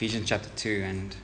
Ephesians 0.00 0.30
chapter 0.30 0.48
2. 0.56 0.82
And 0.82 1.16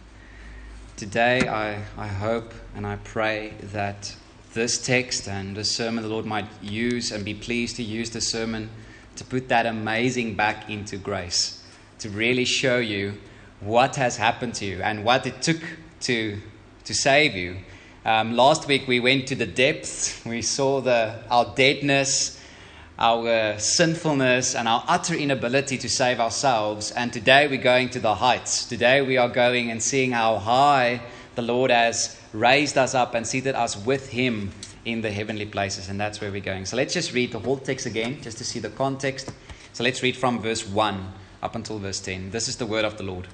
today 0.99 1.49
I, 1.49 1.83
I 1.97 2.09
hope 2.09 2.53
and 2.75 2.87
I 2.87 2.97
pray 2.97 3.55
that 3.73 4.15
this 4.53 4.77
text 4.77 5.27
and 5.27 5.57
this 5.57 5.75
sermon 5.75 6.03
the 6.03 6.11
Lord 6.11 6.27
might 6.27 6.45
use 6.61 7.11
and 7.11 7.25
be 7.25 7.33
pleased 7.33 7.77
to 7.77 7.83
use 7.83 8.11
the 8.11 8.21
sermon 8.21 8.69
to 9.15 9.25
put 9.25 9.49
that 9.49 9.65
amazing 9.65 10.35
back 10.35 10.69
into 10.69 10.99
grace, 10.99 11.65
to 12.01 12.11
really 12.11 12.45
show 12.45 12.77
you 12.77 13.15
what 13.61 13.97
has 13.97 14.19
happened 14.19 14.53
to 14.57 14.67
you 14.67 14.83
and 14.83 15.07
what 15.07 15.27
it 15.27 15.41
took 15.41 15.63
to, 16.01 16.39
to 16.85 16.93
save 16.93 17.35
you. 17.35 17.57
Um, 18.05 18.37
last 18.37 18.69
week 18.69 18.87
we 18.87 19.01
went 19.01 19.27
to 19.29 19.35
the 19.35 19.47
depths, 19.47 20.23
we 20.27 20.43
saw 20.43 20.83
the, 20.83 21.19
our 21.31 21.55
deadness 21.55 22.39
our 22.99 23.59
sinfulness 23.59 24.55
and 24.55 24.67
our 24.67 24.83
utter 24.89 25.15
inability 25.15 25.77
to 25.79 25.89
save 25.89 26.19
ourselves. 26.19 26.91
And 26.93 27.13
today 27.13 27.47
we're 27.47 27.59
going 27.59 27.91
to 27.91 28.01
the 28.01 28.15
heights. 28.15 28.65
Today 28.65 29.03
we 29.03 29.19
are 29.19 29.29
going 29.29 29.71
and 29.71 29.83
seeing 29.83 30.13
how 30.13 30.39
high 30.39 31.03
the 31.35 31.43
Lord 31.43 31.71
has 31.71 32.19
raised 32.33 32.79
us 32.79 32.95
up 32.95 33.15
and 33.15 33.27
seated 33.27 33.55
us 33.55 33.77
with 33.77 34.09
Him 34.11 34.51
in 34.85 35.03
the 35.03 35.11
heavenly 35.11 35.47
places. 35.47 35.89
And 35.89 36.01
that's 36.01 36.21
where 36.21 36.31
we're 36.31 36.41
going. 36.41 36.65
So 36.65 36.77
let's 36.77 36.95
just 36.95 37.13
read 37.13 37.33
the 37.33 37.39
whole 37.39 37.59
text 37.59 37.87
again, 37.87 38.23
just 38.23 38.39
to 38.39 38.45
see 38.45 38.61
the 38.61 38.71
context. 38.71 39.31
So 39.73 39.85
let's 39.85 40.03
read 40.03 40.17
from 40.17 40.41
verse 40.41 40.67
1 40.67 41.13
up 41.43 41.55
until 41.55 41.79
verse 41.79 42.01
10. 42.01 42.31
This 42.31 42.49
is 42.49 42.57
the 42.57 42.67
word 42.67 42.85
of 42.85 42.97
the 42.97 43.03
Lord. 43.03 43.29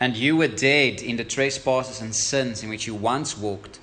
And 0.00 0.16
you 0.16 0.36
were 0.36 0.48
dead 0.48 1.02
in 1.02 1.16
the 1.16 1.24
trespasses 1.24 2.00
and 2.00 2.14
sins 2.14 2.62
in 2.62 2.70
which 2.70 2.86
you 2.86 2.94
once 2.94 3.36
walked 3.36 3.79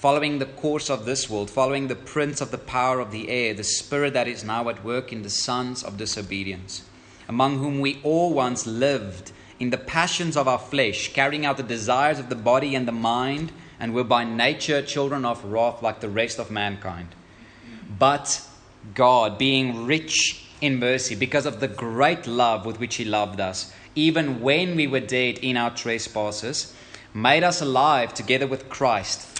following 0.00 0.38
the 0.38 0.46
course 0.46 0.88
of 0.88 1.04
this 1.04 1.28
world, 1.28 1.50
following 1.50 1.88
the 1.88 1.94
prince 1.94 2.40
of 2.40 2.50
the 2.50 2.56
power 2.56 3.00
of 3.00 3.10
the 3.10 3.28
air, 3.28 3.52
the 3.52 3.62
spirit 3.62 4.14
that 4.14 4.26
is 4.26 4.42
now 4.42 4.66
at 4.70 4.82
work 4.82 5.12
in 5.12 5.20
the 5.20 5.28
sons 5.28 5.84
of 5.84 5.98
disobedience, 5.98 6.84
among 7.28 7.58
whom 7.58 7.80
we 7.80 8.00
all 8.02 8.32
once 8.32 8.66
lived 8.66 9.30
in 9.58 9.68
the 9.68 9.76
passions 9.76 10.38
of 10.38 10.48
our 10.48 10.58
flesh, 10.58 11.12
carrying 11.12 11.44
out 11.44 11.58
the 11.58 11.62
desires 11.62 12.18
of 12.18 12.30
the 12.30 12.34
body 12.34 12.74
and 12.74 12.88
the 12.88 12.92
mind, 12.92 13.52
and 13.78 13.92
were 13.92 14.02
by 14.02 14.24
nature 14.24 14.80
children 14.80 15.26
of 15.26 15.44
wrath 15.44 15.82
like 15.82 16.00
the 16.00 16.08
rest 16.08 16.38
of 16.38 16.50
mankind. 16.50 17.08
But 17.98 18.40
God, 18.94 19.36
being 19.36 19.84
rich 19.84 20.46
in 20.62 20.78
mercy, 20.78 21.14
because 21.14 21.44
of 21.44 21.60
the 21.60 21.68
great 21.68 22.26
love 22.26 22.64
with 22.64 22.80
which 22.80 22.94
He 22.94 23.04
loved 23.04 23.38
us, 23.38 23.70
even 23.94 24.40
when 24.40 24.76
we 24.76 24.86
were 24.86 25.00
dead 25.00 25.36
in 25.40 25.58
our 25.58 25.76
trespasses, 25.76 26.74
made 27.12 27.44
us 27.44 27.60
alive 27.60 28.14
together 28.14 28.46
with 28.46 28.70
Christ. 28.70 29.39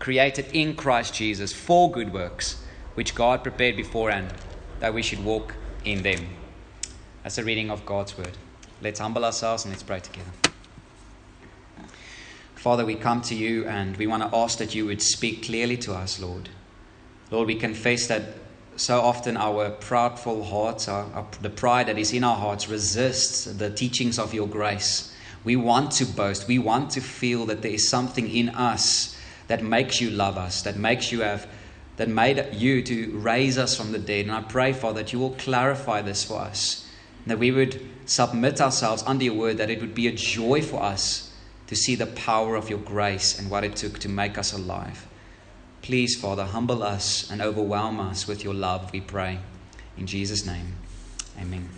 created 0.00 0.46
in 0.52 0.74
Christ 0.74 1.14
Jesus 1.14 1.52
for 1.52 1.90
good 1.90 2.12
works, 2.12 2.60
which 2.94 3.14
God 3.14 3.44
prepared 3.44 3.76
beforehand 3.76 4.32
that 4.80 4.92
we 4.92 5.02
should 5.02 5.24
walk 5.24 5.54
in 5.84 6.02
them. 6.02 6.26
That's 7.22 7.38
a 7.38 7.44
reading 7.44 7.70
of 7.70 7.86
God's 7.86 8.16
word. 8.18 8.36
Let's 8.82 8.98
humble 8.98 9.24
ourselves 9.24 9.64
and 9.64 9.72
let's 9.72 9.82
pray 9.82 10.00
together. 10.00 10.30
Father, 12.54 12.84
we 12.84 12.94
come 12.94 13.20
to 13.22 13.34
you 13.34 13.66
and 13.66 13.96
we 13.96 14.06
want 14.06 14.22
to 14.22 14.36
ask 14.36 14.58
that 14.58 14.74
you 14.74 14.86
would 14.86 15.02
speak 15.02 15.44
clearly 15.44 15.76
to 15.78 15.94
us, 15.94 16.18
Lord. 16.18 16.48
Lord, 17.30 17.46
we 17.46 17.54
confess 17.54 18.06
that 18.08 18.22
so 18.76 19.00
often 19.00 19.36
our 19.36 19.70
proudful 19.70 20.48
hearts, 20.48 20.88
our, 20.88 21.04
our, 21.12 21.26
the 21.42 21.50
pride 21.50 21.88
that 21.88 21.98
is 21.98 22.12
in 22.12 22.24
our 22.24 22.36
hearts, 22.36 22.68
resists 22.68 23.44
the 23.44 23.70
teachings 23.70 24.18
of 24.18 24.32
your 24.32 24.48
grace. 24.48 25.14
We 25.44 25.56
want 25.56 25.92
to 25.92 26.06
boast. 26.06 26.48
We 26.48 26.58
want 26.58 26.90
to 26.92 27.00
feel 27.00 27.46
that 27.46 27.62
there 27.62 27.70
is 27.70 27.88
something 27.88 28.28
in 28.28 28.50
us 28.50 29.16
that 29.50 29.64
makes 29.64 30.00
you 30.00 30.10
love 30.10 30.38
us, 30.38 30.62
that 30.62 30.76
makes 30.76 31.10
you 31.10 31.22
have, 31.22 31.44
that 31.96 32.08
made 32.08 32.46
you 32.52 32.84
to 32.84 33.10
raise 33.18 33.58
us 33.58 33.76
from 33.76 33.90
the 33.90 33.98
dead. 33.98 34.26
And 34.26 34.30
I 34.30 34.42
pray, 34.42 34.72
Father, 34.72 35.02
that 35.02 35.12
you 35.12 35.18
will 35.18 35.34
clarify 35.34 36.02
this 36.02 36.22
for 36.22 36.38
us, 36.38 36.88
that 37.26 37.40
we 37.40 37.50
would 37.50 37.80
submit 38.06 38.60
ourselves 38.60 39.02
under 39.08 39.24
your 39.24 39.34
word, 39.34 39.56
that 39.56 39.68
it 39.68 39.80
would 39.80 39.92
be 39.92 40.06
a 40.06 40.12
joy 40.12 40.62
for 40.62 40.80
us 40.80 41.34
to 41.66 41.74
see 41.74 41.96
the 41.96 42.06
power 42.06 42.54
of 42.54 42.70
your 42.70 42.78
grace 42.78 43.40
and 43.40 43.50
what 43.50 43.64
it 43.64 43.74
took 43.74 43.98
to 43.98 44.08
make 44.08 44.38
us 44.38 44.52
alive. 44.52 45.08
Please, 45.82 46.14
Father, 46.14 46.44
humble 46.44 46.84
us 46.84 47.28
and 47.28 47.42
overwhelm 47.42 47.98
us 47.98 48.28
with 48.28 48.44
your 48.44 48.54
love, 48.54 48.92
we 48.92 49.00
pray. 49.00 49.40
In 49.98 50.06
Jesus' 50.06 50.46
name, 50.46 50.74
amen. 51.36 51.68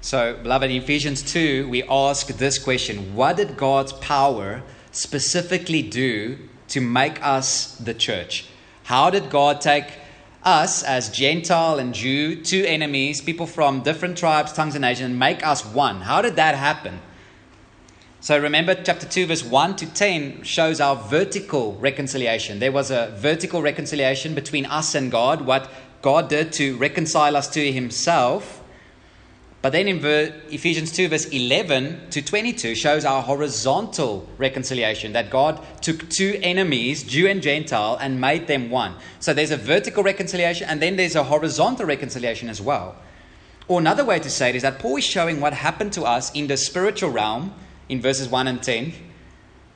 So, 0.00 0.38
beloved, 0.42 0.70
in 0.70 0.82
Ephesians 0.82 1.22
2, 1.22 1.68
we 1.68 1.82
ask 1.82 2.28
this 2.28 2.58
question 2.58 3.14
What 3.14 3.36
did 3.36 3.58
God's 3.58 3.92
power 3.92 4.62
specifically 4.96 5.82
do 5.82 6.38
to 6.68 6.80
make 6.80 7.24
us 7.24 7.76
the 7.76 7.94
church? 7.94 8.46
How 8.84 9.10
did 9.10 9.30
God 9.30 9.60
take 9.60 9.86
us 10.42 10.82
as 10.82 11.08
Gentile 11.10 11.78
and 11.78 11.94
Jew, 11.94 12.42
two 12.42 12.64
enemies, 12.66 13.20
people 13.20 13.46
from 13.46 13.82
different 13.82 14.18
tribes, 14.18 14.52
tongues, 14.52 14.74
and 14.74 14.82
nations, 14.82 15.10
and 15.10 15.18
make 15.18 15.46
us 15.46 15.64
one? 15.64 16.02
How 16.02 16.22
did 16.22 16.36
that 16.36 16.54
happen? 16.54 17.00
So 18.20 18.38
remember, 18.38 18.74
chapter 18.74 19.06
2, 19.06 19.26
verse 19.26 19.44
1 19.44 19.76
to 19.76 19.86
10 19.92 20.44
shows 20.44 20.80
our 20.80 20.96
vertical 20.96 21.74
reconciliation. 21.74 22.58
There 22.58 22.72
was 22.72 22.90
a 22.90 23.14
vertical 23.18 23.60
reconciliation 23.60 24.34
between 24.34 24.64
us 24.64 24.94
and 24.94 25.10
God, 25.10 25.42
what 25.42 25.70
God 26.00 26.30
did 26.30 26.50
to 26.54 26.76
reconcile 26.78 27.36
us 27.36 27.48
to 27.48 27.70
Himself. 27.70 28.63
But 29.64 29.72
then 29.72 29.88
in 29.88 30.04
Ephesians 30.50 30.92
2, 30.92 31.08
verse 31.08 31.24
11 31.24 32.10
to 32.10 32.20
22, 32.20 32.74
shows 32.74 33.06
our 33.06 33.22
horizontal 33.22 34.28
reconciliation 34.36 35.14
that 35.14 35.30
God 35.30 35.58
took 35.80 36.06
two 36.10 36.38
enemies, 36.42 37.02
Jew 37.02 37.26
and 37.28 37.40
Gentile, 37.40 37.96
and 37.98 38.20
made 38.20 38.46
them 38.46 38.68
one. 38.68 38.94
So 39.20 39.32
there's 39.32 39.52
a 39.52 39.56
vertical 39.56 40.02
reconciliation, 40.02 40.68
and 40.68 40.82
then 40.82 40.96
there's 40.96 41.14
a 41.14 41.24
horizontal 41.24 41.86
reconciliation 41.86 42.50
as 42.50 42.60
well. 42.60 42.96
Or 43.66 43.80
another 43.80 44.04
way 44.04 44.18
to 44.18 44.28
say 44.28 44.50
it 44.50 44.56
is 44.56 44.60
that 44.64 44.80
Paul 44.80 44.98
is 44.98 45.04
showing 45.04 45.40
what 45.40 45.54
happened 45.54 45.94
to 45.94 46.02
us 46.02 46.30
in 46.32 46.46
the 46.46 46.58
spiritual 46.58 47.08
realm 47.08 47.54
in 47.88 48.02
verses 48.02 48.28
1 48.28 48.46
and 48.46 48.62
10. 48.62 48.92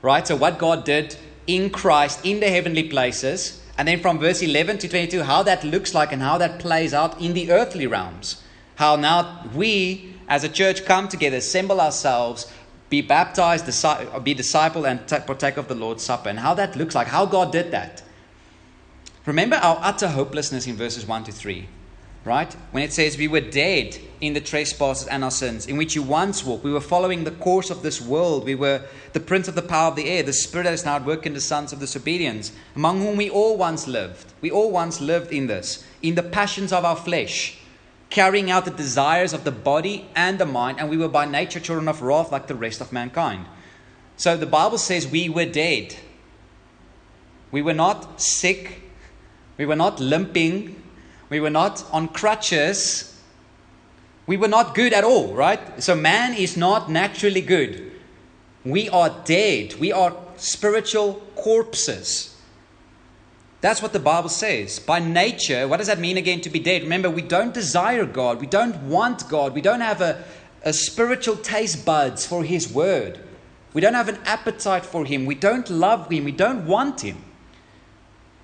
Right? 0.03 0.26
So 0.26 0.37
what 0.37 0.59
God 0.59 0.84
did 0.84 1.16
in 1.47 1.70
Christ 1.70 2.26
in 2.26 2.41
the 2.41 2.50
heavenly 2.50 2.91
places. 2.91 3.62
And 3.78 3.88
then 3.88 4.00
from 4.00 4.19
verse 4.19 4.43
11 4.43 4.76
to 4.81 4.88
22, 4.88 5.22
how 5.22 5.43
that 5.44 5.65
looks 5.65 5.94
like 5.94 6.12
and 6.12 6.20
how 6.20 6.37
that 6.37 6.59
plays 6.59 6.93
out 6.93 7.19
in 7.22 7.32
the 7.32 7.50
earthly 7.50 7.87
realms 7.87 8.43
how 8.78 8.94
now 8.94 9.44
we 9.56 10.14
as 10.28 10.44
a 10.44 10.48
church 10.48 10.84
come 10.84 11.08
together, 11.08 11.38
assemble 11.38 11.80
ourselves, 11.80 12.46
be 12.88 13.02
baptized, 13.02 13.66
be 14.22 14.34
disciple, 14.34 14.86
and 14.86 15.04
partake 15.08 15.56
of 15.56 15.66
the 15.66 15.74
Lord's 15.74 16.04
Supper, 16.04 16.28
and 16.28 16.38
how 16.38 16.54
that 16.54 16.76
looks 16.76 16.94
like, 16.94 17.08
how 17.08 17.26
God 17.26 17.50
did 17.50 17.72
that. 17.72 18.04
Remember 19.26 19.56
our 19.56 19.80
utter 19.82 20.06
hopelessness 20.06 20.68
in 20.68 20.76
verses 20.76 21.04
1 21.06 21.24
to 21.24 21.32
3, 21.32 21.68
right? 22.24 22.54
When 22.70 22.84
it 22.84 22.92
says, 22.92 23.18
We 23.18 23.26
were 23.26 23.40
dead 23.40 23.98
in 24.20 24.34
the 24.34 24.40
trespasses 24.40 25.08
and 25.08 25.24
our 25.24 25.32
sins, 25.32 25.66
in 25.66 25.76
which 25.76 25.96
you 25.96 26.04
once 26.04 26.44
walked. 26.44 26.62
We 26.62 26.72
were 26.72 26.80
following 26.80 27.24
the 27.24 27.32
course 27.32 27.70
of 27.70 27.82
this 27.82 28.00
world. 28.00 28.44
We 28.44 28.54
were 28.54 28.84
the 29.12 29.18
prince 29.18 29.48
of 29.48 29.56
the 29.56 29.62
power 29.62 29.88
of 29.88 29.96
the 29.96 30.08
air, 30.08 30.22
the 30.22 30.32
spirit 30.32 30.64
that 30.64 30.74
is 30.74 30.84
now 30.84 30.94
at 30.94 31.04
work 31.04 31.26
in 31.26 31.34
the 31.34 31.40
sons 31.40 31.72
of 31.72 31.80
disobedience, 31.80 32.52
among 32.76 33.00
whom 33.00 33.16
we 33.16 33.28
all 33.28 33.56
once 33.56 33.88
lived. 33.88 34.32
We 34.40 34.52
all 34.52 34.70
once 34.70 35.00
lived 35.00 35.32
in 35.32 35.48
this, 35.48 35.84
in 36.00 36.14
the 36.14 36.22
passions 36.22 36.72
of 36.72 36.84
our 36.84 36.94
flesh 36.94 37.58
carrying 38.10 38.50
out 38.50 38.64
the 38.64 38.70
desires 38.70 39.32
of 39.32 39.44
the 39.44 39.50
body 39.50 40.08
and 40.14 40.38
the 40.38 40.46
mind, 40.46 40.80
and 40.80 40.88
we 40.88 40.96
were 40.96 41.08
by 41.08 41.24
nature 41.24 41.60
children 41.60 41.88
of 41.88 42.02
wrath 42.02 42.32
like 42.32 42.46
the 42.46 42.54
rest 42.54 42.81
of 42.81 42.93
mankind. 42.93 43.46
So 44.16 44.37
the 44.37 44.46
Bible 44.46 44.78
says 44.78 45.06
we 45.06 45.28
were 45.28 45.44
dead. 45.44 45.96
We 47.50 47.62
were 47.62 47.75
not 47.75 48.20
sick. 48.20 48.82
We 49.56 49.66
were 49.66 49.76
not 49.76 50.00
limping. 50.00 50.82
We 51.28 51.40
were 51.40 51.50
not 51.50 51.84
on 51.93 52.08
crutches. 52.08 53.20
We 54.26 54.37
were 54.37 54.49
not 54.49 54.75
good 54.75 54.93
at 54.93 55.05
all, 55.05 55.34
right? 55.34 55.82
So 55.82 55.94
man 55.94 56.34
is 56.34 56.56
not 56.56 56.90
naturally 56.90 57.40
good. 57.40 57.93
We 58.64 58.88
are 58.88 59.14
dead. 59.25 59.75
We 59.75 59.93
are 59.93 60.16
spiritual 60.37 61.22
corpses. 61.34 62.34
That's 63.60 63.82
what 63.82 63.93
the 63.93 63.99
Bible 63.99 64.28
says. 64.28 64.78
By 64.78 65.00
nature, 65.00 65.66
what 65.66 65.78
does 65.78 65.88
that 65.88 65.99
mean 65.99 66.16
again 66.16 66.40
to 66.43 66.50
be 66.50 66.60
dead? 66.60 66.82
Remember, 66.82 67.10
we 67.10 67.22
don't 67.22 67.52
desire 67.52 68.06
God. 68.06 68.40
We 68.40 68.46
don't 68.46 68.76
want 68.88 69.28
God. 69.28 69.52
We 69.55 69.60
don't 69.60 69.81
have 69.81 70.00
a, 70.00 70.25
a 70.64 70.72
spiritual 70.72 71.37
taste 71.37 71.84
buds 71.84 72.25
for 72.25 72.44
His 72.44 72.72
Word. 72.72 73.19
We 73.75 73.81
don't 73.81 73.94
have 73.94 74.08
an 74.08 74.19
appetite 74.25 74.87
for 74.87 75.05
Him. 75.05 75.26
We 75.26 75.34
don't 75.34 75.69
love 75.69 76.10
Him. 76.10 76.25
We 76.25 76.32
don't 76.32 76.66
want 76.66 77.00
Him. 77.00 77.25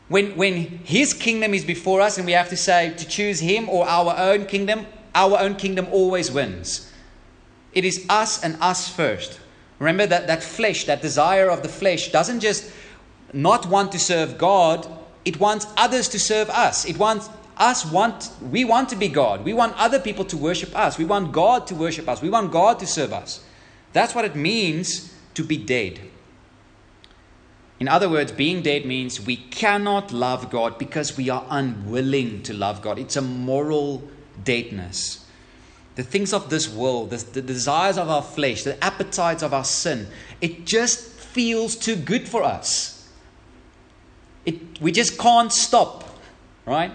When, 0.09 0.37
when 0.37 0.55
His 0.85 1.15
kingdom 1.15 1.55
is 1.55 1.65
before 1.65 2.01
us 2.01 2.19
and 2.19 2.27
we 2.27 2.33
have 2.33 2.49
to 2.49 2.57
say 2.57 2.93
to 2.97 3.07
choose 3.07 3.39
Him 3.39 3.69
or 3.69 3.87
our 3.87 4.17
own 4.19 4.47
kingdom, 4.47 4.87
our 5.15 5.39
own 5.39 5.55
kingdom 5.55 5.87
always 5.93 6.31
wins. 6.33 6.91
It 7.73 7.85
is 7.85 8.05
us 8.09 8.43
and 8.43 8.57
us 8.61 8.89
first. 8.89 9.39
Remember 9.79 10.07
that, 10.07 10.27
that 10.27 10.43
flesh, 10.43 10.85
that 10.85 11.03
desire 11.03 11.49
of 11.51 11.63
the 11.63 11.69
flesh, 11.69 12.11
doesn't 12.11 12.41
just 12.41 12.71
not 13.33 13.67
want 13.67 13.93
to 13.93 13.99
serve 13.99 14.39
God, 14.39 14.87
it 15.25 15.41
wants 15.41 15.67
others 15.77 16.09
to 16.09 16.19
serve 16.19 16.51
us. 16.51 16.85
It 16.85 16.99
wants 16.99 17.31
us 17.57 17.85
want 17.85 18.31
we 18.51 18.65
want 18.65 18.89
to 18.89 18.97
be 18.97 19.09
God. 19.09 19.45
We 19.45 19.53
want 19.53 19.75
other 19.77 20.01
people 20.01 20.25
to 20.27 20.37
worship 20.37 20.77
us. 20.77 20.99
We 20.99 21.05
want 21.05 21.33
God 21.33 21.67
to 21.69 21.75
worship 21.75 22.09
us. 22.09 22.21
We 22.21 22.31
want 22.31 22.53
God 22.53 22.79
to 22.81 22.87
serve 22.87 23.13
us. 23.13 23.45
That's 23.93 24.15
what 24.15 24.25
it 24.25 24.35
means 24.35 25.15
to 25.35 25.45
be 25.45 25.57
dead. 25.57 26.01
In 27.81 27.89
other 27.89 28.09
words, 28.09 28.33
being 28.33 28.63
dead 28.63 28.87
means 28.87 29.21
we 29.21 29.37
cannot 29.37 30.13
love 30.13 30.51
God 30.51 30.79
because 30.79 31.17
we 31.17 31.29
are 31.29 31.45
unwilling 31.51 32.43
to 32.45 32.55
love 32.55 32.81
God. 32.81 32.99
It's 32.99 33.17
a 33.17 33.23
moral 33.23 34.09
deadness. 34.43 35.27
The 35.97 36.03
things 36.03 36.33
of 36.33 36.51
this 36.51 36.69
world, 36.69 37.11
the, 37.11 37.19
the, 37.19 37.43
desires 37.43 37.99
of 37.99 38.09
our 38.09 38.23
flesh, 38.23 38.65
the 38.65 38.83
appetites 38.83 39.43
of 39.43 39.55
our 39.55 39.65
sin, 39.65 40.09
it 40.41 40.65
just 40.67 41.01
feels 41.01 41.77
too 41.77 41.95
good 41.95 42.29
for 42.29 42.43
us. 42.43 42.94
It, 44.45 44.81
we 44.81 44.93
just 44.93 45.19
can't 45.19 45.53
stop, 45.53 46.09
right? 46.67 46.93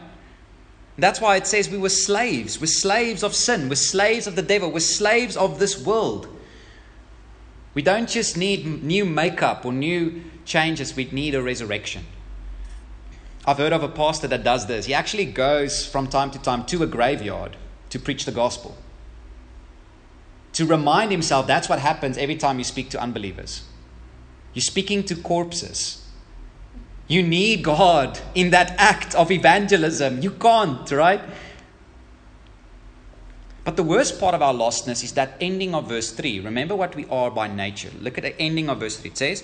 That's 0.98 1.22
why 1.22 1.38
it 1.38 1.48
says 1.48 1.69
we 1.69 1.78
were 1.78 1.90
slaves. 1.90 2.60
We're 2.60 2.68
slaves 2.68 3.24
of 3.24 3.34
sin. 3.34 3.69
We're 3.69 3.75
slaves 3.75 4.28
of 4.28 4.36
the 4.36 4.42
devil. 4.42 4.72
We're 4.72 4.80
slaves 4.80 5.38
of 5.38 5.60
this 5.60 5.84
world. 5.84 6.28
We 7.74 7.81
don't 7.81 8.10
just 8.10 8.36
need 8.36 8.84
new 8.84 9.06
makeup 9.06 9.66
or 9.66 9.72
new 9.72 10.24
changes, 10.46 10.96
we 10.96 11.06
need 11.06 11.36
a 11.36 11.42
resurrection. 11.42 12.04
I've 13.46 13.57
heard 13.57 13.72
of 13.72 13.84
a 13.84 13.88
pastor 13.88 14.28
that 14.28 14.44
does 14.44 14.66
this. 14.66 14.88
He 14.88 14.94
actually 14.94 15.25
goes 15.25 15.86
from 15.86 16.07
time 16.07 16.31
to 16.31 16.40
time 16.40 16.66
to 16.66 16.84
a 16.84 16.88
graveyard 16.88 17.56
to 17.90 18.00
preach 18.00 18.25
the 18.25 18.31
gospel. 18.31 18.75
To 20.54 20.66
remind 20.66 21.12
himself 21.12 21.48
that's 21.48 21.69
what 21.69 21.80
happens 21.80 22.18
every 22.18 22.36
time 22.36 22.57
you 22.57 22.63
speak 22.63 22.90
to 22.90 23.02
unbelievers. 23.02 23.63
You're 24.54 24.62
speaking 24.62 25.04
to 25.04 25.16
corpses. 25.16 26.06
You 27.09 27.23
need 27.23 27.63
God 27.63 28.19
in 28.35 28.51
that 28.51 28.75
act 28.77 29.15
of 29.15 29.31
evangelism. 29.31 30.21
You 30.21 30.29
can't, 30.29 30.89
right? 30.91 31.21
But 33.65 33.77
the 33.77 33.83
worst 33.83 34.19
part 34.19 34.35
of 34.35 34.44
our 34.44 34.53
lostness 34.53 35.03
is 35.03 35.13
that 35.13 35.33
ending 35.41 35.73
of 35.73 35.89
verse 35.89 36.11
3. 36.11 36.39
Remember 36.39 36.75
what 36.75 36.95
we 36.95 37.07
are 37.07 37.31
by 37.31 37.47
nature. 37.47 37.89
Look 38.00 38.19
at 38.19 38.23
the 38.23 38.39
ending 38.39 38.69
of 38.69 38.79
verse 38.79 38.97
3. 38.97 39.09
It 39.09 39.17
says, 39.17 39.44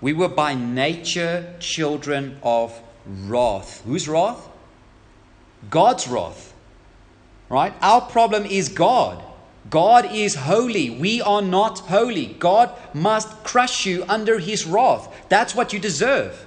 We 0.00 0.12
were 0.12 0.28
by 0.28 0.54
nature 0.54 1.54
children 1.58 2.38
of 2.44 2.80
wrath. 3.04 3.82
Whose 3.84 4.08
wrath? 4.08 4.48
God's 5.70 6.06
wrath. 6.06 6.54
Right? 7.48 7.74
Our 7.82 8.02
problem 8.02 8.46
is 8.46 8.68
God. 8.68 9.24
God 9.68 10.12
is 10.12 10.36
holy. 10.36 10.88
We 10.90 11.20
are 11.20 11.42
not 11.42 11.80
holy. 11.80 12.26
God 12.38 12.70
must 12.94 13.42
crush 13.42 13.86
you 13.86 14.04
under 14.08 14.38
his 14.38 14.66
wrath. 14.66 15.12
That's 15.28 15.54
what 15.54 15.72
you 15.72 15.80
deserve. 15.80 16.46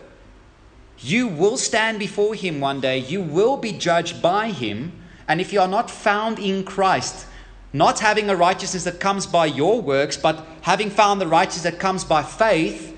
You 1.05 1.27
will 1.27 1.55
stand 1.57 1.99
before 1.99 2.33
him 2.33 2.59
one 2.59 2.81
day. 2.81 2.97
You 2.97 3.21
will 3.21 3.57
be 3.57 3.71
judged 3.71 4.23
by 4.23 4.49
him. 4.49 4.91
And 5.27 5.39
if 5.39 5.53
you 5.53 5.61
are 5.61 5.67
not 5.67 5.91
found 5.91 6.39
in 6.39 6.63
Christ, 6.63 7.27
not 7.71 7.99
having 7.99 8.27
a 8.27 8.35
righteousness 8.35 8.85
that 8.85 8.99
comes 8.99 9.27
by 9.27 9.45
your 9.45 9.81
works, 9.81 10.17
but 10.17 10.43
having 10.61 10.89
found 10.89 11.21
the 11.21 11.27
righteousness 11.27 11.71
that 11.71 11.79
comes 11.79 12.03
by 12.03 12.23
faith, 12.23 12.97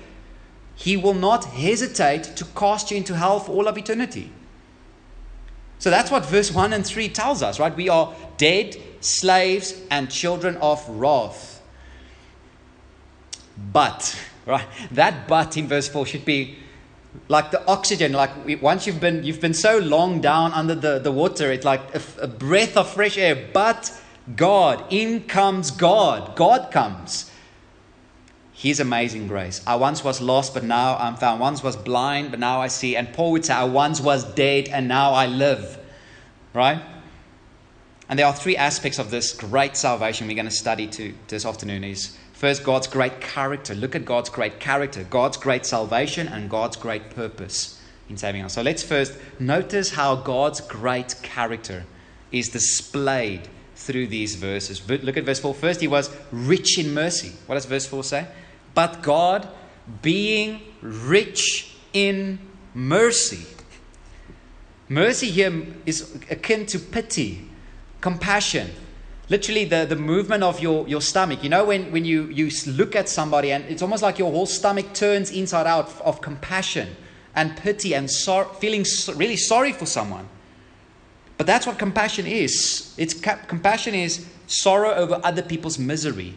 he 0.74 0.96
will 0.96 1.12
not 1.12 1.44
hesitate 1.44 2.24
to 2.36 2.46
cast 2.56 2.90
you 2.90 2.96
into 2.96 3.14
hell 3.14 3.40
for 3.40 3.52
all 3.52 3.68
of 3.68 3.76
eternity. 3.76 4.32
So 5.78 5.90
that's 5.90 6.10
what 6.10 6.24
verse 6.24 6.50
1 6.50 6.72
and 6.72 6.86
3 6.86 7.10
tells 7.10 7.42
us, 7.42 7.60
right? 7.60 7.76
We 7.76 7.90
are 7.90 8.14
dead, 8.38 8.74
slaves, 9.00 9.78
and 9.90 10.10
children 10.10 10.56
of 10.56 10.82
wrath. 10.88 11.60
But, 13.70 14.18
right? 14.46 14.66
That 14.92 15.28
but 15.28 15.58
in 15.58 15.68
verse 15.68 15.88
4 15.88 16.06
should 16.06 16.24
be 16.24 16.56
like 17.28 17.50
the 17.50 17.66
oxygen 17.66 18.12
like 18.12 18.30
once 18.62 18.86
you've 18.86 19.00
been 19.00 19.24
you've 19.24 19.40
been 19.40 19.54
so 19.54 19.78
long 19.78 20.20
down 20.20 20.52
under 20.52 20.74
the, 20.74 20.98
the 20.98 21.12
water 21.12 21.50
it's 21.50 21.64
like 21.64 21.80
a, 21.94 22.02
a 22.22 22.28
breath 22.28 22.76
of 22.76 22.88
fresh 22.88 23.18
air. 23.18 23.48
But 23.52 23.92
god 24.36 24.84
in 24.90 25.24
comes 25.24 25.70
god. 25.70 26.36
God 26.36 26.70
comes. 26.70 27.30
His 28.52 28.80
amazing 28.80 29.28
grace. 29.28 29.62
I 29.66 29.76
once 29.76 30.02
was 30.04 30.20
lost 30.20 30.54
but 30.54 30.64
now 30.64 30.96
i'm 30.96 31.16
found. 31.16 31.40
Once 31.40 31.62
was 31.62 31.76
blind 31.76 32.30
but 32.30 32.40
now 32.40 32.60
i 32.60 32.68
see. 32.68 32.96
And 32.96 33.12
paul 33.12 33.32
would 33.32 33.44
say 33.44 33.54
i 33.54 33.64
once 33.64 34.00
was 34.00 34.24
dead 34.34 34.68
and 34.68 34.88
now 34.88 35.12
i 35.12 35.26
live. 35.26 35.78
Right? 36.54 36.82
And 38.08 38.18
there 38.18 38.26
are 38.26 38.34
three 38.34 38.56
aspects 38.56 38.98
of 38.98 39.10
this 39.10 39.32
great 39.32 39.76
salvation 39.76 40.26
we're 40.26 40.34
going 40.34 40.46
to 40.46 40.50
study 40.50 40.86
to, 40.86 41.14
this 41.28 41.44
afternoon 41.44 41.84
is 41.84 42.16
First, 42.38 42.62
God's 42.62 42.86
great 42.86 43.20
character. 43.20 43.74
Look 43.74 43.96
at 43.96 44.04
God's 44.04 44.30
great 44.30 44.60
character, 44.60 45.02
God's 45.02 45.36
great 45.36 45.66
salvation, 45.66 46.28
and 46.28 46.48
God's 46.48 46.76
great 46.76 47.10
purpose 47.10 47.82
in 48.08 48.16
saving 48.16 48.42
us. 48.44 48.54
So 48.54 48.62
let's 48.62 48.84
first 48.84 49.18
notice 49.40 49.90
how 49.90 50.14
God's 50.14 50.60
great 50.60 51.16
character 51.22 51.84
is 52.30 52.48
displayed 52.48 53.48
through 53.74 54.06
these 54.06 54.36
verses. 54.36 54.88
Look 54.88 55.16
at 55.16 55.24
verse 55.24 55.40
4. 55.40 55.52
First, 55.52 55.80
he 55.80 55.88
was 55.88 56.16
rich 56.30 56.78
in 56.78 56.94
mercy. 56.94 57.32
What 57.46 57.56
does 57.56 57.64
verse 57.64 57.86
4 57.86 58.04
say? 58.04 58.28
But 58.72 59.02
God, 59.02 59.48
being 60.00 60.60
rich 60.80 61.74
in 61.92 62.38
mercy. 62.72 63.46
Mercy 64.88 65.28
here 65.28 65.66
is 65.86 66.14
akin 66.30 66.66
to 66.66 66.78
pity, 66.78 67.48
compassion 68.00 68.70
literally 69.28 69.64
the, 69.64 69.84
the 69.86 69.96
movement 69.96 70.42
of 70.42 70.60
your, 70.60 70.86
your 70.88 71.00
stomach. 71.00 71.42
You 71.42 71.50
know, 71.50 71.64
when, 71.64 71.90
when 71.92 72.04
you, 72.04 72.24
you 72.24 72.50
look 72.66 72.96
at 72.96 73.08
somebody 73.08 73.52
and 73.52 73.64
it's 73.64 73.82
almost 73.82 74.02
like 74.02 74.18
your 74.18 74.30
whole 74.30 74.46
stomach 74.46 74.94
turns 74.94 75.30
inside 75.30 75.66
out 75.66 76.00
of 76.00 76.20
compassion 76.20 76.96
and 77.34 77.56
pity 77.56 77.94
and 77.94 78.10
sor- 78.10 78.52
feeling 78.54 78.84
so, 78.84 79.12
really 79.14 79.36
sorry 79.36 79.72
for 79.72 79.86
someone. 79.86 80.28
But 81.36 81.46
that's 81.46 81.66
what 81.66 81.78
compassion 81.78 82.26
is. 82.26 82.94
It's 82.96 83.14
compassion 83.14 83.94
is 83.94 84.26
sorrow 84.46 84.92
over 84.94 85.20
other 85.22 85.42
people's 85.42 85.78
misery. 85.78 86.34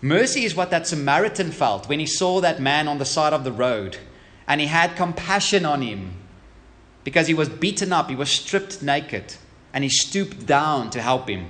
Mercy 0.00 0.44
is 0.44 0.54
what 0.54 0.70
that 0.70 0.86
Samaritan 0.86 1.50
felt 1.50 1.88
when 1.88 2.00
he 2.00 2.06
saw 2.06 2.40
that 2.40 2.60
man 2.60 2.88
on 2.88 2.98
the 2.98 3.04
side 3.04 3.34
of 3.34 3.44
the 3.44 3.52
road 3.52 3.98
and 4.48 4.60
he 4.60 4.66
had 4.66 4.96
compassion 4.96 5.66
on 5.66 5.82
him 5.82 6.14
because 7.04 7.26
he 7.26 7.34
was 7.34 7.50
beaten 7.50 7.92
up, 7.92 8.08
he 8.08 8.16
was 8.16 8.30
stripped 8.30 8.82
naked 8.82 9.34
and 9.72 9.84
he 9.84 9.90
stooped 9.90 10.46
down 10.46 10.90
to 10.90 11.00
help 11.00 11.28
him. 11.28 11.46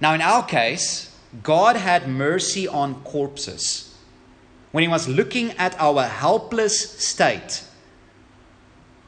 Now, 0.00 0.14
in 0.14 0.20
our 0.20 0.44
case, 0.44 1.16
God 1.42 1.76
had 1.76 2.08
mercy 2.08 2.68
on 2.68 3.02
corpses. 3.02 3.96
When 4.72 4.82
he 4.82 4.88
was 4.88 5.08
looking 5.08 5.52
at 5.52 5.74
our 5.80 6.02
helpless 6.02 6.90
state, 7.00 7.64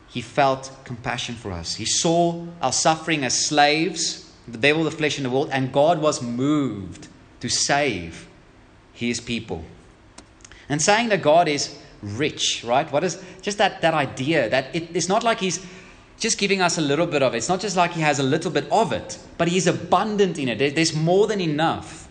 he 0.09 0.23
felt 0.23 0.71
compassion 0.85 1.35
for 1.35 1.53
us. 1.53 1.75
He 1.75 1.85
saw 1.85 2.47
our 2.63 2.73
suffering 2.73 3.25
as 3.25 3.47
slaves, 3.47 4.33
the 4.49 4.59
devil, 4.59 4.85
the 4.85 4.91
flesh, 4.91 5.19
and 5.19 5.27
the 5.27 5.31
world, 5.31 5.51
and 5.53 5.73
God 5.73 6.01
was 6.01 6.23
moved 6.23 7.09
to 7.41 7.49
save 7.49 8.27
his 8.93 9.21
people. 9.21 9.65
And 10.69 10.81
saying 10.81 11.11
that 11.11 11.23
God 11.23 11.49
is 11.49 11.77
rich, 12.03 12.65
right? 12.65 12.91
What 12.91 13.05
is 13.05 13.23
just 13.43 13.59
that, 13.59 13.83
that 13.83 13.95
idea 13.95 14.49
that 14.49 14.75
it, 14.75 14.95
it's 14.97 15.09
not 15.09 15.23
like 15.23 15.41
he's 15.41 15.65
just 16.19 16.39
giving 16.39 16.63
us 16.63 16.79
a 16.79 16.81
little 16.81 17.07
bit 17.07 17.23
of 17.23 17.35
it. 17.35 17.39
It's 17.39 17.49
not 17.49 17.61
just 17.61 17.77
like 17.77 17.93
He 17.93 18.01
has 18.01 18.19
a 18.19 18.23
little 18.23 18.51
bit 18.51 18.71
of 18.71 18.93
it, 18.93 19.19
but 19.39 19.49
He's 19.49 19.67
abundant 19.67 20.39
in 20.39 20.49
it. 20.49 20.75
There's 20.75 20.95
more 20.95 21.27
than 21.27 21.41
enough. 21.41 22.09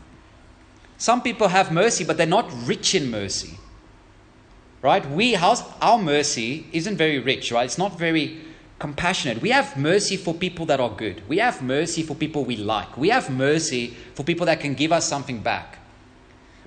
Some 0.98 1.22
people 1.22 1.50
have 1.50 1.72
mercy, 1.72 2.04
but 2.04 2.18
they're 2.18 2.28
not 2.28 2.50
rich 2.66 2.96
in 2.96 3.10
mercy. 3.10 3.58
Right? 4.82 5.10
We, 5.10 5.36
our 5.36 5.98
mercy 5.98 6.68
isn't 6.72 6.98
very 6.98 7.20
rich, 7.20 7.52
right? 7.52 7.66
It's 7.66 7.78
not 7.78 7.98
very 7.98 8.42
compassionate. 8.78 9.42
We 9.42 9.50
have 9.50 9.76
mercy 9.78 10.16
for 10.16 10.34
people 10.34 10.66
that 10.68 10.80
are 10.80 10.90
good. 10.90 11.24
We 11.28 11.40
have 11.40 11.62
mercy 11.62 12.04
for 12.04 12.14
people 12.14 12.46
we 12.46 12.56
like. 12.56 12.96
We 12.98 13.10
have 13.10 13.30
mercy 13.30 13.96
for 14.14 14.24
people 14.24 14.46
that 14.46 14.60
can 14.60 14.76
give 14.76 14.92
us 14.92 15.08
something 15.08 15.40
back. 15.40 15.80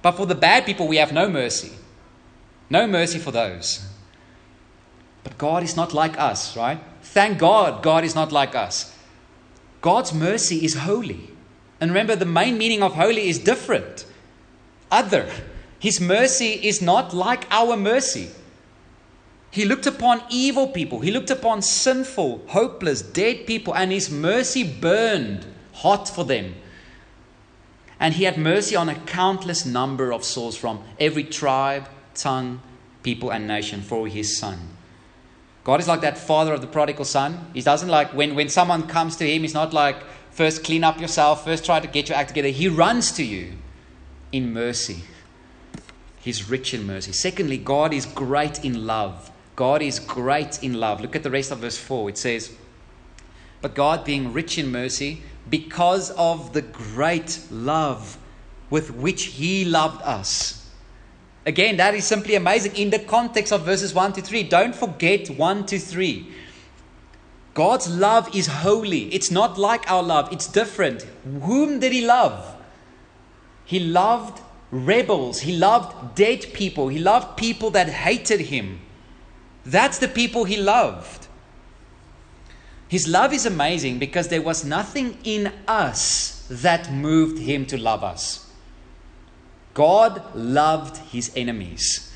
But 0.03 0.13
for 0.13 0.27
the 0.27 0.35
bad 0.35 0.67
people, 0.67 0.89
we 0.89 0.97
have 0.97 1.13
no 1.13 1.29
mercy. 1.29 1.73
No 2.71 2.87
mercy 2.87 3.19
for 3.19 3.31
those. 3.31 3.87
But 5.23 5.39
God 5.39 5.63
is 5.63 5.77
not 5.77 5.95
like 5.95 6.19
us, 6.19 6.57
right? 6.57 6.81
Thank 7.19 7.39
God, 7.39 7.83
God 7.83 8.05
is 8.05 8.15
not 8.15 8.31
like 8.31 8.55
us. 8.55 8.97
God's 9.81 10.15
mercy 10.15 10.65
is 10.65 10.75
holy. 10.75 11.33
And 11.81 11.91
remember, 11.91 12.15
the 12.15 12.25
main 12.25 12.57
meaning 12.57 12.81
of 12.81 12.95
holy 12.95 13.29
is 13.29 13.41
different, 13.41 14.07
other. 14.89 15.29
His 15.81 16.01
mercy 16.01 16.53
is 16.63 16.81
not 16.81 17.13
like 17.13 17.45
our 17.51 17.77
mercy. 17.77 18.31
He 19.51 19.65
looked 19.65 19.85
upon 19.85 20.23
evil 20.31 20.69
people, 20.69 21.01
he 21.01 21.11
looked 21.11 21.31
upon 21.31 21.61
sinful, 21.61 22.45
hopeless, 22.47 23.03
dead 23.03 23.49
people, 23.49 23.75
and 23.75 23.91
his 23.91 24.09
mercy 24.09 24.63
burned 24.63 25.45
hot 25.73 26.09
for 26.09 26.25
them. 26.25 26.55
And 27.99 28.15
he 28.15 28.23
had 28.23 28.39
mercy 28.39 28.77
on 28.77 28.89
a 28.89 28.95
countless 28.95 29.67
number 29.67 30.13
of 30.13 30.23
souls 30.23 30.57
from 30.57 30.85
every 31.01 31.25
tribe, 31.25 31.89
tongue, 32.15 32.63
people, 33.03 33.33
and 33.33 33.49
nation 33.49 33.81
for 33.81 34.07
his 34.07 34.39
son. 34.39 34.78
God 35.69 35.81
is 35.81 35.87
like 35.87 36.01
that 36.01 36.17
father 36.17 36.55
of 36.55 36.63
the 36.63 36.67
prodigal 36.67 37.05
son. 37.05 37.45
He 37.53 37.61
doesn't 37.61 37.91
like, 37.91 38.15
when, 38.15 38.35
when 38.35 38.49
someone 38.49 38.87
comes 38.87 39.17
to 39.17 39.31
him, 39.31 39.43
he's 39.43 39.53
not 39.53 39.75
like, 39.75 40.03
first 40.31 40.65
clean 40.65 40.83
up 40.83 40.99
yourself, 40.99 41.45
first 41.45 41.63
try 41.63 41.79
to 41.79 41.87
get 41.87 42.09
your 42.09 42.17
act 42.17 42.29
together. 42.31 42.49
He 42.49 42.69
runs 42.69 43.13
to 43.13 43.23
you 43.23 43.53
in 44.33 44.55
mercy. 44.55 45.03
He's 46.21 46.49
rich 46.49 46.73
in 46.73 46.87
mercy. 46.87 47.13
Secondly, 47.13 47.59
God 47.59 47.93
is 47.93 48.07
great 48.07 48.65
in 48.65 48.87
love. 48.87 49.31
God 49.57 49.83
is 49.83 50.01
great 50.01 50.63
in 50.63 50.81
love. 50.81 51.03
Look 51.03 51.15
at 51.15 51.23
the 51.23 51.31
rest 51.31 51.51
of 51.51 51.59
verse 51.59 51.77
4. 51.77 52.09
It 52.09 52.17
says, 52.17 52.51
But 53.61 53.75
God, 53.75 54.07
being 54.07 54.33
rich 54.33 54.57
in 54.57 54.73
mercy, 54.73 55.21
because 55.51 56.13
of 56.13 56.55
the 56.55 56.63
great 56.63 57.41
love 57.51 58.17
with 58.71 58.91
which 58.93 59.25
He 59.25 59.67
loved 59.67 60.01
us. 60.01 60.58
Again, 61.49 61.79
that 61.79 61.95
is 61.95 62.05
simply 62.05 62.35
amazing 62.35 62.77
in 62.77 62.91
the 62.91 62.99
context 62.99 63.55
of 63.55 63.63
verses 63.63 63.95
1 63.95 64.13
to 64.13 64.21
3. 64.21 64.43
Don't 64.43 64.75
forget 64.75 65.31
1 65.31 65.65
to 65.67 65.79
3. 65.79 66.29
God's 67.55 67.89
love 67.89 68.37
is 68.37 68.47
holy. 68.47 69.13
It's 69.15 69.31
not 69.31 69.57
like 69.57 69.91
our 69.91 70.03
love, 70.03 70.31
it's 70.31 70.47
different. 70.47 71.07
Whom 71.25 71.81
did 71.81 71.93
He 71.93 72.05
love? 72.05 72.55
He 73.65 73.81
loved 73.81 74.43
rebels. 74.71 75.41
He 75.41 75.57
loved 75.57 76.15
dead 76.15 76.53
people. 76.53 76.89
He 76.89 76.99
loved 76.99 77.39
people 77.39 77.71
that 77.71 77.89
hated 77.89 78.41
him. 78.41 78.81
That's 79.65 79.99
the 79.99 80.09
people 80.09 80.45
he 80.45 80.59
loved. 80.59 81.29
His 82.89 83.09
love 83.09 83.33
is 83.33 83.47
amazing 83.47 83.99
because 83.99 84.29
there 84.29 84.43
was 84.43 84.67
nothing 84.67 85.17
in 85.25 85.51
us 85.67 86.47
that 86.51 86.93
moved 86.93 87.39
him 87.39 87.65
to 87.67 87.79
love 87.79 88.05
us. 88.05 88.48
God 89.75 90.23
loved 90.35 90.97
his 91.13 91.31
enemies. 91.37 92.13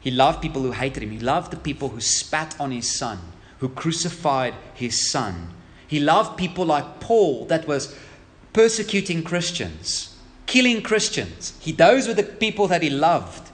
He 0.00 0.10
loved 0.10 0.40
people 0.40 0.62
who 0.62 0.72
hated 0.72 1.02
him. 1.02 1.10
He 1.10 1.18
loved 1.18 1.50
the 1.50 1.56
people 1.56 1.88
who 1.88 2.00
spat 2.00 2.58
on 2.60 2.70
his 2.70 2.98
son, 2.98 3.18
who 3.58 3.68
crucified 3.68 4.54
his 4.74 5.10
son. 5.10 5.50
He 5.86 6.00
loved 6.00 6.38
people 6.38 6.64
like 6.64 7.00
Paul 7.00 7.46
that 7.46 7.66
was 7.66 7.96
persecuting 8.52 9.22
Christians 9.22 10.14
killing 10.48 10.82
Christians. 10.82 11.56
He, 11.60 11.70
those 11.70 12.08
were 12.08 12.14
the 12.14 12.24
people 12.24 12.66
that 12.68 12.82
he 12.82 12.90
loved. 12.90 13.50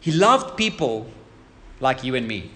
He 0.00 0.12
loved 0.12 0.58
people 0.58 1.06
like 1.78 2.04
you 2.04 2.14
and 2.14 2.28
me 2.28 2.50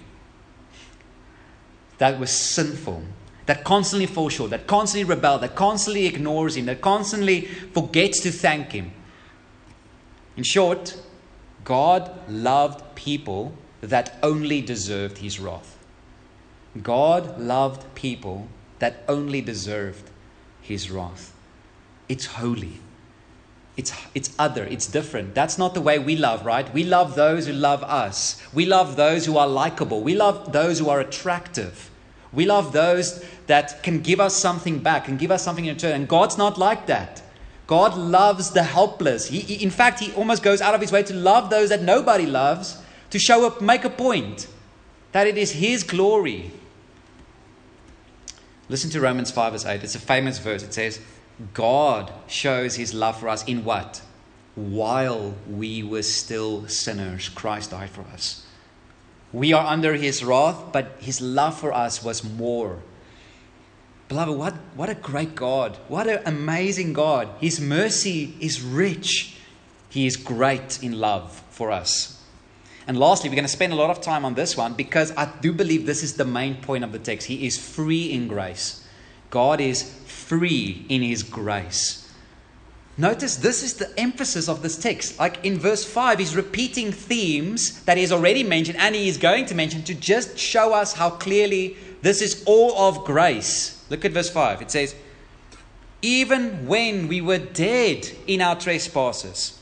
that 1.99 2.19
was 2.19 2.31
sinful, 2.31 3.03
that 3.47 3.63
constantly 3.65 4.07
fall 4.07 4.29
short, 4.29 4.51
that 4.51 4.67
constantly 4.67 5.05
rebel, 5.05 5.39
that 5.39 5.55
constantly 5.55 6.07
ignores 6.07 6.57
him, 6.57 6.67
that 6.67 6.81
constantly 6.81 7.43
forgets 7.73 8.21
to 8.21 8.33
thank 8.33 8.73
him. 8.73 8.93
In 10.37 10.43
short, 10.43 10.97
God 11.64 12.11
loved 12.29 12.95
people 12.95 13.55
that 13.81 14.19
only 14.23 14.61
deserved 14.61 15.19
his 15.19 15.38
wrath. 15.38 15.79
God 16.83 17.38
loved 17.38 17.95
people 17.95 18.49
that 18.81 19.05
only 19.09 19.41
deserved 19.41 20.11
his 20.61 20.91
wrath. 20.91 21.33
It's 22.09 22.26
holy. 22.26 22.81
It's, 23.76 23.93
it's 24.14 24.35
other, 24.38 24.64
it's 24.64 24.87
different. 24.87 25.35
That's 25.35 25.59
not 25.59 25.75
the 25.75 25.81
way 25.81 25.99
we 25.99 26.17
love, 26.17 26.47
right? 26.47 26.73
We 26.73 26.85
love 26.85 27.17
those 27.17 27.47
who 27.47 27.53
love 27.53 27.83
us. 27.83 28.41
We 28.53 28.67
love 28.67 28.97
those 28.97 29.26
who 29.26 29.37
are 29.37 29.49
likable. 29.49 30.00
We 30.00 30.14
love 30.14 30.53
those 30.53 30.79
who 30.79 30.88
are 30.88 31.00
attractive. 31.00 31.91
We 32.33 32.47
love 32.47 32.73
those 32.73 33.25
that 33.47 33.83
can 33.83 34.00
give 34.00 34.21
us 34.21 34.35
something 34.35 34.79
back 34.79 35.09
and 35.09 35.19
give 35.19 35.31
us 35.31 35.43
something 35.43 35.64
in 35.64 35.75
return. 35.75 35.93
And 35.93 36.09
God's 36.09 36.38
not 36.38 36.57
like 36.57 36.87
that. 36.87 37.23
God 37.66 37.97
loves 37.97 38.50
the 38.50 38.62
helpless. 38.62 39.28
He, 39.28 39.40
he, 39.40 39.62
in 39.62 39.71
fact, 39.71 40.00
He 40.00 40.12
almost 40.12 40.42
goes 40.42 40.61
out 40.61 40.75
of 40.75 40.80
His 40.80 40.92
way 40.92 41.02
to 41.04 41.14
love 41.14 41.50
those 41.50 41.71
that 41.71 41.83
nobody 41.83 42.26
loves, 42.26 42.83
to 43.11 43.18
show 43.18 43.47
up, 43.47 43.61
make 43.61 43.85
a 43.85 43.90
point 43.90 44.47
that 45.12 45.26
it 45.26 45.38
is 45.38 45.52
His 45.52 45.83
glory. 45.83 46.50
Listen 48.68 48.90
to 48.90 49.00
Romans 49.00 49.30
5 49.30 49.52
verse 49.52 49.66
8. 49.66 49.83
It's 49.85 49.94
a 49.94 50.00
famous 50.00 50.38
verse. 50.38 50.62
It 50.62 50.73
says, 50.73 51.00
God 51.52 52.12
shows 52.26 52.76
his 52.76 52.94
love 52.94 53.18
for 53.18 53.28
us 53.28 53.44
in 53.44 53.64
what? 53.64 54.00
While 54.54 55.35
we 55.50 55.83
were 55.83 56.02
still 56.02 56.68
sinners, 56.68 57.28
Christ 57.28 57.73
died 57.73 57.90
for 57.90 58.02
us. 58.02 58.47
We 59.33 59.52
are 59.52 59.66
under 59.66 59.94
his 59.94 60.23
wrath, 60.23 60.73
but 60.73 60.97
his 61.00 61.21
love 61.21 61.59
for 61.59 61.73
us 61.73 62.04
was 62.04 62.23
more. 62.23 62.78
Beloved, 64.14 64.38
what, 64.38 64.54
what 64.76 64.88
a 64.88 64.94
great 64.94 65.35
God. 65.35 65.76
What 65.88 66.06
an 66.06 66.21
amazing 66.25 66.92
God. 66.92 67.28
His 67.40 67.61
mercy 67.61 68.33
is 68.38 68.62
rich. 68.62 69.35
He 69.90 70.06
is 70.06 70.16
great 70.16 70.80
in 70.85 71.00
love 71.00 71.42
for 71.50 71.73
us. 71.73 72.23
And 72.87 72.97
lastly, 72.97 73.28
we're 73.28 73.35
going 73.35 73.44
to 73.44 73.49
spend 73.49 73.73
a 73.73 73.76
lot 73.76 73.90
of 73.90 74.00
time 74.00 74.25
on 74.25 74.35
this 74.35 74.56
one 74.56 74.75
because 74.75 75.11
I 75.16 75.33
do 75.40 75.52
believe 75.52 75.85
this 75.85 76.04
is 76.04 76.14
the 76.14 76.25
main 76.25 76.54
point 76.62 76.85
of 76.85 76.92
the 76.92 77.00
text. 77.00 77.26
He 77.26 77.44
is 77.44 77.59
free 77.59 78.12
in 78.12 78.28
grace. 78.28 78.87
God 79.30 79.61
is 79.61 79.83
free 80.06 80.87
in 80.88 81.02
his 81.02 81.25
grace. 81.25 82.09
Notice 82.97 83.35
this 83.35 83.64
is 83.64 83.75
the 83.75 83.99
emphasis 83.99 84.49
of 84.49 84.62
this 84.62 84.76
text. 84.76 85.18
Like 85.18 85.44
in 85.44 85.59
verse 85.59 85.85
5, 85.85 86.21
he's 86.21 86.37
repeating 86.37 86.92
themes 86.92 87.83
that 87.83 87.97
he's 87.97 88.12
already 88.12 88.44
mentioned 88.44 88.78
and 88.78 88.94
he 88.94 89.09
is 89.09 89.18
going 89.18 89.47
to 89.47 89.56
mention 89.56 89.83
to 89.83 89.94
just 89.94 90.38
show 90.38 90.73
us 90.73 90.92
how 90.92 91.11
clearly 91.11 91.76
this 92.02 92.23
is 92.23 92.44
all 92.47 92.78
of 92.78 93.04
grace. 93.04 93.74
Look 93.91 94.05
at 94.05 94.12
verse 94.12 94.31
5. 94.31 94.62
It 94.62 94.71
says, 94.71 94.95
Even 96.03 96.67
when 96.67 97.09
we 97.09 97.21
were 97.21 97.38
dead 97.38 98.11
in 98.26 98.41
our 98.41 98.59
trespasses, 98.59 99.59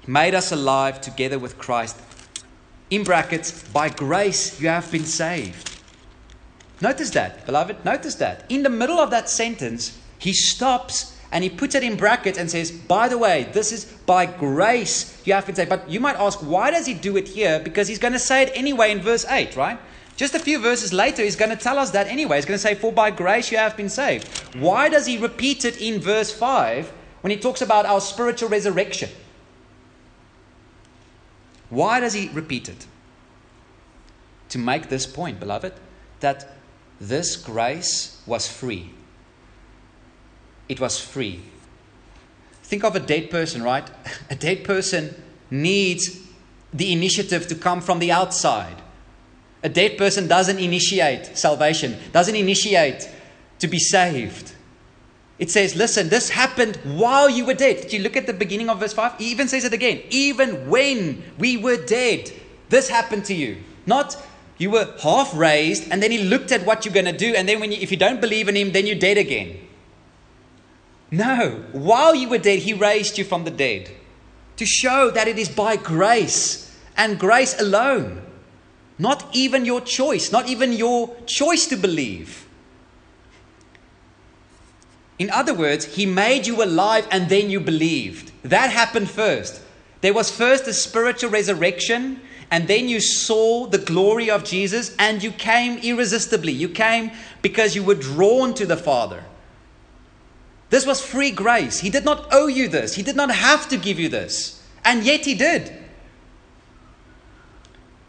he 0.00 0.10
made 0.10 0.34
us 0.34 0.52
alive 0.52 1.00
together 1.00 1.38
with 1.38 1.58
Christ. 1.58 2.00
In 2.90 3.04
brackets, 3.04 3.62
by 3.68 3.88
grace 3.88 4.60
you 4.60 4.68
have 4.68 4.90
been 4.90 5.04
saved. 5.04 5.78
Notice 6.80 7.10
that, 7.10 7.44
beloved. 7.44 7.84
Notice 7.84 8.14
that. 8.16 8.44
In 8.48 8.62
the 8.62 8.70
middle 8.70 8.98
of 8.98 9.10
that 9.10 9.28
sentence, 9.28 9.98
he 10.18 10.32
stops 10.32 11.16
and 11.32 11.44
he 11.44 11.50
puts 11.50 11.74
it 11.74 11.84
in 11.84 11.96
brackets 11.96 12.38
and 12.38 12.50
says, 12.50 12.70
By 12.70 13.08
the 13.08 13.18
way, 13.18 13.48
this 13.52 13.70
is 13.70 13.84
by 13.84 14.26
grace 14.26 15.20
you 15.24 15.34
have 15.34 15.46
been 15.46 15.54
saved. 15.54 15.70
But 15.70 15.88
you 15.88 16.00
might 16.00 16.16
ask, 16.16 16.40
why 16.40 16.70
does 16.70 16.86
he 16.86 16.94
do 16.94 17.16
it 17.16 17.28
here? 17.28 17.60
Because 17.60 17.86
he's 17.86 17.98
going 17.98 18.14
to 18.14 18.18
say 18.18 18.42
it 18.42 18.52
anyway 18.54 18.90
in 18.90 19.00
verse 19.00 19.24
8, 19.26 19.54
right? 19.56 19.78
Just 20.20 20.34
a 20.34 20.38
few 20.38 20.58
verses 20.58 20.92
later, 20.92 21.22
he's 21.22 21.34
going 21.34 21.48
to 21.48 21.56
tell 21.56 21.78
us 21.78 21.92
that 21.92 22.06
anyway. 22.06 22.36
He's 22.36 22.44
going 22.44 22.58
to 22.58 22.62
say, 22.62 22.74
For 22.74 22.92
by 22.92 23.10
grace 23.10 23.50
you 23.50 23.56
have 23.56 23.74
been 23.74 23.88
saved. 23.88 24.28
Why 24.54 24.90
does 24.90 25.06
he 25.06 25.16
repeat 25.16 25.64
it 25.64 25.80
in 25.80 25.98
verse 25.98 26.30
5 26.30 26.92
when 27.22 27.30
he 27.30 27.38
talks 27.38 27.62
about 27.62 27.86
our 27.86 28.02
spiritual 28.02 28.50
resurrection? 28.50 29.08
Why 31.70 32.00
does 32.00 32.12
he 32.12 32.28
repeat 32.34 32.68
it? 32.68 32.86
To 34.50 34.58
make 34.58 34.90
this 34.90 35.06
point, 35.06 35.40
beloved, 35.40 35.72
that 36.20 36.54
this 37.00 37.36
grace 37.36 38.20
was 38.26 38.46
free. 38.46 38.90
It 40.68 40.80
was 40.80 41.00
free. 41.00 41.40
Think 42.62 42.84
of 42.84 42.94
a 42.94 43.00
dead 43.00 43.30
person, 43.30 43.62
right? 43.62 43.90
A 44.28 44.34
dead 44.34 44.64
person 44.64 45.14
needs 45.50 46.20
the 46.74 46.92
initiative 46.92 47.46
to 47.46 47.54
come 47.54 47.80
from 47.80 48.00
the 48.00 48.12
outside. 48.12 48.82
A 49.62 49.68
dead 49.68 49.98
person 49.98 50.26
doesn't 50.26 50.58
initiate 50.58 51.36
salvation, 51.36 51.96
doesn't 52.12 52.34
initiate 52.34 53.08
to 53.58 53.68
be 53.68 53.78
saved. 53.78 54.54
It 55.38 55.50
says, 55.50 55.74
listen, 55.74 56.08
this 56.08 56.28
happened 56.28 56.76
while 56.84 57.28
you 57.30 57.46
were 57.46 57.54
dead. 57.54 57.80
Did 57.82 57.92
you 57.94 58.00
look 58.00 58.16
at 58.16 58.26
the 58.26 58.34
beginning 58.34 58.68
of 58.68 58.80
verse 58.80 58.92
5? 58.92 59.18
He 59.18 59.30
even 59.30 59.48
says 59.48 59.64
it 59.64 59.72
again. 59.72 60.02
Even 60.10 60.68
when 60.68 61.22
we 61.38 61.56
were 61.56 61.76
dead, 61.76 62.30
this 62.68 62.88
happened 62.88 63.24
to 63.26 63.34
you. 63.34 63.56
Not 63.86 64.16
you 64.58 64.70
were 64.70 64.94
half 65.00 65.34
raised, 65.34 65.90
and 65.90 66.02
then 66.02 66.10
he 66.10 66.18
looked 66.18 66.52
at 66.52 66.66
what 66.66 66.84
you're 66.84 66.92
going 66.92 67.06
to 67.06 67.16
do, 67.16 67.34
and 67.34 67.48
then 67.48 67.60
when 67.60 67.72
you, 67.72 67.78
if 67.80 67.90
you 67.90 67.96
don't 67.96 68.20
believe 68.20 68.48
in 68.48 68.54
him, 68.54 68.72
then 68.72 68.86
you're 68.86 68.98
dead 68.98 69.16
again. 69.16 69.58
No, 71.10 71.64
while 71.72 72.14
you 72.14 72.28
were 72.28 72.38
dead, 72.38 72.60
he 72.60 72.74
raised 72.74 73.16
you 73.16 73.24
from 73.24 73.44
the 73.44 73.50
dead 73.50 73.90
to 74.58 74.66
show 74.66 75.10
that 75.10 75.26
it 75.26 75.38
is 75.38 75.48
by 75.48 75.76
grace 75.76 76.78
and 76.96 77.18
grace 77.18 77.58
alone. 77.58 78.20
Not 79.00 79.24
even 79.32 79.64
your 79.64 79.80
choice, 79.80 80.30
not 80.30 80.46
even 80.46 80.74
your 80.74 81.16
choice 81.24 81.64
to 81.68 81.76
believe. 81.76 82.46
In 85.18 85.30
other 85.30 85.54
words, 85.54 85.86
he 85.86 86.04
made 86.04 86.46
you 86.46 86.62
alive 86.62 87.08
and 87.10 87.30
then 87.30 87.48
you 87.48 87.60
believed. 87.60 88.30
That 88.42 88.68
happened 88.68 89.08
first. 89.08 89.62
There 90.02 90.12
was 90.12 90.30
first 90.30 90.66
a 90.66 90.74
spiritual 90.74 91.30
resurrection 91.30 92.20
and 92.50 92.68
then 92.68 92.90
you 92.90 93.00
saw 93.00 93.66
the 93.66 93.78
glory 93.78 94.30
of 94.30 94.44
Jesus 94.44 94.94
and 94.98 95.22
you 95.22 95.32
came 95.32 95.78
irresistibly. 95.78 96.52
You 96.52 96.68
came 96.68 97.12
because 97.40 97.74
you 97.74 97.82
were 97.82 97.94
drawn 97.94 98.52
to 98.52 98.66
the 98.66 98.76
Father. 98.76 99.24
This 100.68 100.84
was 100.84 101.00
free 101.00 101.30
grace. 101.30 101.80
He 101.80 101.88
did 101.88 102.04
not 102.04 102.28
owe 102.32 102.48
you 102.48 102.68
this, 102.68 102.96
He 102.96 103.02
did 103.02 103.16
not 103.16 103.30
have 103.30 103.66
to 103.70 103.78
give 103.78 103.98
you 103.98 104.10
this. 104.10 104.62
And 104.84 105.04
yet 105.04 105.24
He 105.24 105.34
did. 105.34 105.79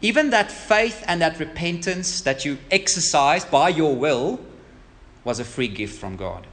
Even 0.02 0.30
that 0.30 0.50
faith 0.50 1.04
and 1.06 1.22
that 1.22 1.38
repentance 1.38 2.20
that 2.22 2.44
you 2.44 2.58
exercised 2.70 3.50
by 3.50 3.68
your 3.68 3.94
will 3.94 4.40
was 5.22 5.38
a 5.38 5.44
free 5.44 5.68
gift 5.68 5.98
from 5.98 6.16
God. 6.16 6.46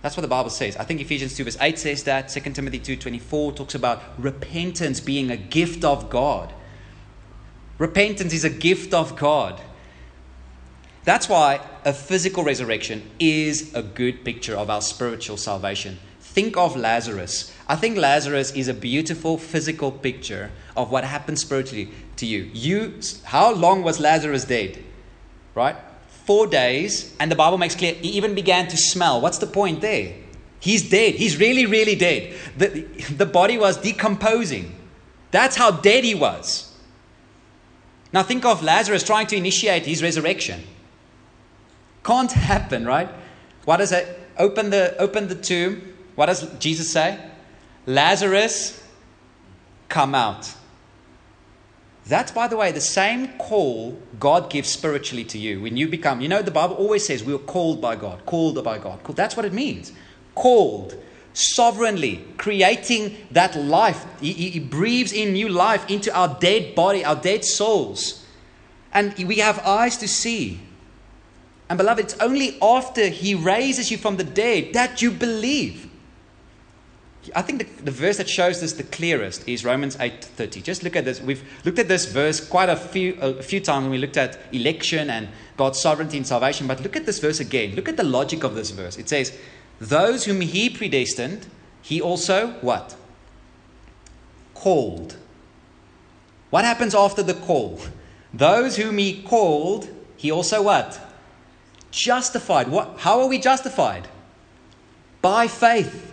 That's 0.00 0.16
what 0.16 0.22
the 0.22 0.28
Bible 0.28 0.50
says. 0.50 0.76
I 0.76 0.84
think 0.84 1.00
Ephesians 1.00 1.34
2 1.34 1.44
verse 1.44 1.58
8 1.60 1.78
says 1.78 2.04
that. 2.04 2.28
2 2.28 2.40
Timothy 2.52 2.80
2.24 2.80 3.56
talks 3.56 3.74
about 3.74 4.02
repentance 4.18 5.00
being 5.00 5.30
a 5.30 5.36
gift 5.36 5.84
of 5.84 6.08
God. 6.08 6.54
Repentance 7.78 8.32
is 8.32 8.44
a 8.44 8.50
gift 8.50 8.94
of 8.94 9.16
God. 9.16 9.60
That's 11.04 11.28
why 11.28 11.60
a 11.84 11.92
physical 11.92 12.42
resurrection 12.42 13.10
is 13.20 13.74
a 13.74 13.82
good 13.82 14.24
picture 14.24 14.56
of 14.56 14.70
our 14.70 14.80
spiritual 14.80 15.36
salvation. 15.36 15.98
Think 16.20 16.56
of 16.56 16.76
Lazarus. 16.76 17.54
I 17.68 17.76
think 17.76 17.96
Lazarus 17.96 18.52
is 18.52 18.68
a 18.68 18.74
beautiful 18.74 19.38
physical 19.38 19.92
picture 19.92 20.50
of 20.76 20.90
what 20.90 21.04
happens 21.04 21.40
spiritually 21.40 21.90
to 22.16 22.26
you. 22.26 22.50
You 22.52 23.00
how 23.24 23.52
long 23.52 23.82
was 23.82 24.00
Lazarus 24.00 24.44
dead? 24.44 24.82
Right? 25.54 25.76
4 26.24 26.46
days 26.48 27.14
and 27.20 27.30
the 27.30 27.36
Bible 27.36 27.58
makes 27.58 27.74
clear 27.74 27.94
he 27.94 28.10
even 28.10 28.34
began 28.34 28.68
to 28.68 28.76
smell. 28.76 29.20
What's 29.20 29.38
the 29.38 29.46
point 29.46 29.80
there? 29.80 30.14
He's 30.60 30.88
dead. 30.88 31.14
He's 31.14 31.38
really 31.38 31.66
really 31.66 31.94
dead. 31.94 32.34
The 32.56 32.68
the 33.16 33.26
body 33.26 33.58
was 33.58 33.76
decomposing. 33.76 34.74
That's 35.30 35.56
how 35.56 35.70
dead 35.70 36.04
he 36.04 36.14
was. 36.14 36.72
Now 38.12 38.22
think 38.22 38.44
of 38.44 38.62
Lazarus 38.62 39.02
trying 39.02 39.26
to 39.28 39.36
initiate 39.36 39.86
his 39.86 40.02
resurrection. 40.02 40.62
Can't 42.04 42.32
happen, 42.32 42.86
right? 42.86 43.08
What 43.64 43.78
does 43.78 43.92
it? 43.92 44.06
Open 44.38 44.70
the 44.70 44.96
open 44.98 45.28
the 45.28 45.34
tomb 45.34 45.94
what 46.16 46.26
does 46.26 46.50
Jesus 46.58 46.90
say? 46.90 47.18
Lazarus, 47.86 48.82
come 49.88 50.14
out. 50.14 50.52
That's, 52.08 52.30
by 52.30 52.46
the 52.46 52.56
way, 52.56 52.70
the 52.70 52.80
same 52.80 53.36
call 53.36 53.98
God 54.20 54.48
gives 54.48 54.68
spiritually 54.68 55.24
to 55.24 55.38
you 55.38 55.60
when 55.60 55.76
you 55.76 55.88
become. 55.88 56.20
You 56.20 56.28
know, 56.28 56.40
the 56.40 56.52
Bible 56.52 56.76
always 56.76 57.04
says 57.04 57.24
we 57.24 57.34
are 57.34 57.38
called 57.38 57.80
by 57.80 57.96
God, 57.96 58.24
called 58.26 58.62
by 58.62 58.78
God. 58.78 59.04
That's 59.04 59.36
what 59.36 59.44
it 59.44 59.52
means. 59.52 59.92
Called, 60.36 60.96
sovereignly, 61.32 62.24
creating 62.36 63.16
that 63.32 63.56
life. 63.56 64.06
He, 64.20 64.32
he 64.32 64.60
breathes 64.60 65.12
in 65.12 65.32
new 65.32 65.48
life 65.48 65.90
into 65.90 66.14
our 66.16 66.36
dead 66.38 66.76
body, 66.76 67.04
our 67.04 67.16
dead 67.16 67.44
souls. 67.44 68.24
And 68.92 69.12
we 69.18 69.38
have 69.38 69.58
eyes 69.66 69.96
to 69.96 70.06
see. 70.06 70.60
And 71.68 71.76
beloved, 71.76 72.04
it's 72.04 72.18
only 72.20 72.56
after 72.62 73.08
He 73.08 73.34
raises 73.34 73.90
you 73.90 73.98
from 73.98 74.16
the 74.16 74.24
dead 74.24 74.74
that 74.74 75.02
you 75.02 75.10
believe. 75.10 75.85
I 77.34 77.42
think 77.42 77.58
the, 77.58 77.82
the, 77.82 77.90
verse 77.90 78.18
that 78.18 78.28
shows 78.28 78.60
this 78.60 78.74
the 78.74 78.82
clearest 78.82 79.48
is 79.48 79.64
Romans 79.64 79.96
8:30. 79.96 80.62
Just 80.62 80.82
look 80.82 80.96
at 80.96 81.04
this. 81.04 81.20
We've 81.20 81.42
looked 81.64 81.78
at 81.78 81.88
this 81.88 82.06
verse 82.06 82.46
quite 82.46 82.68
a 82.68 82.76
few 82.76 83.16
a 83.20 83.42
few 83.42 83.60
times 83.60 83.84
when 83.84 83.90
we 83.90 83.98
looked 83.98 84.16
at 84.16 84.38
election 84.52 85.10
and 85.10 85.28
God's 85.56 85.80
sovereignty 85.80 86.16
and 86.16 86.26
salvation, 86.26 86.66
but 86.66 86.82
look 86.82 86.96
at 86.96 87.06
this 87.06 87.18
verse 87.18 87.40
again. 87.40 87.74
Look 87.74 87.88
at 87.88 87.96
the 87.96 88.04
logic 88.04 88.44
of 88.44 88.54
this 88.54 88.70
verse. 88.70 88.96
It 88.96 89.08
says, 89.08 89.32
"Those 89.80 90.24
whom 90.24 90.40
he 90.40 90.68
predestined, 90.70 91.46
he 91.82 92.00
also 92.00 92.48
what? 92.60 92.96
Called." 94.54 95.16
What 96.50 96.64
happens 96.64 96.94
after 96.94 97.22
the 97.22 97.34
call? 97.34 97.80
Those 98.32 98.76
whom 98.76 98.98
he 98.98 99.22
called, 99.22 99.88
he 100.16 100.30
also 100.30 100.62
what? 100.62 101.00
Justified. 101.90 102.68
What 102.68 102.98
how 102.98 103.20
are 103.20 103.26
we 103.26 103.38
justified? 103.38 104.08
By 105.22 105.48
faith. 105.48 106.12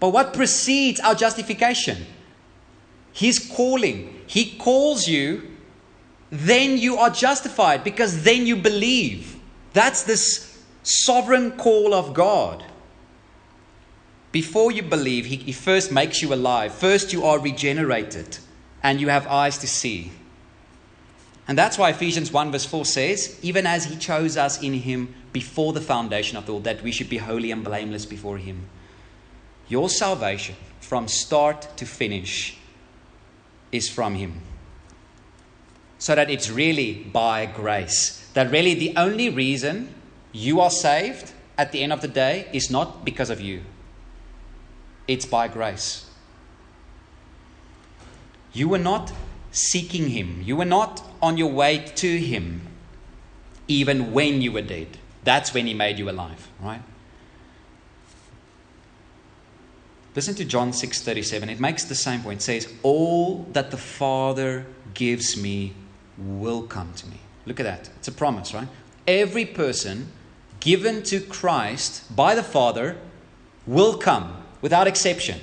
But 0.00 0.10
what 0.10 0.32
precedes 0.32 0.98
our 1.00 1.14
justification? 1.14 2.06
His 3.12 3.38
calling. 3.38 4.22
He 4.26 4.56
calls 4.56 5.06
you, 5.06 5.50
then 6.30 6.78
you 6.78 6.96
are 6.96 7.10
justified 7.10 7.84
because 7.84 8.24
then 8.24 8.46
you 8.46 8.56
believe. 8.56 9.36
That's 9.72 10.02
this 10.02 10.64
sovereign 10.82 11.52
call 11.52 11.92
of 11.92 12.14
God. 12.14 12.64
Before 14.32 14.70
you 14.70 14.82
believe, 14.82 15.26
he, 15.26 15.36
he 15.36 15.52
first 15.52 15.92
makes 15.92 16.22
you 16.22 16.32
alive. 16.32 16.72
First, 16.72 17.12
you 17.12 17.24
are 17.24 17.38
regenerated 17.38 18.38
and 18.82 19.00
you 19.00 19.08
have 19.08 19.26
eyes 19.26 19.58
to 19.58 19.66
see. 19.66 20.12
And 21.48 21.58
that's 21.58 21.76
why 21.76 21.90
Ephesians 21.90 22.30
1 22.32 22.52
verse 22.52 22.64
4 22.64 22.84
says, 22.84 23.38
even 23.42 23.66
as 23.66 23.86
he 23.86 23.96
chose 23.96 24.36
us 24.36 24.62
in 24.62 24.72
him 24.72 25.12
before 25.32 25.72
the 25.72 25.80
foundation 25.80 26.38
of 26.38 26.46
the 26.46 26.52
world, 26.52 26.64
that 26.64 26.82
we 26.82 26.92
should 26.92 27.08
be 27.08 27.18
holy 27.18 27.50
and 27.50 27.64
blameless 27.64 28.06
before 28.06 28.38
him. 28.38 28.68
Your 29.70 29.88
salvation 29.88 30.56
from 30.80 31.06
start 31.06 31.68
to 31.76 31.86
finish 31.86 32.58
is 33.70 33.88
from 33.88 34.16
Him. 34.16 34.42
So 35.98 36.14
that 36.14 36.28
it's 36.28 36.50
really 36.50 36.94
by 36.94 37.46
grace. 37.46 38.28
That 38.34 38.50
really 38.50 38.74
the 38.74 38.92
only 38.96 39.28
reason 39.28 39.94
you 40.32 40.60
are 40.60 40.70
saved 40.70 41.32
at 41.56 41.70
the 41.70 41.82
end 41.82 41.92
of 41.92 42.00
the 42.00 42.08
day 42.08 42.48
is 42.52 42.70
not 42.70 43.04
because 43.04 43.30
of 43.30 43.40
you, 43.40 43.62
it's 45.06 45.26
by 45.26 45.46
grace. 45.46 46.10
You 48.52 48.68
were 48.68 48.78
not 48.78 49.12
seeking 49.52 50.08
Him, 50.08 50.42
you 50.42 50.56
were 50.56 50.64
not 50.64 51.02
on 51.22 51.36
your 51.36 51.52
way 51.52 51.78
to 51.96 52.18
Him, 52.18 52.62
even 53.68 54.12
when 54.12 54.42
you 54.42 54.50
were 54.50 54.62
dead. 54.62 54.98
That's 55.22 55.54
when 55.54 55.66
He 55.66 55.74
made 55.74 55.98
you 55.98 56.10
alive, 56.10 56.48
right? 56.60 56.82
Listen 60.16 60.34
to 60.34 60.44
John 60.44 60.72
6:37. 60.72 61.48
It 61.48 61.60
makes 61.60 61.84
the 61.84 61.94
same 61.94 62.22
point. 62.22 62.40
It 62.40 62.44
says, 62.44 62.68
"All 62.82 63.46
that 63.52 63.70
the 63.70 63.76
Father 63.76 64.66
gives 64.92 65.36
me 65.36 65.74
will 66.18 66.62
come 66.62 66.92
to 66.96 67.06
me." 67.06 67.18
Look 67.46 67.60
at 67.60 67.64
that. 67.64 67.90
It's 67.98 68.08
a 68.08 68.12
promise, 68.12 68.52
right? 68.52 68.68
Every 69.06 69.44
person 69.44 70.08
given 70.58 71.02
to 71.04 71.20
Christ 71.20 72.14
by 72.14 72.34
the 72.34 72.42
Father 72.42 72.96
will 73.66 73.96
come 73.96 74.42
without 74.60 74.86
exception. 74.86 75.40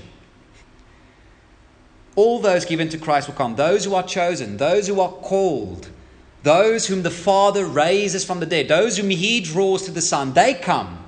All 2.15 2.39
those 2.39 2.65
given 2.65 2.89
to 2.89 2.97
Christ 2.97 3.27
will 3.27 3.35
come. 3.35 3.55
Those 3.55 3.85
who 3.85 3.95
are 3.95 4.03
chosen, 4.03 4.57
those 4.57 4.87
who 4.87 4.99
are 4.99 5.11
called, 5.11 5.89
those 6.43 6.87
whom 6.87 7.03
the 7.03 7.11
Father 7.11 7.65
raises 7.65 8.25
from 8.25 8.39
the 8.39 8.45
dead, 8.45 8.67
those 8.67 8.97
whom 8.97 9.11
He 9.11 9.39
draws 9.39 9.83
to 9.83 9.91
the 9.91 10.01
Son, 10.01 10.33
they 10.33 10.53
come. 10.53 11.05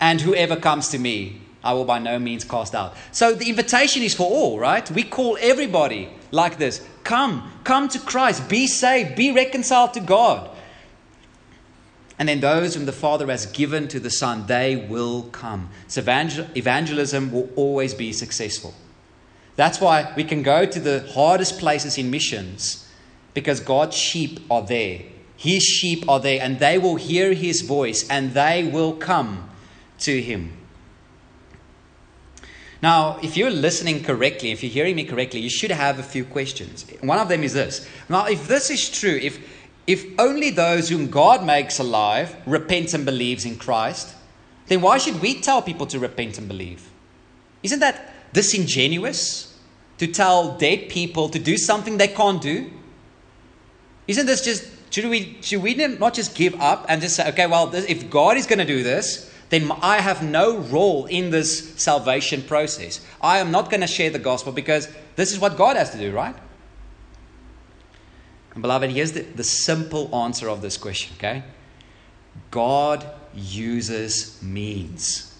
And 0.00 0.22
whoever 0.22 0.56
comes 0.56 0.88
to 0.88 0.98
me, 0.98 1.41
I 1.64 1.74
will 1.74 1.84
by 1.84 1.98
no 1.98 2.18
means 2.18 2.44
cast 2.44 2.74
out. 2.74 2.96
So 3.12 3.34
the 3.34 3.48
invitation 3.48 4.02
is 4.02 4.14
for 4.14 4.28
all, 4.28 4.58
right? 4.58 4.88
We 4.90 5.04
call 5.04 5.38
everybody 5.40 6.08
like 6.30 6.58
this 6.58 6.86
come, 7.04 7.52
come 7.64 7.88
to 7.88 7.98
Christ, 7.98 8.48
be 8.48 8.66
saved, 8.66 9.16
be 9.16 9.32
reconciled 9.32 9.94
to 9.94 10.00
God. 10.00 10.50
And 12.18 12.28
then 12.28 12.40
those 12.40 12.74
whom 12.74 12.86
the 12.86 12.92
Father 12.92 13.26
has 13.26 13.46
given 13.46 13.88
to 13.88 13.98
the 13.98 14.10
Son, 14.10 14.46
they 14.46 14.76
will 14.76 15.24
come. 15.24 15.70
So 15.88 16.00
evangelism 16.00 17.32
will 17.32 17.48
always 17.56 17.94
be 17.94 18.12
successful. 18.12 18.74
That's 19.56 19.80
why 19.80 20.12
we 20.16 20.24
can 20.24 20.42
go 20.42 20.64
to 20.64 20.80
the 20.80 21.10
hardest 21.14 21.58
places 21.58 21.98
in 21.98 22.10
missions 22.10 22.88
because 23.34 23.60
God's 23.60 23.96
sheep 23.96 24.40
are 24.50 24.62
there. 24.62 25.00
His 25.36 25.64
sheep 25.64 26.08
are 26.08 26.20
there, 26.20 26.40
and 26.40 26.60
they 26.60 26.78
will 26.78 26.96
hear 26.96 27.32
His 27.32 27.62
voice 27.62 28.08
and 28.08 28.32
they 28.32 28.62
will 28.62 28.92
come 28.92 29.50
to 30.00 30.22
Him. 30.22 30.56
Now, 32.82 33.18
if 33.22 33.36
you're 33.36 33.50
listening 33.50 34.02
correctly, 34.02 34.50
if 34.50 34.62
you're 34.62 34.72
hearing 34.72 34.96
me 34.96 35.04
correctly, 35.04 35.38
you 35.38 35.48
should 35.48 35.70
have 35.70 36.00
a 36.00 36.02
few 36.02 36.24
questions. 36.24 36.84
One 37.00 37.18
of 37.18 37.28
them 37.28 37.44
is 37.44 37.52
this. 37.52 37.88
Now, 38.08 38.26
if 38.26 38.48
this 38.48 38.70
is 38.70 38.90
true, 38.90 39.20
if, 39.22 39.38
if 39.86 40.04
only 40.18 40.50
those 40.50 40.88
whom 40.88 41.08
God 41.08 41.46
makes 41.46 41.78
alive 41.78 42.34
repent 42.44 42.92
and 42.92 43.04
believes 43.04 43.44
in 43.44 43.56
Christ, 43.56 44.16
then 44.66 44.80
why 44.80 44.98
should 44.98 45.22
we 45.22 45.40
tell 45.40 45.62
people 45.62 45.86
to 45.86 46.00
repent 46.00 46.38
and 46.38 46.48
believe? 46.48 46.90
Isn't 47.62 47.78
that 47.78 48.32
disingenuous 48.32 49.56
to 49.98 50.08
tell 50.08 50.58
dead 50.58 50.88
people 50.88 51.28
to 51.28 51.38
do 51.38 51.56
something 51.56 51.98
they 51.98 52.08
can't 52.08 52.42
do? 52.42 52.68
Isn't 54.08 54.26
this 54.26 54.44
just, 54.44 54.68
should 54.92 55.04
we, 55.04 55.38
should 55.40 55.62
we 55.62 55.74
not 55.74 56.14
just 56.14 56.34
give 56.34 56.60
up 56.60 56.86
and 56.88 57.00
just 57.00 57.14
say, 57.14 57.28
okay, 57.28 57.46
well, 57.46 57.72
if 57.72 58.10
God 58.10 58.36
is 58.36 58.46
going 58.46 58.58
to 58.58 58.64
do 58.64 58.82
this, 58.82 59.31
then 59.52 59.70
I 59.82 60.00
have 60.00 60.22
no 60.22 60.56
role 60.56 61.04
in 61.04 61.28
this 61.28 61.74
salvation 61.74 62.40
process. 62.40 63.04
I 63.20 63.36
am 63.36 63.50
not 63.50 63.70
going 63.70 63.82
to 63.82 63.86
share 63.86 64.08
the 64.08 64.18
gospel 64.18 64.50
because 64.50 64.88
this 65.14 65.30
is 65.30 65.38
what 65.38 65.58
God 65.58 65.76
has 65.76 65.90
to 65.90 65.98
do, 65.98 66.10
right? 66.10 66.34
And 68.54 68.62
beloved, 68.62 68.90
here's 68.90 69.12
the, 69.12 69.20
the 69.20 69.44
simple 69.44 70.14
answer 70.16 70.48
of 70.48 70.62
this 70.62 70.78
question, 70.78 71.14
okay? 71.18 71.42
God 72.50 73.06
uses 73.34 74.42
means. 74.42 75.38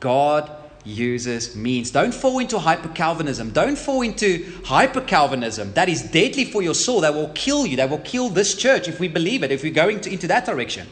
God 0.00 0.50
uses 0.82 1.54
means. 1.54 1.90
Don't 1.90 2.14
fall 2.14 2.38
into 2.38 2.58
hyper 2.58 2.88
Calvinism. 2.88 3.50
Don't 3.50 3.76
fall 3.76 4.00
into 4.00 4.50
hyper 4.64 5.02
Calvinism. 5.02 5.74
That 5.74 5.90
is 5.90 6.00
deadly 6.10 6.46
for 6.46 6.62
your 6.62 6.74
soul. 6.74 7.02
That 7.02 7.12
will 7.12 7.32
kill 7.34 7.66
you. 7.66 7.76
That 7.76 7.90
will 7.90 7.98
kill 7.98 8.30
this 8.30 8.54
church 8.54 8.88
if 8.88 8.98
we 8.98 9.08
believe 9.08 9.42
it, 9.42 9.52
if 9.52 9.62
we're 9.62 9.74
going 9.74 10.00
to, 10.00 10.10
into 10.10 10.26
that 10.28 10.46
direction. 10.46 10.88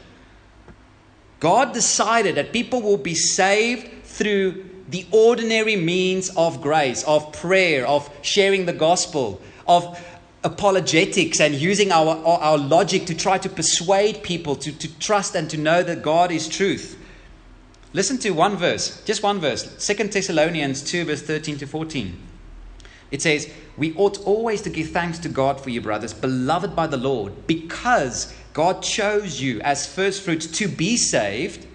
God 1.41 1.73
decided 1.73 2.35
that 2.37 2.53
people 2.53 2.83
will 2.83 2.99
be 2.99 3.15
saved 3.15 4.05
through 4.05 4.65
the 4.89 5.07
ordinary 5.11 5.77
means 5.77 6.31
of 6.37 6.61
grace, 6.61 7.03
of 7.05 7.33
prayer, 7.33 7.87
of 7.87 8.11
sharing 8.23 8.67
the 8.67 8.73
gospel, 8.73 9.41
of 9.67 9.99
apologetics 10.43 11.41
and 11.41 11.55
using 11.55 11.93
our, 11.93 12.17
our 12.25 12.59
logic 12.59 13.07
to 13.07 13.15
try 13.15 13.39
to 13.39 13.49
persuade 13.49 14.23
people 14.23 14.57
to, 14.57 14.73
to 14.73 14.99
trust 14.99 15.35
and 15.35 15.49
to 15.51 15.57
know 15.57 15.83
that 15.83 16.03
God 16.03 16.31
is 16.31 16.49
truth. 16.49 16.99
Listen 17.93 18.19
to 18.19 18.31
one 18.31 18.57
verse, 18.57 19.03
just 19.05 19.23
one 19.23 19.41
verse, 19.41 19.85
2 19.85 19.95
Thessalonians 20.09 20.83
2, 20.83 21.05
verse 21.05 21.23
13 21.23 21.59
to 21.59 21.67
14. 21.67 22.19
It 23.11 23.21
says, 23.21 23.53
We 23.77 23.95
ought 23.97 24.21
always 24.25 24.63
to 24.63 24.71
give 24.71 24.91
thanks 24.91 25.19
to 25.21 25.29
God 25.29 25.61
for 25.61 25.71
you, 25.71 25.81
brothers, 25.81 26.15
beloved 26.15 26.77
by 26.77 26.87
the 26.87 26.97
Lord, 26.97 27.47
because 27.47 28.33
God 28.53 28.83
chose 28.83 29.41
you 29.41 29.61
as 29.61 29.87
first 29.87 30.23
fruits 30.23 30.47
to 30.47 30.69
be 30.69 30.97
saved 30.97 31.67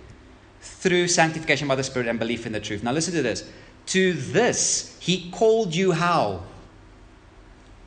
through 0.59 1.07
sanctification 1.07 1.67
by 1.67 1.75
the 1.75 1.83
Spirit 1.83 2.07
and 2.07 2.19
belief 2.19 2.45
in 2.45 2.51
the 2.51 2.59
truth. 2.59 2.83
Now, 2.83 2.91
listen 2.91 3.13
to 3.13 3.21
this. 3.21 3.49
To 3.87 4.13
this, 4.13 4.97
He 4.99 5.29
called 5.31 5.73
you 5.73 5.93
how? 5.93 6.43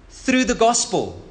Through 0.08 0.44
the 0.44 0.54
gospel. 0.54 1.22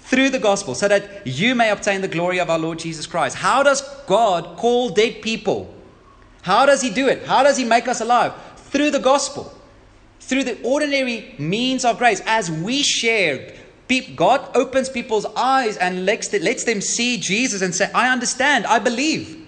Through 0.00 0.30
the 0.30 0.38
gospel, 0.38 0.74
so 0.74 0.88
that 0.88 1.26
you 1.26 1.54
may 1.54 1.70
obtain 1.70 2.02
the 2.02 2.08
glory 2.08 2.38
of 2.38 2.50
our 2.50 2.58
Lord 2.58 2.78
Jesus 2.78 3.06
Christ. 3.06 3.36
How 3.36 3.62
does 3.62 3.82
God 4.06 4.58
call 4.58 4.90
dead 4.90 5.22
people? 5.22 5.74
How 6.42 6.66
does 6.66 6.82
He 6.82 6.90
do 6.90 7.08
it? 7.08 7.24
How 7.24 7.42
does 7.42 7.56
He 7.56 7.64
make 7.64 7.88
us 7.88 8.00
alive? 8.00 8.34
Through 8.56 8.90
the 8.90 8.98
gospel. 8.98 9.56
Through 10.20 10.44
the 10.44 10.62
ordinary 10.62 11.34
means 11.38 11.84
of 11.84 11.98
grace. 11.98 12.20
As 12.26 12.50
we 12.50 12.82
share 12.82 13.54
God 14.00 14.56
opens 14.56 14.88
people's 14.88 15.26
eyes 15.36 15.76
and 15.76 16.06
lets 16.06 16.28
them 16.64 16.80
see 16.80 17.18
Jesus 17.18 17.62
and 17.62 17.74
say, 17.74 17.90
I 17.94 18.10
understand, 18.10 18.66
I 18.66 18.78
believe. 18.78 19.46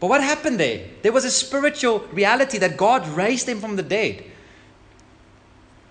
But 0.00 0.08
what 0.08 0.22
happened 0.22 0.58
there? 0.58 0.88
There 1.02 1.12
was 1.12 1.24
a 1.24 1.30
spiritual 1.30 2.00
reality 2.12 2.58
that 2.58 2.76
God 2.76 3.06
raised 3.08 3.46
them 3.46 3.60
from 3.60 3.76
the 3.76 3.82
dead. 3.82 4.24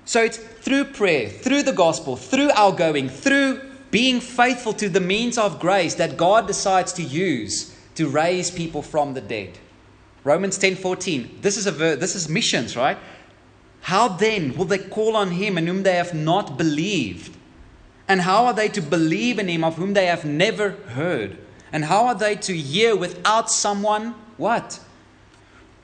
So 0.05 0.21
it's 0.21 0.37
through 0.37 0.85
prayer, 0.85 1.29
through 1.29 1.63
the 1.63 1.71
gospel, 1.71 2.17
through 2.17 2.51
our 2.51 2.73
going, 2.73 3.07
through 3.07 3.61
being 3.91 4.19
faithful 4.19 4.73
to 4.73 4.89
the 4.89 4.99
means 4.99 5.37
of 5.37 5.59
grace 5.59 5.95
that 5.95 6.17
God 6.17 6.47
decides 6.47 6.91
to 6.93 7.03
use 7.03 7.75
to 7.95 8.09
raise 8.09 8.49
people 8.49 8.81
from 8.81 9.13
the 9.13 9.21
dead. 9.21 9.59
Romans 10.23 10.57
10:14. 10.57 11.39
This 11.41 11.57
is 11.57 11.67
a 11.67 11.71
ver- 11.71 11.95
this 11.95 12.15
is 12.15 12.29
missions, 12.29 12.75
right? 12.75 12.97
How 13.81 14.07
then 14.07 14.55
will 14.55 14.65
they 14.65 14.77
call 14.77 15.15
on 15.15 15.31
him 15.31 15.57
in 15.57 15.67
whom 15.67 15.83
they 15.83 15.95
have 15.95 16.13
not 16.13 16.57
believed? 16.57 17.35
And 18.07 18.21
how 18.21 18.45
are 18.45 18.53
they 18.53 18.67
to 18.69 18.81
believe 18.81 19.39
in 19.39 19.47
him 19.47 19.63
of 19.63 19.75
whom 19.75 19.93
they 19.93 20.05
have 20.05 20.25
never 20.25 20.71
heard? 20.71 21.37
And 21.71 21.85
how 21.85 22.07
are 22.07 22.15
they 22.15 22.35
to 22.35 22.55
hear 22.55 22.95
without 22.95 23.49
someone 23.49 24.13
what? 24.37 24.79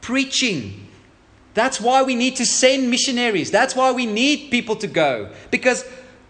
Preaching. 0.01 0.88
That's 1.53 1.81
why 1.81 2.03
we 2.03 2.15
need 2.15 2.36
to 2.36 2.45
send 2.45 2.91
missionaries. 2.91 3.49
That's 3.49 3.75
why 3.75 3.91
we 3.91 4.05
need 4.05 4.51
people 4.51 4.75
to 4.75 4.88
go. 4.88 5.31
Because, 5.49 5.86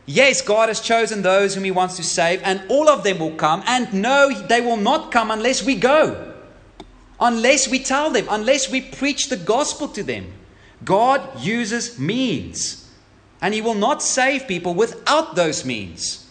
yes, 0.05 0.41
God 0.41 0.69
has 0.69 0.79
chosen 0.79 1.21
those 1.21 1.55
whom 1.55 1.63
He 1.63 1.71
wants 1.71 1.97
to 1.97 2.03
save, 2.03 2.41
and 2.43 2.61
all 2.69 2.87
of 2.87 3.03
them 3.03 3.19
will 3.19 3.35
come. 3.35 3.63
And 3.65 3.91
no, 3.93 4.31
they 4.47 4.61
will 4.61 4.77
not 4.77 5.11
come 5.11 5.31
unless 5.31 5.63
we 5.63 5.75
go, 5.75 6.33
unless 7.19 7.67
we 7.67 7.79
tell 7.79 8.09
them, 8.09 8.27
unless 8.29 8.71
we 8.71 8.81
preach 8.81 9.27
the 9.27 9.37
gospel 9.37 9.87
to 9.89 10.03
them. 10.03 10.31
God 10.83 11.39
uses 11.39 11.99
means, 11.99 12.89
and 13.41 13.53
He 13.53 13.61
will 13.61 13.75
not 13.75 14.01
save 14.03 14.47
people 14.47 14.73
without 14.73 15.35
those 15.35 15.65
means. 15.65 16.27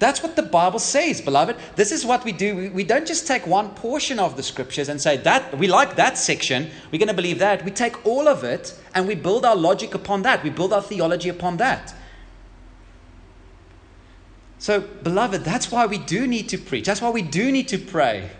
That's 0.00 0.22
what 0.22 0.34
the 0.34 0.42
Bible 0.42 0.78
says, 0.78 1.20
beloved. 1.20 1.56
This 1.76 1.92
is 1.92 2.06
what 2.06 2.24
we 2.24 2.32
do. 2.32 2.70
We 2.72 2.84
don't 2.84 3.06
just 3.06 3.26
take 3.26 3.46
one 3.46 3.70
portion 3.74 4.18
of 4.18 4.34
the 4.34 4.42
scriptures 4.42 4.88
and 4.88 4.98
say 5.00 5.18
that 5.18 5.58
we 5.58 5.68
like 5.68 5.96
that 5.96 6.16
section, 6.16 6.70
we're 6.90 6.98
going 6.98 7.08
to 7.08 7.14
believe 7.14 7.38
that. 7.40 7.66
We 7.66 7.70
take 7.70 8.06
all 8.06 8.26
of 8.26 8.42
it 8.42 8.74
and 8.94 9.06
we 9.06 9.14
build 9.14 9.44
our 9.44 9.54
logic 9.54 9.92
upon 9.92 10.22
that. 10.22 10.42
We 10.42 10.48
build 10.48 10.72
our 10.72 10.80
theology 10.80 11.28
upon 11.28 11.58
that. 11.58 11.94
So, 14.58 14.80
beloved, 14.80 15.44
that's 15.44 15.70
why 15.70 15.84
we 15.84 15.98
do 15.98 16.26
need 16.26 16.48
to 16.48 16.56
preach. 16.56 16.86
That's 16.86 17.02
why 17.02 17.10
we 17.10 17.22
do 17.22 17.52
need 17.52 17.68
to 17.68 17.78
pray. 17.78 18.30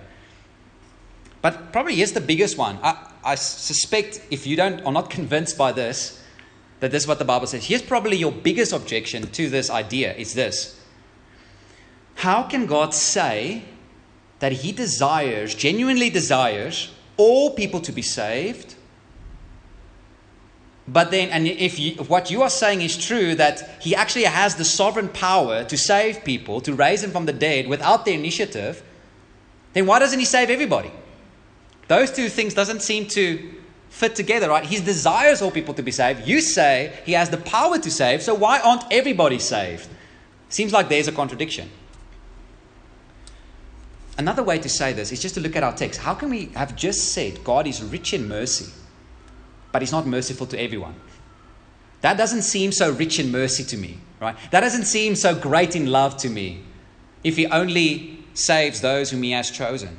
But 1.43 1.73
probably 1.73 1.95
here's 1.95 2.13
the 2.13 2.21
biggest 2.23 2.57
one. 2.57 2.79
I, 2.83 3.10
I 3.25 3.35
suspect 3.35 4.23
if 4.31 4.47
you 4.47 4.57
don't 4.57 4.81
are 4.85 4.93
not 4.93 5.11
convinced 5.11 5.59
by 5.59 5.73
this, 5.73 6.23
that 6.81 6.91
this 6.91 7.03
is 7.03 7.09
what 7.09 7.19
the 7.19 7.25
Bible 7.25 7.47
says. 7.47 7.67
Here's 7.67 7.83
probably 7.83 8.17
your 8.17 8.33
biggest 8.33 8.73
objection 8.73 9.31
to 9.33 9.51
this 9.51 9.71
idea 9.71 10.15
is 10.15 10.35
this. 10.35 10.81
How 12.17 12.43
can 12.43 12.67
God 12.67 12.95
say 12.95 13.65
that 14.39 14.53
He 14.53 14.73
desires, 14.73 15.55
genuinely 15.55 16.11
desires, 16.11 16.93
all 17.17 17.55
people 17.55 17.81
to 17.81 17.93
be 17.93 18.03
saved? 18.03 18.75
But 20.89 21.11
then, 21.11 21.29
and 21.29 21.47
if, 21.47 21.79
you, 21.79 21.97
if 22.01 22.11
what 22.11 22.31
you 22.31 22.43
are 22.43 22.51
saying 22.51 22.81
is 22.81 22.97
true, 22.97 23.35
that 23.37 23.83
He 23.83 23.95
actually 23.95 24.25
has 24.25 24.57
the 24.57 24.65
sovereign 24.65 25.09
power 25.09 25.63
to 25.65 25.77
save 25.77 26.25
people, 26.25 26.61
to 26.63 26.75
raise 26.75 27.03
them 27.03 27.11
from 27.11 27.27
the 27.27 27.33
dead 27.33 27.69
without 27.69 28.05
their 28.07 28.15
initiative, 28.15 28.83
then 29.75 29.87
why 29.87 29.99
doesn't 29.99 30.19
He 30.19 30.25
save 30.25 30.51
everybody? 30.51 30.91
Those 31.91 32.13
two 32.13 32.29
things 32.29 32.55
doesn't 32.55 32.83
seem 32.83 33.09
to 33.09 33.53
fit 33.89 34.15
together, 34.15 34.49
right? 34.49 34.65
He 34.65 34.79
desires 34.79 35.43
all 35.43 35.51
people 35.51 35.75
to 35.75 35.83
be 35.83 35.91
saved. 35.91 36.25
You 36.25 36.41
say 36.41 36.97
he 37.05 37.15
has 37.15 37.31
the 37.31 37.39
power 37.39 37.79
to 37.79 37.91
save, 37.91 38.23
so 38.23 38.33
why 38.33 38.61
aren't 38.61 38.85
everybody 38.93 39.41
saved? 39.41 39.89
Seems 40.51 40.73
like 40.73 40.89
there's 40.89 41.09
a 41.09 41.13
contradiction. 41.13 41.69
Another 44.17 44.45
way 44.45 44.57
to 44.61 44.69
say 44.69 44.93
this 44.93 45.11
is 45.11 45.21
just 45.21 45.35
to 45.35 45.41
look 45.41 45.57
at 45.57 45.65
our 45.65 45.73
text. 45.73 45.99
How 45.99 46.15
can 46.15 46.31
we 46.31 46.51
have 46.55 46.77
just 46.77 47.13
said 47.13 47.43
God 47.43 47.67
is 47.67 47.83
rich 47.83 48.15
in 48.15 48.29
mercy, 48.29 48.73
but 49.73 49.83
he's 49.83 49.91
not 49.91 50.07
merciful 50.07 50.47
to 50.47 50.61
everyone? 50.61 50.95
That 52.03 52.17
doesn't 52.17 52.43
seem 52.43 52.71
so 52.71 52.93
rich 52.93 53.19
in 53.19 53.33
mercy 53.33 53.65
to 53.65 53.77
me, 53.77 53.99
right? 54.21 54.37
That 54.53 54.61
doesn't 54.61 54.85
seem 54.85 55.17
so 55.17 55.35
great 55.35 55.75
in 55.75 55.87
love 55.87 56.17
to 56.19 56.29
me 56.29 56.63
if 57.25 57.35
he 57.35 57.49
only 57.49 58.25
saves 58.35 58.81
those 58.81 59.11
whom 59.11 59.25
he 59.25 59.33
has 59.33 59.51
chosen. 59.51 59.99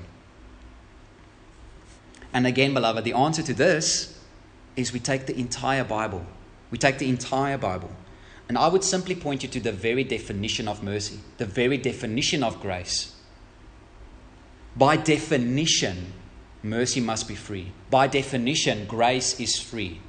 And 2.33 2.47
again, 2.47 2.73
beloved, 2.73 3.03
the 3.03 3.13
answer 3.13 3.43
to 3.43 3.53
this 3.53 4.17
is 4.75 4.93
we 4.93 4.99
take 4.99 5.25
the 5.25 5.37
entire 5.37 5.83
Bible. 5.83 6.25
We 6.69 6.77
take 6.77 6.97
the 6.97 7.09
entire 7.09 7.57
Bible. 7.57 7.91
And 8.47 8.57
I 8.57 8.67
would 8.67 8.83
simply 8.83 9.15
point 9.15 9.43
you 9.43 9.49
to 9.49 9.59
the 9.59 9.71
very 9.71 10.03
definition 10.03 10.67
of 10.67 10.83
mercy, 10.83 11.19
the 11.37 11.45
very 11.45 11.77
definition 11.77 12.43
of 12.43 12.59
grace. 12.61 13.15
By 14.75 14.97
definition, 14.97 16.13
mercy 16.63 17.01
must 17.01 17.27
be 17.27 17.35
free. 17.35 17.71
By 17.89 18.07
definition, 18.07 18.85
grace 18.87 19.39
is 19.39 19.59
free. 19.59 19.99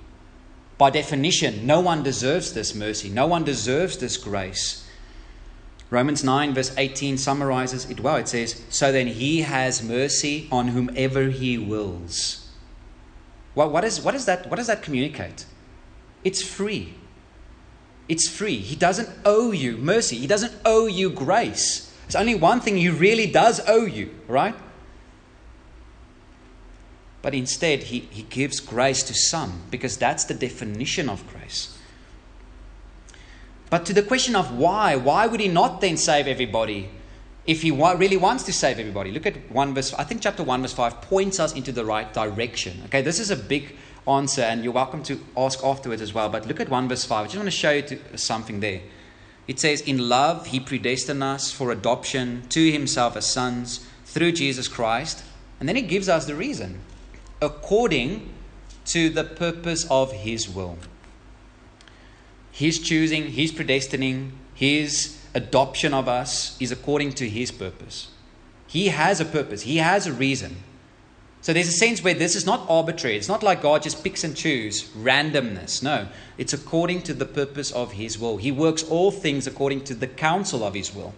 By 0.79 0.91
definition, 0.91 1.67
no 1.67 1.81
one 1.81 2.03
deserves 2.03 2.53
this 2.53 2.75
mercy, 2.75 3.09
no 3.09 3.27
one 3.27 3.45
deserves 3.45 3.99
this 3.99 4.17
grace. 4.17 4.82
Romans 5.93 6.25
9, 6.25 6.55
verse 6.55 6.75
18 6.79 7.19
summarizes 7.19 7.91
it 7.91 8.01
well. 8.01 8.17
It 8.17 8.27
says, 8.27 8.63
So 8.71 8.91
then 8.91 9.09
he 9.09 9.43
has 9.43 9.83
mercy 9.83 10.49
on 10.51 10.69
whomever 10.69 11.25
he 11.25 11.59
wills. 11.59 12.49
What, 13.53 13.71
what, 13.71 13.85
is, 13.85 14.01
what, 14.01 14.15
is 14.15 14.25
that, 14.25 14.49
what 14.49 14.57
does 14.57 14.69
that 14.69 14.83
communicate? 14.83 15.45
It's 16.25 16.43
free. 16.43 16.95
It's 18.09 18.27
free. 18.27 18.57
He 18.57 18.75
doesn't 18.75 19.11
owe 19.27 19.53
you 19.53 19.77
mercy, 19.77 20.17
he 20.17 20.27
doesn't 20.27 20.55
owe 20.65 20.87
you 20.87 21.11
grace. 21.11 21.95
There's 22.05 22.17
only 22.17 22.37
one 22.37 22.61
thing 22.61 22.79
he 22.79 22.89
really 22.89 23.27
does 23.27 23.61
owe 23.69 23.85
you, 23.85 24.15
right? 24.27 24.55
But 27.21 27.35
instead, 27.35 27.83
he, 27.83 28.01
he 28.11 28.23
gives 28.23 28.61
grace 28.61 29.03
to 29.03 29.13
some 29.13 29.65
because 29.71 29.99
that's 29.99 30.25
the 30.25 30.33
definition 30.33 31.11
of 31.11 31.27
grace. 31.29 31.72
But 33.73 33.87
to 33.87 33.95
the 33.95 34.03
question 34.03 34.37
of 34.37 34.55
why, 34.55 34.97
why 34.97 35.27
would 35.27 35.41
he 35.41 35.49
not 35.49 35.81
then 35.81 35.97
save 35.97 36.27
everybody 36.27 36.91
if 37.47 37.63
he 37.63 37.71
really 37.71 38.19
wants 38.19 38.43
to 38.43 38.53
save 38.53 38.79
everybody? 38.79 39.11
Look 39.11 39.25
at 39.25 39.51
1 39.51 39.73
verse, 39.73 39.95
I 39.95 40.05
think 40.05 40.21
chapter 40.21 40.43
1 40.43 40.61
verse 40.61 40.75
5 40.75 41.01
points 41.01 41.41
us 41.41 41.55
into 41.55 41.73
the 41.73 41.83
right 41.83 42.13
direction. 42.13 42.83
Okay, 42.85 43.01
this 43.01 43.19
is 43.19 43.31
a 43.31 43.37
big 43.37 43.75
answer 44.07 44.43
and 44.43 44.63
you're 44.63 44.75
welcome 44.75 45.03
to 45.05 45.19
ask 45.39 45.65
afterwards 45.65 46.03
as 46.03 46.13
well. 46.13 46.29
But 46.29 46.47
look 46.47 46.61
at 46.61 46.69
1 46.69 46.87
verse 46.87 47.07
5. 47.07 47.19
I 47.19 47.25
just 47.25 47.37
want 47.37 47.47
to 47.47 47.51
show 47.51 47.71
you 47.71 47.81
to, 47.81 48.19
something 48.19 48.61
there. 48.61 48.83
It 49.49 49.59
says, 49.59 49.81
In 49.81 50.07
love, 50.07 50.49
he 50.49 50.61
predestined 50.61 51.25
us 51.25 51.51
for 51.51 51.71
adoption 51.71 52.43
to 52.51 52.71
himself 52.71 53.17
as 53.17 53.25
sons 53.25 53.89
through 54.05 54.33
Jesus 54.33 54.69
Christ. 54.69 55.25
And 55.61 55.67
then 55.67 55.77
he 55.77 55.83
gives 55.83 56.11
us 56.11 56.27
the 56.27 56.35
reason 56.35 56.81
according 57.41 58.35
to 58.85 59.09
the 59.09 59.25
purpose 59.25 59.87
of 59.91 60.13
his 60.13 60.47
will. 60.47 60.77
His 62.53 62.79
choosing, 62.79 63.33
His 63.33 63.51
predestining, 63.51 64.33
His 64.55 65.19
adoption 65.35 65.95
of 65.95 66.07
us 66.07 66.57
is 66.61 66.71
according 66.71 67.15
to 67.15 67.29
His 67.29 67.51
purpose. 67.51 68.09
He 68.67 68.89
has 68.89 69.21
a 69.21 69.25
purpose, 69.25 69.63
He 69.63 69.79
has 69.79 70.07
a 70.07 70.13
reason. 70.13 70.57
So 71.41 71.53
there's 71.53 71.67
a 71.67 71.73
sense 71.73 72.05
where 72.05 72.15
this 72.15 72.37
is 72.37 72.47
not 72.47 72.65
arbitrary. 72.69 73.17
It's 73.17 73.27
not 73.27 73.43
like 73.43 73.63
God 73.63 73.83
just 73.83 74.05
picks 74.05 74.23
and 74.23 74.37
chooses 74.37 74.89
randomness. 74.91 75.83
No, 75.83 76.07
it's 76.39 76.53
according 76.53 77.03
to 77.03 77.15
the 77.15 77.25
purpose 77.25 77.73
of 77.73 77.93
His 77.93 78.17
will. 78.17 78.37
He 78.37 78.53
works 78.53 78.85
all 78.85 79.11
things 79.11 79.49
according 79.49 79.83
to 79.85 79.95
the 79.95 80.07
counsel 80.07 80.63
of 80.63 80.75
His 80.75 80.95
will. 80.95 81.15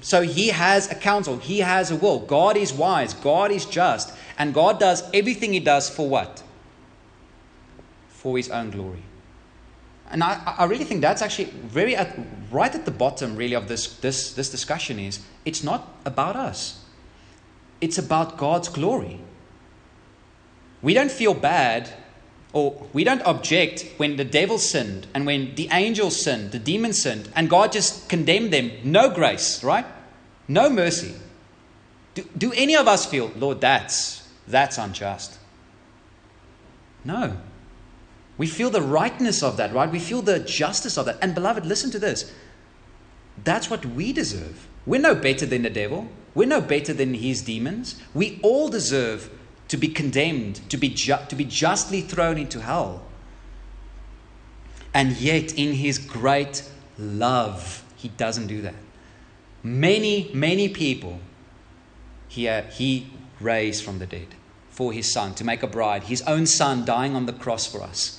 So 0.00 0.22
He 0.22 0.48
has 0.48 0.90
a 0.90 0.94
counsel, 0.96 1.36
He 1.36 1.60
has 1.60 1.90
a 1.90 1.96
will. 1.96 2.18
God 2.20 2.56
is 2.56 2.72
wise, 2.72 3.14
God 3.14 3.52
is 3.52 3.64
just, 3.64 4.12
and 4.38 4.52
God 4.54 4.80
does 4.80 5.04
everything 5.14 5.52
He 5.52 5.60
does 5.60 5.88
for 5.88 6.08
what? 6.08 6.42
For 8.08 8.36
His 8.38 8.48
own 8.48 8.70
glory. 8.70 9.02
And 10.10 10.24
I, 10.24 10.54
I 10.58 10.64
really 10.64 10.84
think 10.84 11.02
that's 11.02 11.22
actually 11.22 11.46
very 11.46 11.94
at, 11.94 12.18
right 12.50 12.74
at 12.74 12.84
the 12.84 12.90
bottom, 12.90 13.36
really, 13.36 13.54
of 13.54 13.68
this, 13.68 13.94
this, 13.98 14.32
this 14.32 14.50
discussion 14.50 14.98
is 14.98 15.20
it's 15.44 15.62
not 15.62 15.96
about 16.04 16.36
us. 16.36 16.84
It's 17.80 17.98
about 17.98 18.38
God's 18.38 18.68
glory. 18.68 19.20
We 20.82 20.94
don't 20.94 21.10
feel 21.10 21.34
bad 21.34 21.90
or 22.52 22.86
we 22.92 23.04
don't 23.04 23.22
object 23.22 23.86
when 23.98 24.16
the 24.16 24.24
devil 24.24 24.58
sinned 24.58 25.06
and 25.12 25.26
when 25.26 25.54
the 25.54 25.68
angels 25.70 26.22
sinned, 26.22 26.52
the 26.52 26.58
demons 26.58 27.02
sinned, 27.02 27.28
and 27.36 27.50
God 27.50 27.72
just 27.72 28.08
condemned 28.08 28.52
them. 28.52 28.72
No 28.84 29.10
grace, 29.10 29.62
right? 29.62 29.84
No 30.46 30.70
mercy. 30.70 31.14
Do, 32.14 32.24
do 32.36 32.52
any 32.52 32.74
of 32.74 32.88
us 32.88 33.04
feel, 33.04 33.30
Lord, 33.36 33.60
that's, 33.60 34.26
that's 34.46 34.78
unjust? 34.78 35.38
No. 37.04 37.36
We 38.38 38.46
feel 38.46 38.70
the 38.70 38.82
rightness 38.82 39.42
of 39.42 39.56
that, 39.56 39.74
right? 39.74 39.90
We 39.90 39.98
feel 39.98 40.22
the 40.22 40.38
justice 40.38 40.96
of 40.96 41.06
that. 41.06 41.18
And 41.20 41.34
beloved, 41.34 41.66
listen 41.66 41.90
to 41.90 41.98
this. 41.98 42.32
That's 43.44 43.68
what 43.68 43.84
we 43.84 44.12
deserve. 44.12 44.66
We're 44.86 45.00
no 45.00 45.14
better 45.14 45.44
than 45.44 45.62
the 45.62 45.70
devil. 45.70 46.08
We're 46.34 46.48
no 46.48 46.60
better 46.60 46.94
than 46.94 47.14
his 47.14 47.42
demons. 47.42 48.00
We 48.14 48.38
all 48.42 48.68
deserve 48.68 49.30
to 49.68 49.76
be 49.76 49.88
condemned, 49.88 50.68
to 50.70 50.76
be, 50.76 50.88
ju- 50.88 51.18
to 51.28 51.36
be 51.36 51.44
justly 51.44 52.00
thrown 52.00 52.38
into 52.38 52.60
hell. 52.60 53.02
And 54.94 55.16
yet, 55.18 55.52
in 55.54 55.74
his 55.74 55.98
great 55.98 56.62
love, 56.96 57.84
he 57.96 58.08
doesn't 58.08 58.46
do 58.46 58.62
that. 58.62 58.74
Many, 59.62 60.30
many 60.32 60.68
people 60.68 61.20
he, 62.28 62.48
uh, 62.48 62.62
he 62.62 63.10
raised 63.40 63.84
from 63.84 63.98
the 63.98 64.06
dead 64.06 64.28
for 64.70 64.92
his 64.92 65.12
son 65.12 65.34
to 65.34 65.44
make 65.44 65.62
a 65.62 65.66
bride, 65.66 66.04
his 66.04 66.22
own 66.22 66.46
son 66.46 66.84
dying 66.84 67.16
on 67.16 67.26
the 67.26 67.32
cross 67.32 67.66
for 67.66 67.82
us. 67.82 68.17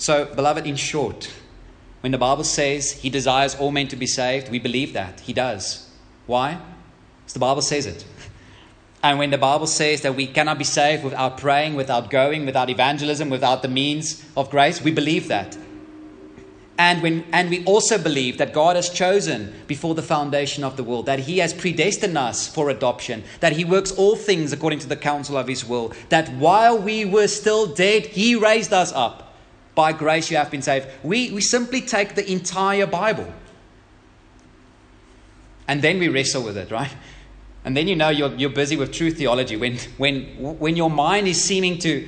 So, 0.00 0.24
beloved, 0.24 0.66
in 0.66 0.76
short, 0.76 1.30
when 2.00 2.10
the 2.10 2.16
Bible 2.16 2.44
says 2.44 2.92
he 2.92 3.10
desires 3.10 3.54
all 3.54 3.70
men 3.70 3.86
to 3.88 3.96
be 3.96 4.06
saved, 4.06 4.50
we 4.50 4.58
believe 4.58 4.94
that. 4.94 5.20
He 5.20 5.34
does. 5.34 5.90
Why? 6.26 6.58
Because 7.18 7.34
the 7.34 7.38
Bible 7.38 7.62
says 7.62 7.86
it. 7.86 8.04
And 9.02 9.18
when 9.18 9.30
the 9.30 9.38
Bible 9.38 9.66
says 9.66 10.02
that 10.02 10.14
we 10.14 10.26
cannot 10.26 10.58
be 10.58 10.64
saved 10.64 11.04
without 11.04 11.38
praying, 11.38 11.74
without 11.74 12.10
going, 12.10 12.44
without 12.44 12.68
evangelism, 12.68 13.30
without 13.30 13.62
the 13.62 13.68
means 13.68 14.22
of 14.36 14.50
grace, 14.50 14.82
we 14.82 14.90
believe 14.90 15.28
that. 15.28 15.56
And, 16.76 17.02
when, 17.02 17.24
and 17.32 17.48
we 17.48 17.64
also 17.64 17.96
believe 17.96 18.36
that 18.36 18.52
God 18.52 18.76
has 18.76 18.90
chosen 18.90 19.54
before 19.66 19.94
the 19.94 20.02
foundation 20.02 20.64
of 20.64 20.76
the 20.76 20.84
world, 20.84 21.06
that 21.06 21.20
He 21.20 21.38
has 21.38 21.54
predestined 21.54 22.18
us 22.18 22.46
for 22.46 22.68
adoption, 22.68 23.24
that 23.40 23.54
He 23.54 23.64
works 23.64 23.90
all 23.92 24.16
things 24.16 24.52
according 24.52 24.80
to 24.80 24.86
the 24.86 24.96
counsel 24.96 25.38
of 25.38 25.48
His 25.48 25.64
will, 25.64 25.94
that 26.10 26.28
while 26.34 26.78
we 26.78 27.06
were 27.06 27.28
still 27.28 27.66
dead, 27.66 28.04
He 28.04 28.34
raised 28.34 28.74
us 28.74 28.92
up. 28.92 29.29
By 29.80 29.94
grace 29.94 30.30
you 30.30 30.36
have 30.36 30.50
been 30.50 30.60
saved. 30.60 30.88
We, 31.02 31.30
we 31.30 31.40
simply 31.40 31.80
take 31.80 32.14
the 32.14 32.30
entire 32.30 32.86
Bible 32.86 33.32
and 35.66 35.80
then 35.80 35.98
we 35.98 36.08
wrestle 36.08 36.42
with 36.42 36.58
it, 36.58 36.70
right? 36.70 36.94
And 37.64 37.74
then 37.74 37.88
you 37.88 37.96
know 37.96 38.10
you're, 38.10 38.34
you're 38.34 38.50
busy 38.50 38.76
with 38.76 38.92
true 38.92 39.10
theology 39.10 39.56
when, 39.56 39.78
when, 39.96 40.24
when 40.58 40.76
your 40.76 40.90
mind 40.90 41.28
is 41.28 41.42
seeming 41.42 41.78
to 41.78 42.06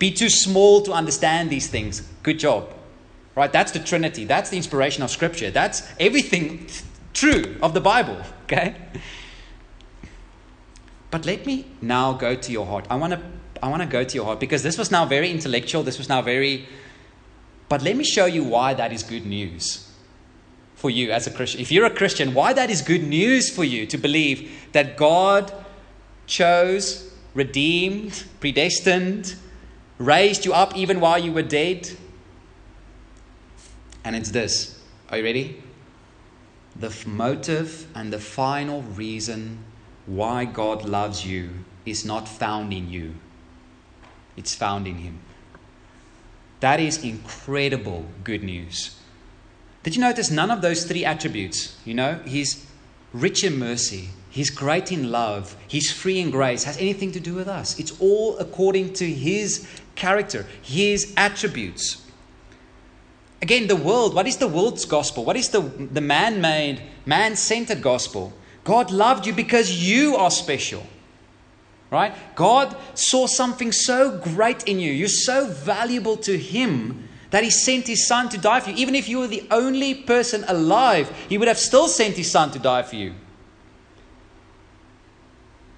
be 0.00 0.10
too 0.10 0.28
small 0.28 0.82
to 0.82 0.92
understand 0.92 1.48
these 1.48 1.68
things. 1.68 2.00
Good 2.24 2.40
job. 2.40 2.74
Right? 3.36 3.52
That's 3.52 3.70
the 3.70 3.78
Trinity. 3.78 4.24
That's 4.24 4.50
the 4.50 4.56
inspiration 4.56 5.04
of 5.04 5.10
Scripture. 5.12 5.52
That's 5.52 5.88
everything 6.00 6.66
true 7.12 7.56
of 7.62 7.72
the 7.72 7.80
Bible. 7.80 8.20
Okay? 8.52 8.74
But 11.10 11.24
let 11.24 11.46
me 11.46 11.66
now 11.80 12.12
go 12.14 12.34
to 12.34 12.52
your 12.52 12.66
heart. 12.66 12.86
I 12.90 12.96
want 12.96 13.12
to 13.12 13.22
I 13.62 13.68
want 13.68 13.80
to 13.80 13.88
go 13.88 14.02
to 14.02 14.14
your 14.14 14.24
heart 14.24 14.40
because 14.40 14.64
this 14.64 14.76
was 14.76 14.90
now 14.90 15.06
very 15.06 15.30
intellectual. 15.30 15.84
This 15.84 15.96
was 15.96 16.08
now 16.08 16.20
very 16.20 16.66
but 17.72 17.80
let 17.80 17.96
me 17.96 18.04
show 18.04 18.26
you 18.26 18.44
why 18.44 18.74
that 18.74 18.92
is 18.92 19.02
good 19.02 19.24
news 19.24 19.88
for 20.74 20.90
you 20.90 21.10
as 21.10 21.26
a 21.26 21.30
Christian. 21.30 21.58
If 21.58 21.72
you're 21.72 21.86
a 21.86 21.94
Christian, 21.94 22.34
why 22.34 22.52
that 22.52 22.68
is 22.68 22.82
good 22.82 23.02
news 23.02 23.48
for 23.48 23.64
you 23.64 23.86
to 23.86 23.96
believe 23.96 24.68
that 24.72 24.98
God 24.98 25.50
chose, 26.26 27.14
redeemed, 27.32 28.24
predestined, 28.40 29.36
raised 29.96 30.44
you 30.44 30.52
up 30.52 30.76
even 30.76 31.00
while 31.00 31.18
you 31.18 31.32
were 31.32 31.40
dead. 31.40 31.88
And 34.04 34.14
it's 34.16 34.32
this. 34.32 34.78
Are 35.08 35.16
you 35.16 35.24
ready? 35.24 35.62
The 36.76 36.88
f- 36.88 37.06
motive 37.06 37.86
and 37.94 38.12
the 38.12 38.18
final 38.18 38.82
reason 38.82 39.64
why 40.04 40.44
God 40.44 40.84
loves 40.84 41.24
you 41.24 41.64
is 41.86 42.04
not 42.04 42.28
found 42.28 42.74
in 42.74 42.90
you, 42.90 43.14
it's 44.36 44.54
found 44.54 44.86
in 44.86 44.96
Him. 44.96 45.20
That 46.62 46.78
is 46.78 47.02
incredible 47.02 48.06
good 48.22 48.44
news. 48.44 48.96
Did 49.82 49.96
you 49.96 50.00
notice 50.00 50.30
none 50.30 50.48
of 50.48 50.62
those 50.62 50.84
three 50.84 51.04
attributes? 51.04 51.76
You 51.84 51.94
know, 51.94 52.20
He's 52.24 52.64
rich 53.12 53.42
in 53.42 53.58
mercy, 53.58 54.10
He's 54.30 54.48
great 54.48 54.92
in 54.92 55.10
love, 55.10 55.56
He's 55.66 55.90
free 55.90 56.20
in 56.20 56.30
grace, 56.30 56.62
has 56.62 56.76
anything 56.78 57.10
to 57.12 57.20
do 57.20 57.34
with 57.34 57.48
us. 57.48 57.80
It's 57.80 58.00
all 58.00 58.38
according 58.38 58.92
to 58.94 59.10
His 59.10 59.66
character, 59.96 60.46
His 60.62 61.12
attributes. 61.16 62.00
Again, 63.42 63.66
the 63.66 63.74
world, 63.74 64.14
what 64.14 64.28
is 64.28 64.36
the 64.36 64.46
world's 64.46 64.84
gospel? 64.84 65.24
What 65.24 65.36
is 65.36 65.48
the, 65.48 65.62
the 65.62 66.00
man 66.00 66.40
made, 66.40 66.80
man 67.04 67.34
centered 67.34 67.82
gospel? 67.82 68.32
God 68.62 68.92
loved 68.92 69.26
you 69.26 69.32
because 69.32 69.82
you 69.82 70.14
are 70.14 70.30
special. 70.30 70.86
Right? 71.92 72.14
God 72.34 72.74
saw 72.94 73.26
something 73.26 73.70
so 73.70 74.18
great 74.18 74.64
in 74.64 74.80
you. 74.80 74.90
You're 74.90 75.08
so 75.08 75.46
valuable 75.46 76.16
to 76.16 76.38
Him 76.38 77.06
that 77.28 77.44
He 77.44 77.50
sent 77.50 77.86
His 77.86 78.08
Son 78.08 78.30
to 78.30 78.38
die 78.38 78.60
for 78.60 78.70
you. 78.70 78.76
Even 78.76 78.94
if 78.94 79.10
you 79.10 79.18
were 79.18 79.26
the 79.26 79.46
only 79.50 79.94
person 79.94 80.42
alive, 80.48 81.14
He 81.28 81.36
would 81.36 81.48
have 81.48 81.58
still 81.58 81.88
sent 81.88 82.16
His 82.16 82.30
Son 82.30 82.50
to 82.52 82.58
die 82.58 82.82
for 82.82 82.96
you. 82.96 83.12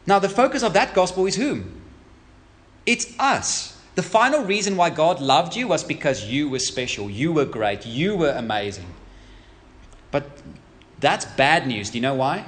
Now, 0.06 0.20
the 0.20 0.28
focus 0.28 0.62
of 0.62 0.72
that 0.74 0.94
gospel 0.94 1.26
is 1.26 1.34
whom? 1.34 1.82
It's 2.86 3.12
us. 3.18 3.76
The 3.96 4.02
final 4.02 4.44
reason 4.44 4.76
why 4.76 4.90
God 4.90 5.20
loved 5.20 5.56
you 5.56 5.66
was 5.66 5.82
because 5.82 6.26
you 6.26 6.48
were 6.48 6.60
special, 6.60 7.10
you 7.10 7.32
were 7.32 7.44
great, 7.44 7.86
you 7.86 8.14
were 8.14 8.30
amazing. 8.30 8.86
But 10.12 10.30
that's 11.00 11.24
bad 11.24 11.66
news. 11.66 11.90
Do 11.90 11.98
you 11.98 12.02
know 12.02 12.14
why? 12.14 12.44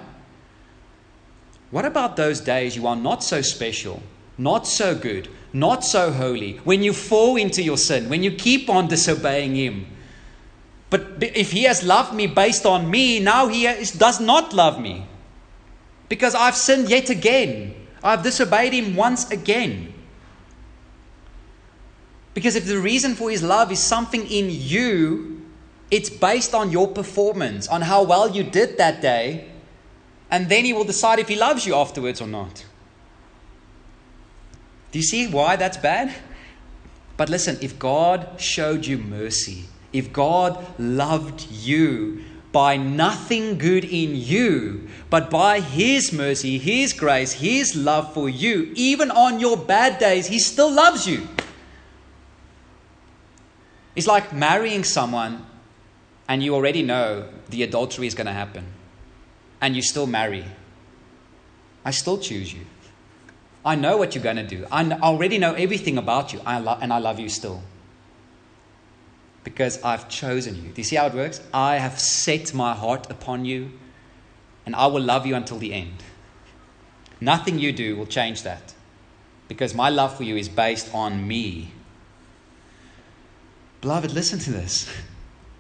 What 1.70 1.84
about 1.84 2.16
those 2.16 2.40
days 2.40 2.76
you 2.76 2.86
are 2.86 2.96
not 2.96 3.24
so 3.24 3.42
special, 3.42 4.02
not 4.38 4.66
so 4.66 4.94
good, 4.94 5.28
not 5.52 5.84
so 5.84 6.12
holy, 6.12 6.58
when 6.64 6.82
you 6.82 6.92
fall 6.92 7.36
into 7.36 7.62
your 7.62 7.78
sin, 7.78 8.08
when 8.08 8.22
you 8.22 8.30
keep 8.30 8.70
on 8.70 8.88
disobeying 8.88 9.56
Him? 9.56 9.86
But 10.90 11.22
if 11.22 11.52
He 11.52 11.64
has 11.64 11.82
loved 11.82 12.14
me 12.14 12.26
based 12.26 12.64
on 12.64 12.90
me, 12.90 13.18
now 13.18 13.48
He 13.48 13.64
does 13.96 14.20
not 14.20 14.52
love 14.52 14.80
me. 14.80 15.06
Because 16.08 16.34
I've 16.34 16.56
sinned 16.56 16.88
yet 16.88 17.10
again. 17.10 17.74
I've 18.02 18.22
disobeyed 18.22 18.72
Him 18.72 18.94
once 18.94 19.28
again. 19.30 19.92
Because 22.34 22.54
if 22.54 22.66
the 22.66 22.78
reason 22.78 23.16
for 23.16 23.30
His 23.30 23.42
love 23.42 23.72
is 23.72 23.80
something 23.80 24.24
in 24.30 24.48
you, 24.50 25.42
it's 25.90 26.10
based 26.10 26.54
on 26.54 26.70
your 26.70 26.86
performance, 26.86 27.66
on 27.66 27.82
how 27.82 28.04
well 28.04 28.30
you 28.30 28.44
did 28.44 28.78
that 28.78 29.02
day, 29.02 29.48
and 30.30 30.48
then 30.48 30.64
He 30.64 30.72
will 30.72 30.84
decide 30.84 31.18
if 31.18 31.28
He 31.28 31.36
loves 31.36 31.66
you 31.66 31.74
afterwards 31.74 32.20
or 32.20 32.26
not. 32.26 32.64
Do 34.92 34.98
you 34.98 35.04
see 35.04 35.26
why 35.26 35.56
that's 35.56 35.76
bad? 35.76 36.14
But 37.16 37.28
listen, 37.28 37.58
if 37.60 37.78
God 37.78 38.40
showed 38.40 38.86
you 38.86 38.98
mercy, 38.98 39.64
if 39.92 40.12
God 40.12 40.64
loved 40.78 41.50
you 41.50 42.22
by 42.52 42.76
nothing 42.76 43.58
good 43.58 43.84
in 43.84 44.16
you, 44.16 44.88
but 45.10 45.30
by 45.30 45.60
His 45.60 46.12
mercy, 46.12 46.58
His 46.58 46.92
grace, 46.92 47.32
His 47.32 47.76
love 47.76 48.14
for 48.14 48.28
you, 48.28 48.72
even 48.74 49.10
on 49.10 49.40
your 49.40 49.56
bad 49.56 49.98
days, 49.98 50.26
He 50.26 50.38
still 50.38 50.70
loves 50.70 51.06
you. 51.06 51.26
It's 53.94 54.06
like 54.06 54.32
marrying 54.32 54.84
someone 54.84 55.46
and 56.28 56.42
you 56.42 56.54
already 56.54 56.82
know 56.82 57.28
the 57.48 57.62
adultery 57.62 58.06
is 58.06 58.14
going 58.14 58.26
to 58.26 58.32
happen, 58.32 58.66
and 59.60 59.74
you 59.76 59.82
still 59.82 60.06
marry. 60.06 60.44
I 61.84 61.90
still 61.90 62.18
choose 62.18 62.52
you. 62.52 62.60
I 63.64 63.74
know 63.74 63.96
what 63.96 64.14
you're 64.14 64.24
going 64.24 64.36
to 64.36 64.46
do. 64.46 64.66
I 64.70 64.88
already 64.92 65.38
know 65.38 65.54
everything 65.54 65.98
about 65.98 66.32
you, 66.32 66.40
I 66.46 66.58
and 66.80 66.92
I 66.92 66.98
love 66.98 67.18
you 67.18 67.28
still. 67.28 67.62
Because 69.44 69.82
I've 69.82 70.08
chosen 70.08 70.56
you. 70.56 70.70
Do 70.70 70.74
you 70.76 70.84
see 70.84 70.96
how 70.96 71.06
it 71.06 71.14
works? 71.14 71.40
I 71.54 71.76
have 71.76 71.98
set 71.98 72.52
my 72.54 72.74
heart 72.74 73.10
upon 73.10 73.44
you, 73.44 73.70
and 74.64 74.74
I 74.74 74.86
will 74.86 75.02
love 75.02 75.26
you 75.26 75.34
until 75.34 75.58
the 75.58 75.72
end. 75.72 76.02
Nothing 77.20 77.58
you 77.58 77.72
do 77.72 77.96
will 77.96 78.06
change 78.06 78.42
that. 78.42 78.74
Because 79.48 79.74
my 79.74 79.88
love 79.88 80.16
for 80.16 80.24
you 80.24 80.36
is 80.36 80.48
based 80.48 80.92
on 80.92 81.26
me 81.26 81.72
Beloved, 83.86 84.12
listen 84.12 84.40
to 84.40 84.50
this. 84.50 84.92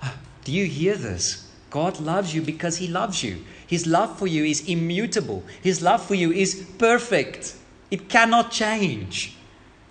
Do 0.44 0.50
you 0.50 0.66
hear 0.66 0.96
this? 0.96 1.45
God 1.76 2.00
loves 2.00 2.34
you 2.34 2.40
because 2.40 2.78
He 2.78 2.88
loves 2.88 3.22
you. 3.22 3.44
His 3.66 3.86
love 3.86 4.18
for 4.18 4.26
you 4.26 4.44
is 4.44 4.66
immutable, 4.66 5.44
His 5.60 5.82
love 5.82 6.02
for 6.02 6.14
you 6.14 6.32
is 6.32 6.66
perfect. 6.78 7.54
It 7.90 8.08
cannot 8.08 8.50
change. 8.50 9.36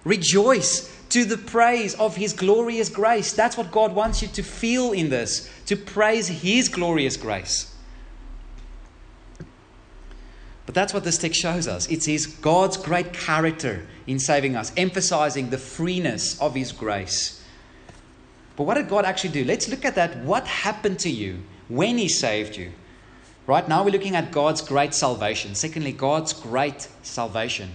Rejoice 0.04 0.92
to 1.10 1.26
the 1.26 1.38
praise 1.38 1.94
of 1.94 2.16
His 2.16 2.34
glorious 2.34 2.90
grace. 2.90 3.34
That's 3.34 3.56
what 3.56 3.72
God 3.72 3.94
wants 3.94 4.24
you 4.24 4.28
to 4.30 4.42
feel 4.42 4.94
in 4.94 5.10
this, 5.10 5.48
to 5.68 5.76
praise 5.76 6.28
His 6.28 6.70
glorious 6.70 7.18
grace. 7.18 7.72
But 10.66 10.74
that's 10.74 10.92
what 10.92 11.04
this 11.04 11.20
text 11.20 11.40
shows 11.40 11.68
us. 11.68 11.88
It's 11.88 12.08
his 12.08 12.26
God's 12.26 12.78
great 12.78 13.14
character 13.14 13.86
in 14.08 14.18
saving 14.18 14.56
us, 14.56 14.74
emphasizing 14.76 15.52
the 15.52 15.60
freeness 15.60 16.42
of 16.42 16.56
his 16.56 16.72
grace. 16.72 17.44
But 18.56 18.64
what 18.64 18.74
did 18.74 18.90
God 18.90 19.06
actually 19.06 19.34
do? 19.34 19.44
Let's 19.44 19.70
look 19.70 19.86
at 19.86 19.94
that. 19.94 20.18
What 20.24 20.48
happened 20.48 20.98
to 21.02 21.10
you 21.12 21.44
when 21.68 21.98
he 21.98 22.08
saved 22.08 22.58
you? 22.58 22.72
Right 23.48 23.68
now, 23.68 23.84
we're 23.84 23.92
looking 23.92 24.16
at 24.16 24.32
God's 24.32 24.62
great 24.62 24.94
salvation. 24.94 25.54
Secondly, 25.54 25.92
God's 25.92 26.34
great 26.34 26.88
salvation. 27.04 27.72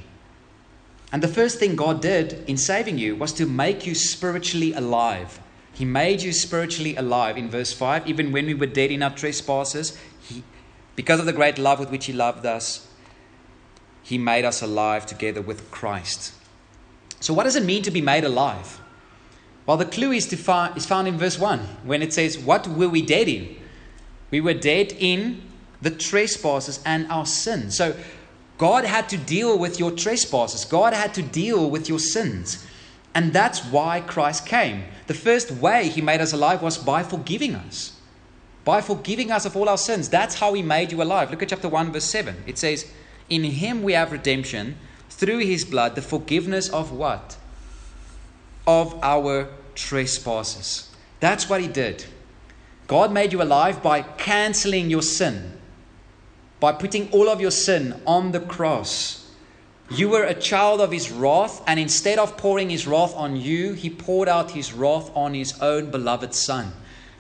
And 1.13 1.23
the 1.23 1.29
first 1.29 1.59
thing 1.59 1.77
God 1.77 2.01
did 2.01 2.45
in 2.49 2.57
saving 2.57 2.99
you 2.99 3.17
was 3.17 3.33
to 3.35 3.47
make 3.47 3.87
you 3.87 3.95
spiritually 3.95 4.73
alive. 4.73 5.41
He 5.73 5.85
made 5.85 6.23
you 6.23 6.33
spiritually 6.33 6.97
alive 6.97 7.37
in 7.37 7.49
verse 7.49 7.73
5. 7.73 8.09
Even 8.09 8.33
when 8.33 8.47
we 8.47 8.55
were 8.55 8.67
dead 8.67 8.91
in 8.91 9.03
our 9.03 9.15
trespasses, 9.15 9.99
he, 10.23 10.43
because 10.95 11.21
of 11.21 11.27
the 11.27 11.33
great 11.33 11.59
love 11.59 11.79
with 11.81 11.91
which 11.91 12.07
He 12.07 12.13
loved 12.13 12.45
us, 12.45 12.89
He 14.03 14.19
made 14.19 14.45
us 14.45 14.63
alive 14.63 15.07
together 15.07 15.41
with 15.41 15.71
Christ. 15.71 16.35
So, 17.21 17.33
what 17.33 17.45
does 17.45 17.57
it 17.57 17.65
mean 17.65 17.83
to 17.83 17.91
be 17.91 18.01
made 18.01 18.25
alive? 18.25 18.81
Well, 19.67 19.77
the 19.77 19.85
clue 19.85 20.13
is, 20.13 20.33
find, 20.35 20.77
is 20.77 20.87
found 20.87 21.07
in 21.07 21.17
verse 21.17 21.39
1 21.39 21.61
when 21.85 22.03
it 22.03 22.13
says, 22.13 22.39
What 22.39 22.67
were 22.67 22.89
we 22.89 23.03
dead 23.03 23.29
in? 23.29 23.57
We 24.31 24.41
were 24.41 24.55
dead 24.55 24.95
in 24.99 25.43
the 25.83 25.91
trespasses 25.91 26.81
and 26.85 27.11
our 27.11 27.27
sins. 27.27 27.77
So, 27.77 27.97
God 28.59 28.85
had 28.85 29.09
to 29.09 29.17
deal 29.17 29.59
with 29.59 29.79
your 29.79 29.91
trespasses, 29.91 30.65
God 30.65 30.93
had 30.93 31.15
to 31.15 31.23
deal 31.23 31.71
with 31.71 31.89
your 31.89 31.99
sins. 31.99 32.67
And 33.15 33.33
that's 33.33 33.65
why 33.65 34.01
Christ 34.01 34.47
came. 34.47 34.85
The 35.07 35.15
first 35.15 35.51
way 35.51 35.89
He 35.89 36.01
made 36.01 36.21
us 36.21 36.33
alive 36.33 36.63
was 36.63 36.79
by 36.79 37.03
forgiving 37.03 37.55
us. 37.55 37.97
By 38.65 38.81
forgiving 38.83 39.33
us 39.33 39.47
of 39.47 39.57
all 39.57 39.69
our 39.69 39.79
sins. 39.79 40.09
That's 40.09 40.37
how 40.37 40.53
He 40.53 40.63
made 40.63 40.93
you 40.93 41.03
alive. 41.03 41.31
Look 41.31 41.43
at 41.43 41.49
chapter 41.49 41.69
1, 41.69 41.93
verse 41.93 42.05
7. 42.05 42.45
It 42.47 42.59
says, 42.59 42.91
In 43.29 43.43
Him 43.43 43.83
we 43.83 43.95
have 43.95 44.13
redemption 44.13 44.77
through 45.09 45.39
His 45.39 45.65
blood, 45.65 45.97
the 45.97 46.03
forgiveness 46.03 46.69
of 46.69 46.93
what? 46.93 47.37
Of 48.67 48.97
our 49.03 49.49
trespasses. 49.75 50.95
That's 51.19 51.49
what 51.49 51.61
He 51.61 51.69
did. 51.69 52.05
God 52.91 53.13
made 53.13 53.33
you 53.33 53.41
alive 53.41 53.85
by 53.85 54.03
canceling 54.03 54.91
your 54.91 55.03
sin, 55.03 55.57
by 56.59 56.73
putting 56.73 57.09
all 57.13 57.29
of 57.29 57.41
your 57.41 57.53
sin 57.53 58.03
on 58.05 58.33
the 58.33 58.41
cross. 58.41 59.31
You 59.93 60.09
were 60.09 60.25
a 60.25 60.35
child 60.35 60.81
of 60.81 60.91
his 60.91 61.09
wrath, 61.09 61.63
and 61.69 61.79
instead 61.79 62.19
of 62.19 62.37
pouring 62.37 62.69
his 62.69 62.89
wrath 62.89 63.15
on 63.15 63.37
you, 63.37 63.75
he 63.75 63.91
poured 63.91 64.27
out 64.27 64.51
his 64.51 64.73
wrath 64.73 65.09
on 65.15 65.35
his 65.35 65.57
own 65.61 65.93
beloved 65.93 66.35
Son. 66.35 66.73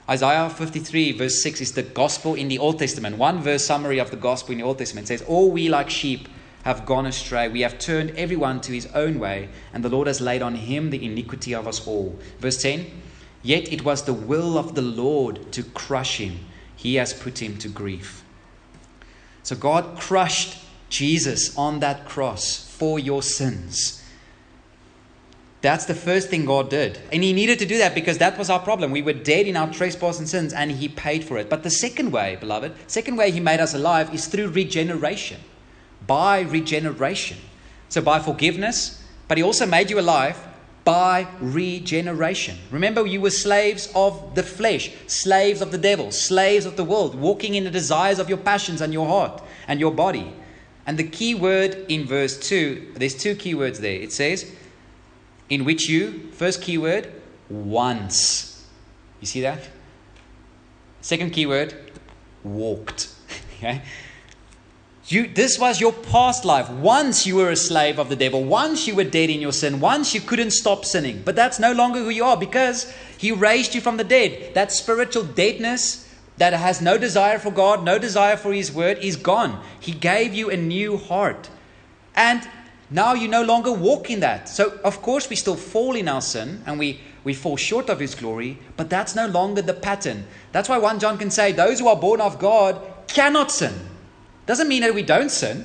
Isaiah 0.08 0.50
53, 0.50 1.12
verse 1.12 1.40
6 1.40 1.60
is 1.60 1.72
the 1.74 1.84
gospel 1.84 2.34
in 2.34 2.48
the 2.48 2.58
Old 2.58 2.80
Testament. 2.80 3.16
One 3.16 3.40
verse 3.40 3.64
summary 3.64 4.00
of 4.00 4.10
the 4.10 4.16
gospel 4.16 4.50
in 4.50 4.58
the 4.58 4.64
Old 4.64 4.78
Testament 4.78 5.06
says, 5.06 5.22
All 5.22 5.52
we 5.52 5.68
like 5.68 5.88
sheep 5.88 6.28
have 6.64 6.84
gone 6.84 7.06
astray. 7.06 7.48
We 7.48 7.60
have 7.60 7.78
turned 7.78 8.10
everyone 8.16 8.60
to 8.62 8.72
his 8.72 8.86
own 8.86 9.20
way, 9.20 9.48
and 9.72 9.84
the 9.84 9.88
Lord 9.88 10.08
has 10.08 10.20
laid 10.20 10.42
on 10.42 10.56
him 10.56 10.90
the 10.90 11.04
iniquity 11.04 11.54
of 11.54 11.68
us 11.68 11.86
all. 11.86 12.18
Verse 12.40 12.60
10 12.60 13.02
Yet 13.42 13.72
it 13.72 13.84
was 13.84 14.04
the 14.04 14.12
will 14.12 14.58
of 14.58 14.74
the 14.74 14.82
Lord 14.82 15.52
to 15.52 15.62
crush 15.62 16.18
him, 16.18 16.40
he 16.76 16.96
has 16.96 17.12
put 17.12 17.42
him 17.42 17.58
to 17.58 17.68
grief. 17.68 18.24
So 19.42 19.56
God 19.56 19.98
crushed 19.98 20.58
Jesus 20.88 21.56
on 21.56 21.80
that 21.80 22.06
cross 22.06 22.66
for 22.70 22.98
your 22.98 23.22
sins. 23.22 24.00
That's 25.62 25.84
the 25.84 25.94
first 25.94 26.28
thing 26.28 26.46
God 26.46 26.70
did. 26.70 26.98
And 27.12 27.22
He 27.22 27.32
needed 27.32 27.58
to 27.58 27.66
do 27.66 27.78
that 27.78 27.94
because 27.94 28.18
that 28.18 28.38
was 28.38 28.48
our 28.48 28.60
problem. 28.60 28.90
We 28.90 29.02
were 29.02 29.12
dead 29.12 29.46
in 29.46 29.56
our 29.56 29.70
trespasses 29.70 30.20
and 30.20 30.28
sins, 30.28 30.52
and 30.52 30.70
He 30.70 30.88
paid 30.88 31.22
for 31.22 31.36
it. 31.36 31.50
But 31.50 31.62
the 31.62 31.70
second 31.70 32.12
way, 32.12 32.36
beloved, 32.36 32.72
second 32.86 33.16
way 33.16 33.30
He 33.30 33.40
made 33.40 33.60
us 33.60 33.74
alive 33.74 34.14
is 34.14 34.26
through 34.26 34.48
regeneration. 34.48 35.40
By 36.06 36.40
regeneration. 36.40 37.36
So 37.90 38.00
by 38.00 38.20
forgiveness, 38.20 39.04
but 39.28 39.36
He 39.36 39.44
also 39.44 39.66
made 39.66 39.90
you 39.90 40.00
alive 40.00 40.38
by 40.90 41.24
regeneration. 41.40 42.58
Remember, 42.72 43.06
you 43.06 43.20
were 43.20 43.30
slaves 43.30 43.92
of 43.94 44.34
the 44.34 44.42
flesh, 44.42 44.90
slaves 45.06 45.60
of 45.60 45.70
the 45.70 45.78
devil, 45.78 46.10
slaves 46.10 46.66
of 46.66 46.74
the 46.76 46.82
world, 46.82 47.14
walking 47.14 47.54
in 47.54 47.62
the 47.62 47.70
desires 47.70 48.18
of 48.18 48.28
your 48.28 48.38
passions 48.38 48.80
and 48.80 48.92
your 48.92 49.06
heart 49.06 49.40
and 49.68 49.78
your 49.78 49.92
body. 49.92 50.34
And 50.88 50.98
the 50.98 51.04
key 51.04 51.36
word 51.36 51.86
in 51.88 52.06
verse 52.06 52.36
2, 52.40 52.94
there's 52.96 53.14
two 53.14 53.36
key 53.36 53.54
words 53.54 53.78
there. 53.78 54.00
It 54.00 54.10
says, 54.10 54.52
in 55.48 55.64
which 55.64 55.88
you, 55.88 56.32
first 56.32 56.60
key 56.60 56.76
word, 56.76 57.12
once. 57.48 58.66
You 59.20 59.28
see 59.28 59.42
that? 59.42 59.60
Second 61.02 61.30
key 61.30 61.46
word, 61.46 61.72
walked. 62.42 63.14
okay? 63.58 63.82
You, 65.10 65.26
this 65.26 65.58
was 65.58 65.80
your 65.80 65.92
past 65.92 66.44
life. 66.44 66.70
Once 66.70 67.26
you 67.26 67.34
were 67.34 67.50
a 67.50 67.56
slave 67.56 67.98
of 67.98 68.08
the 68.08 68.14
devil. 68.14 68.44
Once 68.44 68.86
you 68.86 68.94
were 68.94 69.02
dead 69.02 69.28
in 69.28 69.40
your 69.40 69.52
sin. 69.52 69.80
Once 69.80 70.14
you 70.14 70.20
couldn't 70.20 70.52
stop 70.52 70.84
sinning. 70.84 71.22
But 71.24 71.34
that's 71.34 71.58
no 71.58 71.72
longer 71.72 71.98
who 71.98 72.10
you 72.10 72.24
are 72.24 72.36
because 72.36 72.92
he 73.18 73.32
raised 73.32 73.74
you 73.74 73.80
from 73.80 73.96
the 73.96 74.04
dead. 74.04 74.54
That 74.54 74.70
spiritual 74.70 75.24
deadness 75.24 76.08
that 76.36 76.52
has 76.52 76.80
no 76.80 76.96
desire 76.96 77.40
for 77.40 77.50
God, 77.50 77.84
no 77.84 77.98
desire 77.98 78.36
for 78.36 78.52
His 78.52 78.72
word, 78.72 78.98
is 78.98 79.16
gone. 79.16 79.62
He 79.80 79.92
gave 79.92 80.32
you 80.32 80.48
a 80.48 80.56
new 80.56 80.96
heart. 80.96 81.50
And 82.14 82.48
now 82.88 83.12
you 83.12 83.26
no 83.26 83.42
longer 83.42 83.72
walk 83.72 84.10
in 84.10 84.20
that. 84.20 84.48
So, 84.48 84.78
of 84.84 85.02
course, 85.02 85.28
we 85.28 85.36
still 85.36 85.56
fall 85.56 85.96
in 85.96 86.08
our 86.08 86.22
sin 86.22 86.62
and 86.66 86.78
we, 86.78 87.00
we 87.24 87.34
fall 87.34 87.56
short 87.56 87.90
of 87.90 87.98
His 87.98 88.14
glory, 88.14 88.58
but 88.76 88.88
that's 88.88 89.16
no 89.16 89.26
longer 89.26 89.60
the 89.60 89.74
pattern. 89.74 90.24
That's 90.52 90.68
why 90.68 90.78
1 90.78 91.00
John 91.00 91.18
can 91.18 91.30
say, 91.30 91.50
Those 91.50 91.80
who 91.80 91.88
are 91.88 91.96
born 91.96 92.20
of 92.20 92.38
God 92.38 92.80
cannot 93.08 93.50
sin. 93.50 93.74
Doesn't 94.50 94.66
mean 94.66 94.82
that 94.82 94.92
we 94.92 95.04
don't 95.04 95.30
sin. 95.30 95.64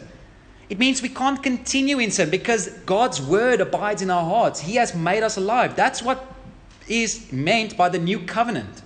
It 0.70 0.78
means 0.78 1.02
we 1.02 1.10
can't 1.10 1.42
continue 1.42 1.98
in 1.98 2.12
sin 2.12 2.30
because 2.30 2.68
God's 2.86 3.20
word 3.20 3.60
abides 3.60 4.04
in 4.04 4.12
our 4.12 4.24
hearts. 4.24 4.60
He 4.60 4.76
has 4.76 4.94
made 4.94 5.24
us 5.24 5.38
alive. 5.38 5.76
That's 5.76 6.04
what 6.04 6.32
is 6.88 7.32
meant 7.32 7.76
by 7.76 7.90
the 7.90 7.98
new 7.98 8.20
covenant. 8.20 8.84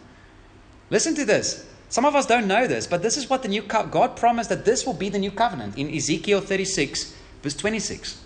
Listen 0.90 1.16
to 1.16 1.26
this. 1.26 1.68
Some 1.90 2.06
of 2.06 2.16
us 2.16 2.26
don't 2.26 2.48
know 2.48 2.66
this, 2.66 2.88
but 2.88 3.02
this 3.02 3.18
is 3.18 3.30
what 3.30 3.44
the 3.44 3.50
new 3.50 3.62
co- 3.62 3.88
God 3.88 4.16
promised 4.16 4.48
that 4.48 4.64
this 4.64 4.86
will 4.86 4.94
be 4.94 5.10
the 5.10 5.20
new 5.20 5.32
covenant 5.32 5.78
in 5.78 5.94
Ezekiel 5.94 6.40
36, 6.40 7.14
verse 7.44 7.56
26. 7.56 8.22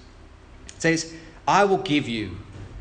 It 0.67 0.79
says, 0.83 1.11
I 1.47 1.65
will 1.65 1.79
give 1.79 2.07
you 2.07 2.37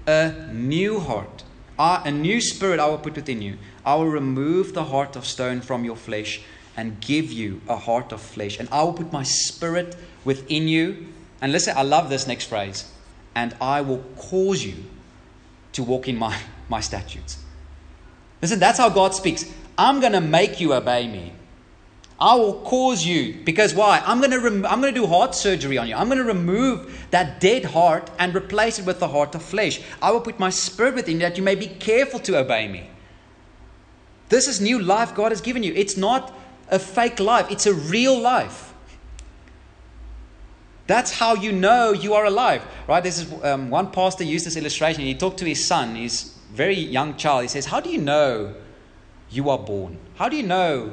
a 0.07 0.33
new 0.53 1.01
heart, 1.01 1.45
ah, 1.79 2.03
a 2.05 2.11
new 2.11 2.43
spirit 2.43 2.79
I 2.79 2.89
will 2.89 2.99
put 2.99 3.17
within 3.17 3.41
you. 3.41 3.57
I 3.87 3.95
will 3.95 4.11
remove 4.11 4.75
the 4.75 4.85
heart 4.85 5.17
of 5.17 5.25
stone 5.25 5.63
from 5.63 5.83
your 5.83 5.97
flesh 5.97 6.43
and 6.77 7.01
give 7.01 7.31
you 7.31 7.61
a 7.69 7.77
heart 7.77 8.13
of 8.13 8.21
flesh. 8.21 8.59
And 8.59 8.69
I 8.71 8.83
will 8.83 8.93
put 8.93 9.13
my 9.13 9.23
spirit 9.23 9.97
within 10.25 10.69
you. 10.69 11.07
And 11.41 11.53
listen, 11.53 11.77
I 11.77 11.83
love 11.83 12.09
this 12.09 12.27
next 12.27 12.47
phrase. 12.47 12.91
And 13.35 13.55
I 13.61 13.81
will 13.81 14.05
cause 14.17 14.65
you 14.65 14.75
to 15.73 15.83
walk 15.83 16.09
in 16.09 16.17
my, 16.17 16.39
my 16.69 16.81
statutes. 16.81 17.39
Listen, 18.41 18.59
that's 18.59 18.79
how 18.79 18.89
God 18.89 19.15
speaks. 19.15 19.45
I'm 19.79 20.01
going 20.01 20.13
to 20.13 20.21
make 20.21 20.61
you 20.61 20.75
obey 20.75 21.07
me. 21.07 21.33
I 22.21 22.37
will 22.37 22.61
cause 22.61 23.05
you 23.05 23.43
because 23.43 23.75
why? 23.75 24.01
I'm 24.07 24.19
going 24.19 24.31
to 24.31 24.39
rem- 24.39 24.65
I'm 24.67 24.81
going 24.81 24.95
to 24.95 25.01
do 25.01 25.09
heart 25.09 25.35
surgery 25.35 25.77
on 25.77 25.89
you. 25.89 25.97
I'm 25.97 26.07
going 26.07 26.19
to 26.19 26.25
remove 26.25 27.07
that 27.11 27.41
dead 27.41 27.65
heart 27.65 28.13
and 28.17 28.33
replace 28.33 28.79
it 28.79 28.87
with 28.87 29.01
the 29.01 29.09
heart 29.09 29.35
of 29.35 29.43
flesh. 29.43 29.81
I 30.01 30.13
will 30.13 30.21
put 30.21 30.39
my 30.39 30.51
spirit 30.51 30.95
within 30.95 31.15
you 31.15 31.21
that 31.21 31.37
you 31.37 31.43
may 31.43 31.57
be 31.57 31.67
careful 31.67 32.21
to 32.21 32.39
obey 32.39 32.69
me. 32.69 32.89
This 34.29 34.47
is 34.47 34.61
new 34.61 34.79
life 34.79 35.17
God 35.17 35.33
has 35.33 35.41
given 35.41 35.65
you. 35.65 35.73
It's 35.75 35.97
not 35.97 36.33
a 36.69 36.79
fake 36.79 37.21
life, 37.21 37.51
it's 37.51 37.67
a 37.67 37.75
real 37.75 38.19
life. 38.19 38.75
That's 40.87 41.13
how 41.13 41.35
you 41.35 41.53
know 41.53 41.93
you 41.93 42.15
are 42.15 42.25
alive, 42.25 42.67
right? 42.89 43.03
This 43.03 43.19
is 43.21 43.45
um, 43.45 43.71
one 43.71 43.91
pastor 43.93 44.25
used 44.25 44.47
this 44.47 44.57
illustration. 44.57 45.05
He 45.05 45.15
talked 45.15 45.39
to 45.39 45.45
his 45.45 45.65
son, 45.65 45.95
his 45.95 46.37
very 46.53 46.79
young 46.79 47.17
child. 47.17 47.43
He 47.43 47.49
says, 47.49 47.67
"How 47.67 47.81
do 47.81 47.89
you 47.89 47.99
know 47.99 48.55
you 49.33 49.49
are 49.51 49.59
born. 49.59 49.99
How 50.17 50.29
do 50.29 50.37
you 50.37 50.43
know 50.43 50.93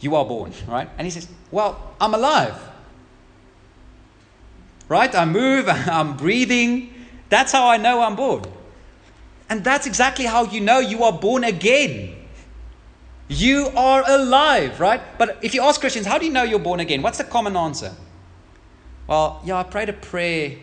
you 0.00 0.14
are 0.14 0.24
born? 0.24 0.52
Right? 0.68 0.88
And 0.96 1.06
he 1.06 1.10
says, 1.10 1.28
Well, 1.50 1.94
I'm 2.00 2.14
alive. 2.14 2.56
Right? 4.88 5.14
I 5.14 5.24
move, 5.24 5.68
I'm 5.68 6.16
breathing. 6.16 6.94
That's 7.28 7.52
how 7.52 7.68
I 7.68 7.76
know 7.76 8.00
I'm 8.00 8.16
born. 8.16 8.44
And 9.48 9.62
that's 9.62 9.86
exactly 9.86 10.24
how 10.24 10.44
you 10.44 10.60
know 10.60 10.78
you 10.78 11.04
are 11.04 11.12
born 11.12 11.44
again. 11.44 12.14
You 13.28 13.68
are 13.76 14.04
alive, 14.06 14.78
right? 14.78 15.00
But 15.18 15.38
if 15.42 15.54
you 15.54 15.62
ask 15.62 15.80
Christians, 15.80 16.06
how 16.06 16.18
do 16.18 16.26
you 16.26 16.32
know 16.32 16.44
you're 16.44 16.58
born 16.58 16.80
again? 16.80 17.02
What's 17.02 17.18
the 17.18 17.24
common 17.24 17.56
answer? 17.56 17.92
Well, 19.06 19.40
yeah, 19.44 19.56
I 19.56 19.62
prayed 19.62 19.88
a 19.88 19.92
prayer 19.92 20.56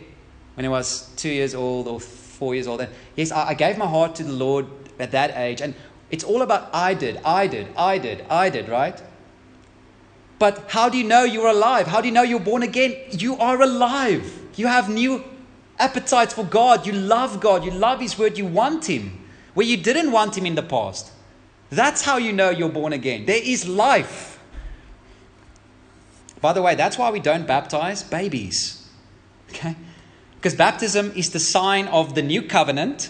when 0.56 0.66
I 0.66 0.70
was 0.70 1.10
two 1.16 1.30
years 1.30 1.56
old 1.56 1.88
or 1.88 2.00
four 2.00 2.56
years 2.56 2.68
old. 2.68 2.82
And 2.82 2.92
yes, 3.16 3.32
I 3.32 3.54
gave 3.54 3.78
my 3.78 3.88
heart 3.88 4.16
to 4.16 4.24
the 4.24 4.34
Lord 4.34 4.68
at 5.00 5.12
that 5.12 5.36
age. 5.38 5.62
And 5.62 5.74
it's 6.12 6.24
all 6.24 6.42
about 6.42 6.70
I 6.74 6.94
did, 6.94 7.18
I 7.26 7.48
did, 7.48 7.68
I 7.76 7.98
did, 7.98 8.26
I 8.30 8.50
did, 8.50 8.70
right? 8.70 9.02
But 10.40 10.66
how 10.72 10.90
do 10.90 10.98
you 10.98 11.06
know 11.06 11.24
you're 11.24 11.48
alive? 11.48 11.88
How 11.88 12.02
do 12.02 12.08
you 12.08 12.14
know 12.14 12.24
you're 12.24 12.40
born 12.40 12.64
again? 12.64 12.98
You 13.12 13.38
are 13.38 13.62
alive. 13.62 14.42
You 14.56 14.68
have 14.68 14.90
new 14.90 15.24
appetites 15.80 16.34
for 16.34 16.44
God. 16.44 16.86
You 16.86 16.92
love 16.92 17.40
God. 17.40 17.64
You 17.64 17.72
love 17.72 18.02
His 18.02 18.20
Word. 18.20 18.38
You 18.38 18.46
want 18.46 18.90
Him 18.90 19.20
where 19.54 19.66
you 19.66 19.78
didn't 19.78 20.12
want 20.12 20.38
Him 20.38 20.46
in 20.46 20.56
the 20.56 20.62
past. 20.62 21.13
That's 21.76 22.04
how 22.04 22.18
you 22.18 22.34
know 22.34 22.50
you're 22.50 22.70
born 22.70 22.94
again. 22.94 23.26
There 23.26 23.42
is 23.42 23.68
life. 23.68 24.40
By 26.42 26.54
the 26.54 26.62
way, 26.62 26.76
that's 26.76 26.98
why 26.98 27.10
we 27.10 27.20
don't 27.20 27.48
baptize 27.48 28.04
babies. 28.04 28.88
Okay? 29.50 29.76
Because 30.36 30.56
baptism 30.56 31.14
is 31.16 31.32
the 31.32 31.40
sign 31.40 31.88
of 31.88 32.16
the 32.16 32.22
new 32.22 32.42
covenant. 32.42 33.10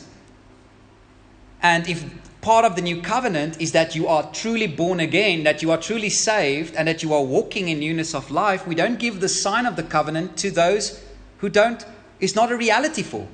And 1.62 1.88
if 1.90 2.06
part 2.42 2.64
of 2.64 2.76
the 2.76 2.82
new 2.82 3.02
covenant 3.02 3.60
is 3.60 3.72
that 3.72 3.96
you 3.96 4.08
are 4.08 4.32
truly 4.32 4.68
born 4.68 5.00
again, 5.00 5.44
that 5.44 5.62
you 5.62 5.72
are 5.72 5.78
truly 5.78 6.10
saved, 6.10 6.76
and 6.76 6.88
that 6.88 7.02
you 7.02 7.14
are 7.14 7.24
walking 7.24 7.70
in 7.70 7.80
newness 7.80 8.14
of 8.14 8.30
life, 8.30 8.68
we 8.68 8.76
don't 8.76 9.00
give 9.00 9.20
the 9.20 9.30
sign 9.30 9.66
of 9.66 9.76
the 9.76 9.84
covenant 9.84 10.38
to 10.38 10.52
those 10.52 11.04
who 11.38 11.50
don't, 11.50 11.86
it's 12.20 12.36
not 12.36 12.52
a 12.52 12.56
reality 12.56 13.02
for. 13.02 13.28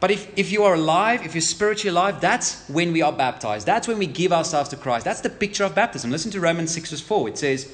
But 0.00 0.10
if, 0.10 0.32
if 0.36 0.50
you 0.50 0.64
are 0.64 0.74
alive, 0.74 1.26
if 1.26 1.34
you're 1.34 1.42
spiritually 1.42 1.90
alive, 1.90 2.22
that's 2.22 2.66
when 2.68 2.92
we 2.92 3.02
are 3.02 3.12
baptized. 3.12 3.66
That's 3.66 3.86
when 3.86 3.98
we 3.98 4.06
give 4.06 4.32
ourselves 4.32 4.70
to 4.70 4.76
Christ. 4.76 5.04
That's 5.04 5.20
the 5.20 5.28
picture 5.28 5.62
of 5.62 5.74
baptism. 5.74 6.10
Listen 6.10 6.30
to 6.32 6.40
Romans 6.40 6.72
6, 6.72 6.90
verse 6.90 7.00
4. 7.02 7.28
It 7.28 7.38
says, 7.38 7.72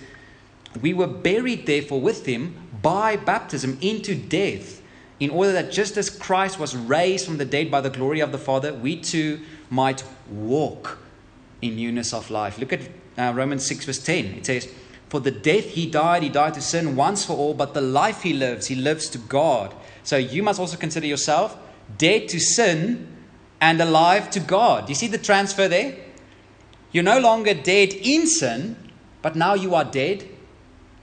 We 0.83 0.93
were 0.93 1.07
buried, 1.07 1.67
therefore, 1.67 2.01
with 2.01 2.27
him 2.27 2.57
by 2.83 3.15
baptism 3.15 3.79
into 3.81 4.17
death, 4.17 4.83
in 5.21 5.31
order 5.31 5.53
that 5.53 5.71
just 5.71 5.97
as 5.97 6.11
Christ 6.11 6.59
was 6.59 6.75
raised 6.75 7.25
from 7.25 7.39
the 7.39 7.45
dead 7.45 7.71
by 7.71 7.81
the 7.81 7.91
glory 7.91 8.21
of 8.21 8.33
the 8.33 8.39
Father, 8.39 8.75
we 8.75 8.97
too 8.97 9.41
might 9.71 10.03
walk 10.29 10.99
in 11.63 11.77
newness 11.77 12.13
of 12.13 12.29
life. 12.31 12.59
Look 12.59 12.73
at 12.73 12.81
uh, 13.17 13.33
Romans 13.35 13.65
6, 13.67 13.87
verse 13.87 14.03
10. 14.03 14.25
It 14.27 14.47
says, 14.47 14.69
For 15.09 15.21
the 15.21 15.31
death 15.31 15.65
he 15.65 15.89
died, 15.89 16.25
he 16.25 16.29
died 16.29 16.55
to 16.55 16.61
sin 16.61 16.97
once 16.97 17.25
for 17.25 17.37
all, 17.37 17.55
but 17.55 17.73
the 17.73 17.81
life 17.81 18.23
he 18.23 18.33
lives, 18.33 18.67
he 18.67 18.75
lives 18.75 19.09
to 19.11 19.19
God. 19.19 19.75
So 20.03 20.17
you 20.17 20.43
must 20.43 20.59
also 20.59 20.77
consider 20.77 21.07
yourself 21.07 21.57
dead 21.99 22.29
to 22.29 22.41
sin 22.41 23.09
and 23.61 23.81
alive 23.81 24.31
to 24.31 24.41
God. 24.41 24.89
You 24.89 24.95
see 24.95 25.09
the 25.09 25.19
transfer 25.19 25.69
there? 25.69 25.97
You're 26.93 27.05
no 27.05 27.19
longer 27.19 27.55
dead 27.55 27.93
in 27.93 28.27
sin, 28.27 28.77
but 29.23 29.37
now 29.37 29.55
you 29.55 29.75
are 29.75 29.85
dead 29.85 30.25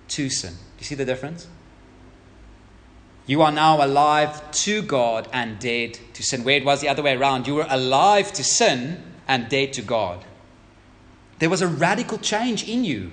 to 0.09 0.29
sin. 0.29 0.53
You 0.79 0.85
see 0.85 0.95
the 0.95 1.05
difference? 1.05 1.47
You 3.25 3.41
are 3.41 3.51
now 3.51 3.83
alive 3.83 4.51
to 4.51 4.81
God 4.81 5.29
and 5.31 5.57
dead 5.59 5.97
to 6.13 6.23
sin. 6.23 6.43
Where 6.43 6.57
it 6.57 6.65
was 6.65 6.81
the 6.81 6.89
other 6.89 7.03
way 7.03 7.15
around, 7.15 7.47
you 7.47 7.55
were 7.55 7.67
alive 7.69 8.33
to 8.33 8.43
sin 8.43 9.01
and 9.27 9.47
dead 9.49 9.73
to 9.73 9.81
God. 9.81 10.25
There 11.39 11.49
was 11.49 11.61
a 11.61 11.67
radical 11.67 12.17
change 12.17 12.67
in 12.67 12.83
you. 12.83 13.11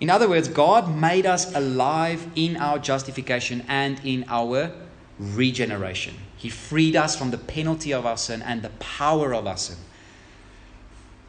In 0.00 0.10
other 0.10 0.28
words, 0.28 0.48
God 0.48 0.94
made 0.96 1.26
us 1.26 1.54
alive 1.54 2.26
in 2.36 2.56
our 2.56 2.78
justification 2.78 3.64
and 3.68 4.00
in 4.04 4.24
our 4.28 4.70
regeneration. 5.18 6.14
He 6.36 6.48
freed 6.48 6.96
us 6.96 7.16
from 7.16 7.30
the 7.30 7.38
penalty 7.38 7.92
of 7.92 8.06
our 8.06 8.16
sin 8.16 8.42
and 8.42 8.62
the 8.62 8.70
power 8.78 9.34
of 9.34 9.46
our 9.46 9.56
sin. 9.56 9.76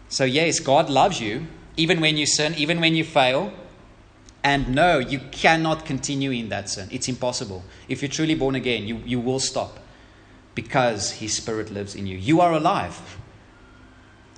So, 0.09 0.23
yes, 0.23 0.59
God 0.59 0.89
loves 0.89 1.19
you, 1.19 1.47
even 1.77 2.01
when 2.01 2.17
you 2.17 2.25
sin, 2.25 2.53
even 2.55 2.79
when 2.79 2.95
you 2.95 3.03
fail. 3.03 3.53
And 4.43 4.73
no, 4.73 4.99
you 4.99 5.19
cannot 5.31 5.85
continue 5.85 6.31
in 6.31 6.49
that 6.49 6.69
sin. 6.69 6.87
It's 6.91 7.07
impossible. 7.07 7.63
If 7.87 8.01
you're 8.01 8.09
truly 8.09 8.35
born 8.35 8.55
again, 8.55 8.87
you, 8.87 8.97
you 9.05 9.19
will 9.19 9.39
stop 9.39 9.79
because 10.55 11.11
His 11.11 11.35
Spirit 11.35 11.71
lives 11.71 11.95
in 11.95 12.07
you. 12.07 12.17
You 12.17 12.41
are 12.41 12.53
alive. 12.53 13.17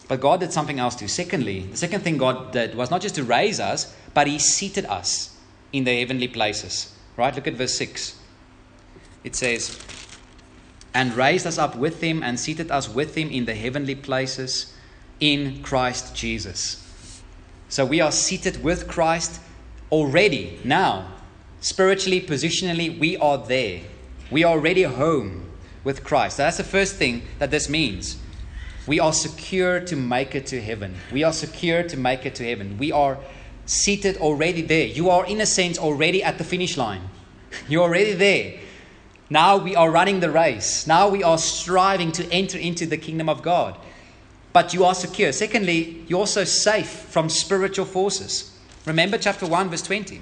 But 0.07 0.19
God 0.19 0.39
did 0.39 0.51
something 0.51 0.79
else 0.79 0.95
too. 0.95 1.07
Secondly, 1.07 1.61
the 1.61 1.77
second 1.77 2.01
thing 2.01 2.17
God 2.17 2.51
did 2.51 2.75
was 2.75 2.91
not 2.91 3.01
just 3.01 3.15
to 3.15 3.23
raise 3.23 3.59
us, 3.59 3.95
but 4.13 4.27
He 4.27 4.39
seated 4.39 4.85
us 4.85 5.37
in 5.71 5.83
the 5.83 5.97
heavenly 5.99 6.27
places. 6.27 6.93
Right? 7.15 7.33
Look 7.33 7.47
at 7.47 7.53
verse 7.53 7.77
6. 7.77 8.20
It 9.23 9.35
says, 9.35 9.79
And 10.93 11.13
raised 11.13 11.45
us 11.45 11.57
up 11.57 11.75
with 11.75 12.01
Him 12.01 12.23
and 12.23 12.39
seated 12.39 12.71
us 12.71 12.89
with 12.89 13.15
Him 13.15 13.29
in 13.29 13.45
the 13.45 13.55
heavenly 13.55 13.95
places 13.95 14.73
in 15.19 15.61
Christ 15.61 16.15
Jesus. 16.15 17.21
So 17.69 17.85
we 17.85 18.01
are 18.01 18.11
seated 18.11 18.63
with 18.63 18.87
Christ 18.87 19.39
already, 19.91 20.59
now. 20.63 21.07
Spiritually, 21.61 22.19
positionally, 22.19 22.97
we 22.99 23.15
are 23.17 23.37
there. 23.37 23.81
We 24.31 24.43
are 24.43 24.53
already 24.53 24.83
home 24.83 25.49
with 25.83 26.03
Christ. 26.03 26.37
So 26.37 26.43
that's 26.43 26.57
the 26.57 26.63
first 26.63 26.95
thing 26.95 27.21
that 27.39 27.51
this 27.51 27.69
means. 27.69 28.17
We 28.87 28.99
are 28.99 29.13
secure 29.13 29.79
to 29.81 29.95
make 29.95 30.33
it 30.33 30.47
to 30.47 30.61
heaven. 30.61 30.95
We 31.11 31.23
are 31.23 31.33
secure 31.33 31.83
to 31.83 31.97
make 31.97 32.25
it 32.25 32.35
to 32.35 32.43
heaven. 32.43 32.77
We 32.77 32.91
are 32.91 33.19
seated 33.65 34.17
already 34.17 34.63
there. 34.63 34.87
You 34.87 35.09
are, 35.11 35.25
in 35.25 35.39
a 35.39 35.45
sense, 35.45 35.77
already 35.77 36.23
at 36.23 36.37
the 36.37 36.43
finish 36.43 36.77
line. 36.77 37.03
You're 37.69 37.83
already 37.83 38.13
there. 38.13 38.59
Now 39.31 39.55
we 39.55 39.77
are 39.77 39.89
running 39.89 40.19
the 40.19 40.29
race. 40.29 40.85
Now 40.85 41.07
we 41.07 41.23
are 41.23 41.37
striving 41.37 42.11
to 42.11 42.29
enter 42.33 42.57
into 42.57 42.85
the 42.85 42.97
kingdom 42.97 43.29
of 43.29 43.41
God. 43.41 43.77
But 44.51 44.73
you 44.73 44.83
are 44.83 44.93
secure. 44.93 45.31
Secondly, 45.31 46.03
you're 46.09 46.19
also 46.19 46.43
safe 46.43 46.89
from 46.89 47.29
spiritual 47.29 47.85
forces. 47.85 48.59
Remember 48.85 49.17
chapter 49.17 49.47
1, 49.47 49.69
verse 49.69 49.83
20. 49.83 50.21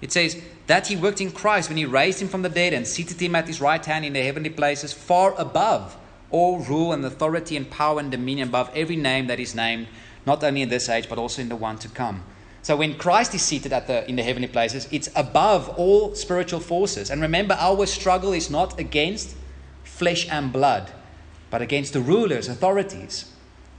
It 0.00 0.10
says, 0.10 0.42
That 0.66 0.88
he 0.88 0.96
worked 0.96 1.20
in 1.20 1.30
Christ 1.30 1.68
when 1.68 1.78
he 1.78 1.84
raised 1.84 2.20
him 2.20 2.26
from 2.26 2.42
the 2.42 2.48
dead 2.48 2.72
and 2.72 2.88
seated 2.88 3.22
him 3.22 3.36
at 3.36 3.46
his 3.46 3.60
right 3.60 3.84
hand 3.86 4.04
in 4.04 4.14
the 4.14 4.22
heavenly 4.24 4.50
places, 4.50 4.92
far 4.92 5.32
above 5.38 5.96
all 6.32 6.58
rule 6.58 6.92
and 6.92 7.04
authority 7.04 7.56
and 7.56 7.70
power 7.70 8.00
and 8.00 8.10
dominion, 8.10 8.48
above 8.48 8.68
every 8.74 8.96
name 8.96 9.28
that 9.28 9.38
is 9.38 9.54
named, 9.54 9.86
not 10.26 10.42
only 10.42 10.62
in 10.62 10.70
this 10.70 10.88
age, 10.88 11.08
but 11.08 11.18
also 11.18 11.40
in 11.40 11.48
the 11.48 11.56
one 11.56 11.78
to 11.78 11.88
come. 11.88 12.24
So 12.68 12.76
when 12.76 12.98
Christ 12.98 13.34
is 13.34 13.40
seated 13.40 13.72
at 13.72 13.86
the, 13.86 14.06
in 14.10 14.16
the 14.16 14.22
heavenly 14.22 14.46
places, 14.46 14.88
it's 14.90 15.08
above 15.16 15.70
all 15.78 16.14
spiritual 16.14 16.60
forces. 16.60 17.08
And 17.08 17.22
remember, 17.22 17.56
our 17.58 17.86
struggle 17.86 18.34
is 18.34 18.50
not 18.50 18.78
against 18.78 19.34
flesh 19.84 20.28
and 20.30 20.52
blood, 20.52 20.92
but 21.50 21.62
against 21.62 21.94
the 21.94 22.02
rulers, 22.02 22.46
authorities. 22.46 23.32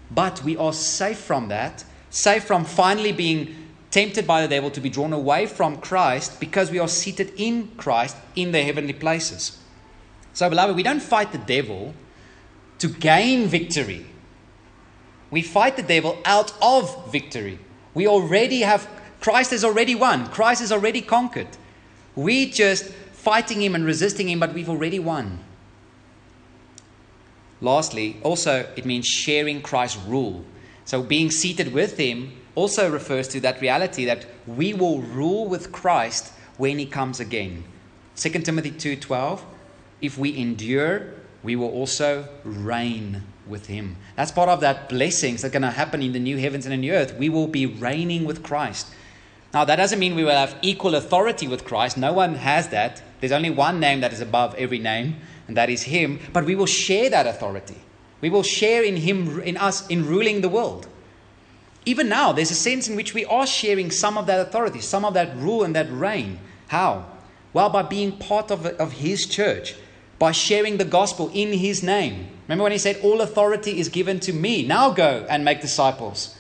But 0.10 0.44
we 0.44 0.58
are 0.58 0.74
safe 0.74 1.20
from 1.20 1.50
that, 1.50 1.84
safe 2.10 2.46
from 2.46 2.66
finally 2.66 3.12
being 3.12 3.68
tempted 3.92 4.26
by 4.26 4.42
the 4.42 4.48
devil 4.48 4.72
to 4.72 4.82
be 4.82 4.90
drawn 4.90 5.14
away 5.14 5.46
from 5.46 5.78
Christ 5.78 6.40
because 6.40 6.72
we 6.72 6.80
are 6.80 6.88
seated 6.88 7.32
in 7.38 7.68
Christ 7.78 8.18
in 8.36 8.54
the 8.54 8.64
heavenly 8.64 8.94
places. 8.94 9.60
So, 10.34 10.50
beloved, 10.50 10.76
we 10.76 10.82
don't 10.82 11.00
fight 11.00 11.32
the 11.32 11.38
devil 11.38 11.94
to 12.80 12.88
gain 12.88 13.50
victory. 13.50 14.08
We 15.30 15.44
fight 15.44 15.76
the 15.76 15.84
devil 15.84 16.18
out 16.26 16.56
of 16.60 17.12
victory. 17.12 17.60
We 18.00 18.08
already 18.08 18.62
have, 18.62 18.88
Christ 19.20 19.52
has 19.52 19.66
already 19.66 19.94
won. 19.94 20.28
Christ 20.28 20.62
has 20.62 20.72
already 20.72 21.02
conquered. 21.02 21.50
We 22.16 22.50
just 22.50 22.86
fighting 22.86 23.62
him 23.62 23.76
and 23.76 23.84
resisting 23.84 24.30
him, 24.30 24.40
but 24.40 24.54
we've 24.54 24.70
already 24.70 25.00
won. 25.00 25.40
Lastly, 27.60 28.16
also, 28.24 28.72
it 28.78 28.86
means 28.86 29.06
sharing 29.06 29.62
Christ's 29.62 30.02
rule. 30.06 30.46
So 30.86 31.04
being 31.04 31.30
seated 31.30 31.74
with 31.74 31.98
him 31.98 32.32
also 32.56 32.90
refers 32.90 33.28
to 33.34 33.42
that 33.42 33.60
reality 33.60 34.06
that 34.06 34.26
we 34.48 34.74
will 34.74 35.02
rule 35.02 35.50
with 35.50 35.74
Christ 35.74 36.32
when 36.56 36.80
he 36.80 36.86
comes 36.86 37.20
again. 37.20 37.66
2 38.16 38.30
Timothy 38.46 38.72
2:12 38.72 39.42
If 40.00 40.18
we 40.18 40.38
endure, 40.38 41.16
we 41.44 41.58
will 41.58 41.72
also 41.72 42.30
reign 42.46 43.24
with 43.50 43.68
him. 43.68 43.98
That's 44.16 44.32
part 44.32 44.50
of 44.50 44.62
that 44.62 44.88
blessings 44.88 45.42
that's 45.42 45.52
going 45.52 45.64
to 45.64 45.72
happen 45.72 46.02
in 46.02 46.14
the 46.14 46.20
new 46.20 46.38
heavens 46.38 46.66
and 46.66 46.74
in 46.74 46.82
the 46.82 46.92
earth. 46.92 47.16
We 47.18 47.30
will 47.30 47.48
be 47.48 47.66
reigning 47.66 48.26
with 48.26 48.44
Christ. 48.44 48.88
Now, 49.54 49.66
that 49.66 49.78
doesn't 49.78 49.98
mean 49.98 50.16
we 50.16 50.24
will 50.24 50.32
have 50.32 50.56
equal 50.62 50.96
authority 50.96 51.48
with 51.48 51.66
Christ. 51.66 51.98
No 51.98 52.14
one 52.14 52.36
has 52.36 52.70
that. 52.70 53.02
There's 53.20 53.32
only 53.32 53.50
one 53.50 53.80
name 53.80 54.02
that 54.02 54.14
is 54.14 54.22
above 54.22 54.54
every 54.56 54.80
name, 54.80 55.16
and 55.48 55.58
that 55.58 55.70
is 55.70 55.84
Him. 55.84 56.20
But 56.32 56.46
we 56.46 56.56
will 56.56 56.68
share 56.68 57.10
that 57.10 57.26
authority. 57.26 57.78
We 58.22 58.30
will 58.30 58.44
share 58.44 58.84
in 58.84 58.98
Him, 58.98 59.42
in 59.42 59.58
us, 59.58 59.88
in 59.88 60.06
ruling 60.06 60.42
the 60.42 60.50
world. 60.50 60.88
Even 61.86 62.10
now, 62.10 62.32
there's 62.32 62.52
a 62.52 62.56
sense 62.56 62.88
in 62.88 62.96
which 62.96 63.16
we 63.16 63.26
are 63.26 63.48
sharing 63.48 63.90
some 63.90 64.18
of 64.18 64.28
that 64.28 64.40
authority, 64.40 64.82
some 64.82 65.04
of 65.04 65.16
that 65.16 65.36
rule 65.38 65.64
and 65.64 65.76
that 65.76 65.92
reign. 65.92 66.40
How? 66.68 67.06
Well, 67.52 67.70
by 67.70 67.82
being 67.82 68.18
part 68.18 68.52
of, 68.52 68.66
of 68.66 68.94
His 68.94 69.26
church, 69.26 69.76
by 70.20 70.32
sharing 70.32 70.78
the 70.78 70.86
gospel 70.86 71.32
in 71.34 71.54
His 71.54 71.82
name. 71.82 72.28
Remember 72.50 72.64
when 72.64 72.72
He 72.72 72.80
said, 72.80 73.00
All 73.04 73.22
authority 73.22 73.80
is 73.80 73.90
given 73.90 74.20
to 74.22 74.34
me. 74.34 74.66
Now 74.66 74.90
go 74.90 75.26
and 75.30 75.46
make 75.46 75.62
disciples 75.62 76.36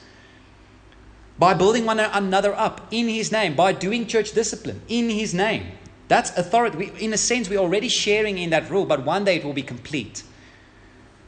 by 1.37 1.53
building 1.53 1.85
one 1.85 1.99
another 1.99 2.53
up 2.55 2.87
in 2.89 3.07
His 3.07 3.31
name, 3.31 3.55
by 3.55 3.73
doing 3.73 4.07
church 4.07 4.31
discipline 4.31 4.81
in 4.87 5.11
His 5.11 5.35
name. 5.35 5.67
That's 6.07 6.35
authority. 6.35 6.77
We, 6.77 6.91
in 6.99 7.13
a 7.13 7.17
sense, 7.17 7.47
we're 7.47 7.59
already 7.59 7.89
sharing 7.89 8.39
in 8.39 8.49
that 8.49 8.71
rule, 8.71 8.87
but 8.87 9.05
one 9.05 9.23
day 9.23 9.35
it 9.35 9.45
will 9.45 9.53
be 9.53 9.61
complete. 9.61 10.23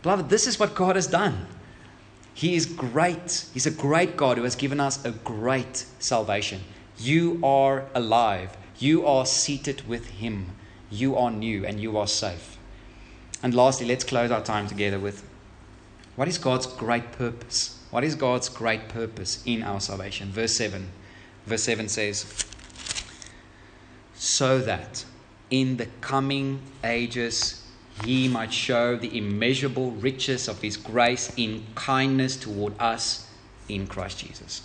Beloved, 0.01 0.29
this 0.29 0.47
is 0.47 0.59
what 0.59 0.73
God 0.73 0.95
has 0.95 1.05
done. 1.05 1.45
He 2.33 2.55
is 2.55 2.65
great. 2.65 3.45
He's 3.53 3.67
a 3.67 3.71
great 3.71 4.17
God 4.17 4.37
who 4.37 4.43
has 4.43 4.55
given 4.55 4.79
us 4.79 5.05
a 5.05 5.11
great 5.11 5.85
salvation. 5.99 6.61
You 6.97 7.39
are 7.43 7.85
alive. 7.93 8.57
You 8.79 9.05
are 9.05 9.27
seated 9.27 9.87
with 9.87 10.07
Him. 10.07 10.55
You 10.89 11.15
are 11.15 11.29
new 11.29 11.67
and 11.67 11.79
you 11.79 11.99
are 11.99 12.07
safe. 12.07 12.50
And 13.43 13.53
lastly, 13.53 13.87
let's 13.87 14.03
close 14.03 14.31
our 14.31 14.43
time 14.43 14.67
together 14.67 14.99
with 14.99 15.27
what 16.15 16.27
is 16.27 16.37
God's 16.37 16.67
great 16.67 17.11
purpose? 17.11 17.79
What 17.89 18.03
is 18.03 18.15
God's 18.15 18.49
great 18.49 18.89
purpose 18.89 19.41
in 19.45 19.63
our 19.63 19.79
salvation? 19.79 20.31
Verse 20.31 20.55
7. 20.55 20.89
Verse 21.45 21.63
7 21.63 21.89
says, 21.89 22.45
So 24.13 24.59
that 24.59 25.05
in 25.49 25.77
the 25.77 25.87
coming 26.01 26.61
ages 26.83 27.65
he 28.03 28.27
might 28.27 28.53
show 28.53 28.95
the 28.95 29.15
immeasurable 29.17 29.91
riches 29.91 30.47
of 30.47 30.61
his 30.61 30.77
grace 30.77 31.33
in 31.37 31.65
kindness 31.75 32.37
toward 32.37 32.73
us 32.79 33.29
in 33.67 33.87
Christ 33.87 34.19
Jesus. 34.19 34.63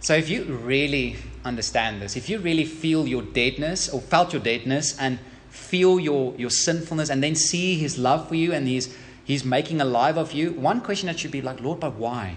So 0.00 0.14
if 0.14 0.28
you 0.28 0.44
really 0.44 1.16
understand 1.44 2.00
this, 2.00 2.16
if 2.16 2.28
you 2.28 2.38
really 2.38 2.64
feel 2.64 3.06
your 3.06 3.22
deadness 3.22 3.88
or 3.88 4.00
felt 4.00 4.32
your 4.32 4.42
deadness 4.42 4.96
and 4.98 5.18
feel 5.58 6.00
your, 6.00 6.34
your 6.36 6.50
sinfulness 6.50 7.10
and 7.10 7.22
then 7.22 7.34
see 7.34 7.76
his 7.76 7.98
love 7.98 8.28
for 8.28 8.34
you 8.34 8.52
and 8.52 8.66
he's, 8.66 8.96
he's 9.24 9.44
making 9.44 9.80
alive 9.80 10.16
of 10.16 10.32
you, 10.32 10.52
one 10.52 10.80
question 10.80 11.08
that 11.08 11.18
should 11.18 11.30
be 11.30 11.42
like, 11.42 11.60
Lord, 11.60 11.80
but 11.80 11.94
why? 11.94 12.36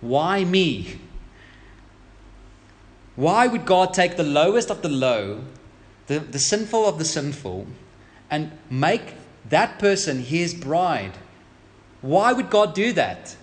Why 0.00 0.44
me? 0.44 0.98
Why 3.14 3.46
would 3.46 3.66
God 3.66 3.94
take 3.94 4.16
the 4.16 4.22
lowest 4.24 4.70
of 4.70 4.82
the 4.82 4.88
low, 4.88 5.44
the, 6.06 6.20
the 6.20 6.38
sinful 6.38 6.86
of 6.86 6.98
the 6.98 7.04
sinful, 7.04 7.66
and 8.30 8.52
make 8.70 9.14
that 9.48 9.78
person 9.78 10.22
his 10.22 10.54
bride? 10.54 11.18
Why 12.00 12.32
would 12.32 12.48
God 12.48 12.74
do 12.74 12.92
that? 12.92 13.36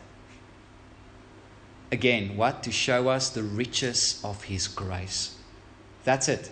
Again, 1.92 2.36
what? 2.36 2.64
To 2.64 2.72
show 2.72 3.10
us 3.10 3.30
the 3.30 3.44
riches 3.44 4.22
of 4.24 4.44
his 4.46 4.68
grace. 4.68 5.38
That's 6.04 6.28
it. 6.30 6.52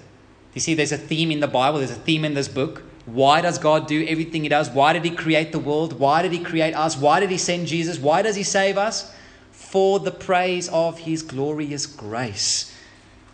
You 0.53 0.61
see, 0.61 0.73
there's 0.73 0.91
a 0.91 0.97
theme 0.97 1.31
in 1.31 1.39
the 1.39 1.47
Bible, 1.47 1.79
there's 1.79 1.91
a 1.91 1.95
theme 1.95 2.23
in 2.25 2.33
this 2.33 2.47
book. 2.47 2.83
Why 3.05 3.41
does 3.41 3.57
God 3.57 3.87
do 3.87 4.05
everything 4.07 4.43
He 4.43 4.49
does? 4.49 4.69
Why 4.69 4.93
did 4.93 5.03
He 5.03 5.11
create 5.11 5.51
the 5.51 5.59
world? 5.59 5.99
Why 5.99 6.21
did 6.21 6.31
He 6.31 6.39
create 6.39 6.73
us? 6.73 6.95
Why 6.95 7.19
did 7.19 7.31
He 7.31 7.37
send 7.37 7.67
Jesus? 7.67 7.97
Why 7.99 8.21
does 8.21 8.35
He 8.35 8.43
save 8.43 8.77
us? 8.77 9.13
For 9.51 9.99
the 9.99 10.11
praise 10.11 10.69
of 10.69 10.99
His 10.99 11.21
glorious 11.21 11.85
grace. 11.85 12.73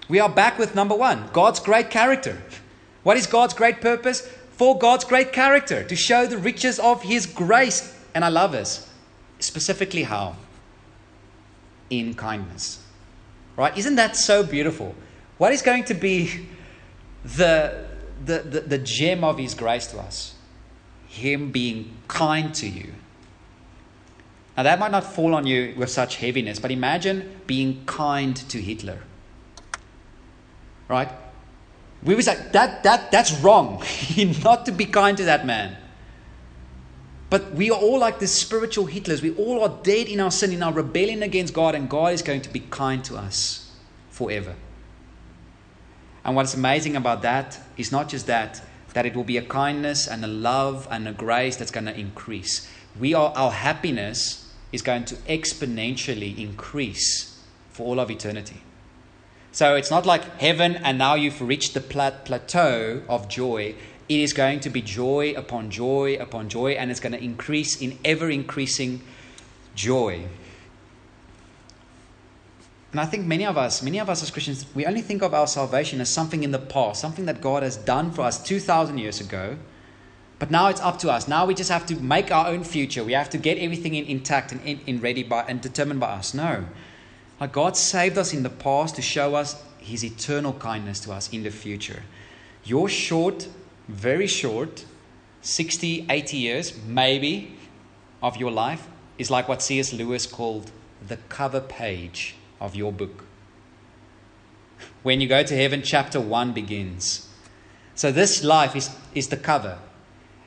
We 0.07 0.19
are 0.19 0.29
back 0.29 0.57
with 0.57 0.73
number 0.73 0.95
one 0.95 1.29
God's 1.33 1.59
great 1.59 1.89
character. 1.89 2.41
What 3.03 3.17
is 3.17 3.27
God's 3.27 3.53
great 3.53 3.81
purpose? 3.81 4.21
For 4.51 4.77
God's 4.77 5.05
great 5.05 5.31
character, 5.31 5.83
to 5.85 5.95
show 5.95 6.25
the 6.25 6.37
riches 6.37 6.79
of 6.79 7.03
His 7.03 7.25
grace. 7.25 7.95
And 8.15 8.25
I 8.25 8.29
love 8.29 8.51
this. 8.51 8.89
Specifically, 9.39 10.03
how? 10.03 10.35
In 11.89 12.13
kindness. 12.13 12.83
Right? 13.55 13.77
Isn't 13.77 13.95
that 13.95 14.15
so 14.15 14.43
beautiful? 14.43 14.95
What 15.37 15.53
is 15.53 15.61
going 15.61 15.85
to 15.85 15.93
be 15.93 16.47
the, 17.23 17.85
the, 18.23 18.39
the, 18.39 18.59
the 18.61 18.77
gem 18.77 19.23
of 19.23 19.37
His 19.37 19.53
grace 19.53 19.87
to 19.87 19.99
us. 19.99 20.35
Him 21.07 21.51
being 21.51 21.97
kind 22.07 22.53
to 22.55 22.67
you. 22.67 22.93
Now, 24.55 24.63
that 24.63 24.79
might 24.79 24.91
not 24.91 25.05
fall 25.05 25.35
on 25.35 25.47
you 25.47 25.73
with 25.77 25.89
such 25.89 26.17
heaviness, 26.17 26.59
but 26.59 26.71
imagine 26.71 27.41
being 27.47 27.83
kind 27.85 28.35
to 28.49 28.61
Hitler. 28.61 28.99
Right? 30.87 31.09
We 32.03 32.15
was 32.15 32.27
like, 32.27 32.51
that, 32.51 32.83
that, 32.83 33.11
that's 33.11 33.31
wrong. 33.39 33.83
not 34.43 34.65
to 34.65 34.71
be 34.71 34.85
kind 34.85 35.17
to 35.17 35.25
that 35.25 35.45
man. 35.45 35.77
But 37.29 37.53
we 37.53 37.69
are 37.69 37.77
all 37.77 37.99
like 37.99 38.19
the 38.19 38.27
spiritual 38.27 38.87
Hitlers. 38.87 39.21
We 39.21 39.35
all 39.35 39.63
are 39.63 39.79
dead 39.83 40.07
in 40.07 40.19
our 40.19 40.31
sin, 40.31 40.51
in 40.51 40.63
our 40.63 40.73
rebellion 40.73 41.21
against 41.21 41.53
God, 41.53 41.75
and 41.75 41.89
God 41.89 42.13
is 42.13 42.21
going 42.21 42.41
to 42.41 42.49
be 42.49 42.59
kind 42.59 43.03
to 43.05 43.17
us 43.17 43.71
forever. 44.09 44.55
And 46.23 46.35
what's 46.35 46.53
amazing 46.53 46.95
about 46.95 47.21
that 47.21 47.59
is 47.77 47.91
not 47.91 48.09
just 48.09 48.27
that, 48.27 48.61
that 48.93 49.05
it 49.05 49.15
will 49.15 49.23
be 49.23 49.37
a 49.37 49.41
kindness 49.41 50.07
and 50.07 50.23
a 50.23 50.27
love 50.27 50.87
and 50.91 51.07
a 51.07 51.13
grace 51.13 51.55
that's 51.55 51.71
going 51.71 51.85
to 51.85 51.97
increase. 51.97 52.69
We 52.99 53.13
are, 53.13 53.31
our 53.35 53.51
happiness 53.51 54.51
is 54.71 54.81
going 54.81 55.05
to 55.05 55.15
exponentially 55.15 56.37
increase 56.37 57.41
for 57.71 57.85
all 57.85 57.99
of 57.99 58.11
eternity. 58.11 58.61
So 59.51 59.75
it's 59.75 59.89
not 59.89 60.05
like 60.05 60.39
heaven 60.39 60.75
and 60.75 60.97
now 60.97 61.15
you've 61.15 61.41
reached 61.41 61.73
the 61.73 61.81
plateau 61.81 63.01
of 63.09 63.27
joy. 63.27 63.75
It 64.07 64.19
is 64.19 64.33
going 64.33 64.59
to 64.61 64.69
be 64.69 64.81
joy 64.81 65.33
upon 65.37 65.69
joy 65.69 66.15
upon 66.15 66.49
joy, 66.49 66.71
and 66.71 66.89
it's 66.89 66.99
going 66.99 67.13
to 67.13 67.23
increase 67.23 67.79
in 67.79 67.99
ever 68.03 68.27
increasing 68.29 69.01
joy. 69.75 70.25
And 72.91 72.99
I 72.99 73.05
think 73.05 73.25
many 73.25 73.45
of 73.45 73.57
us, 73.57 73.83
many 73.83 73.99
of 73.99 74.09
us 74.09 74.23
as 74.23 74.31
Christians, 74.31 74.65
we 74.73 74.85
only 74.85 75.01
think 75.01 75.21
of 75.21 75.33
our 75.33 75.45
salvation 75.45 76.01
as 76.01 76.09
something 76.09 76.43
in 76.43 76.51
the 76.51 76.59
past, 76.59 76.99
something 76.99 77.25
that 77.25 77.39
God 77.39 77.61
has 77.61 77.77
done 77.77 78.11
for 78.11 78.23
us 78.23 78.41
2,000 78.41 78.97
years 78.97 79.21
ago. 79.21 79.57
But 80.39 80.49
now 80.49 80.69
it's 80.69 80.81
up 80.81 80.97
to 80.99 81.11
us. 81.11 81.27
Now 81.27 81.45
we 81.45 81.53
just 81.53 81.69
have 81.69 81.85
to 81.87 81.95
make 81.95 82.31
our 82.31 82.47
own 82.47 82.63
future. 82.63 83.03
We 83.03 83.13
have 83.13 83.29
to 83.31 83.37
get 83.37 83.57
everything 83.59 83.93
in, 83.93 84.05
intact 84.05 84.51
and 84.51 84.61
in, 84.61 84.79
in 84.87 85.01
ready 85.01 85.21
by, 85.21 85.43
and 85.43 85.61
determined 85.61 85.99
by 85.99 86.11
us. 86.13 86.33
No. 86.33 86.65
Like 87.39 87.51
God 87.51 87.77
saved 87.77 88.17
us 88.17 88.33
in 88.33 88.41
the 88.41 88.49
past 88.49 88.95
to 88.95 89.01
show 89.01 89.35
us 89.35 89.61
his 89.77 90.03
eternal 90.03 90.53
kindness 90.53 90.99
to 91.01 91.11
us 91.11 91.31
in 91.31 91.43
the 91.43 91.51
future. 91.51 92.03
Your 92.63 92.89
short, 92.89 93.47
very 93.87 94.27
short, 94.27 94.85
60, 95.41 96.07
80 96.09 96.37
years, 96.37 96.77
maybe, 96.85 97.55
of 98.23 98.37
your 98.37 98.51
life 98.51 98.87
is 99.17 99.29
like 99.29 99.47
what 99.47 99.61
C.S. 99.61 99.93
Lewis 99.93 100.25
called 100.25 100.71
the 101.05 101.17
cover 101.29 101.61
page 101.61 102.35
of 102.59 102.75
your 102.75 102.91
book. 102.91 103.23
When 105.03 105.21
you 105.21 105.27
go 105.27 105.43
to 105.43 105.55
heaven, 105.55 105.81
chapter 105.83 106.19
1 106.19 106.53
begins. 106.53 107.27
So 107.95 108.11
this 108.11 108.43
life 108.43 108.75
is, 108.75 108.89
is 109.13 109.27
the 109.27 109.37
cover. 109.37 109.79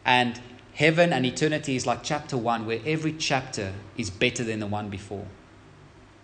And 0.05 0.41
heaven 0.75 1.13
and 1.13 1.25
eternity 1.25 1.77
is 1.77 1.87
like 1.87 2.03
chapter 2.03 2.37
1, 2.37 2.67
where 2.67 2.81
every 2.85 3.13
chapter 3.13 3.73
is 3.97 4.11
better 4.11 4.45
than 4.45 4.61
the 4.61 4.67
one 4.67 4.89
before 4.89 5.27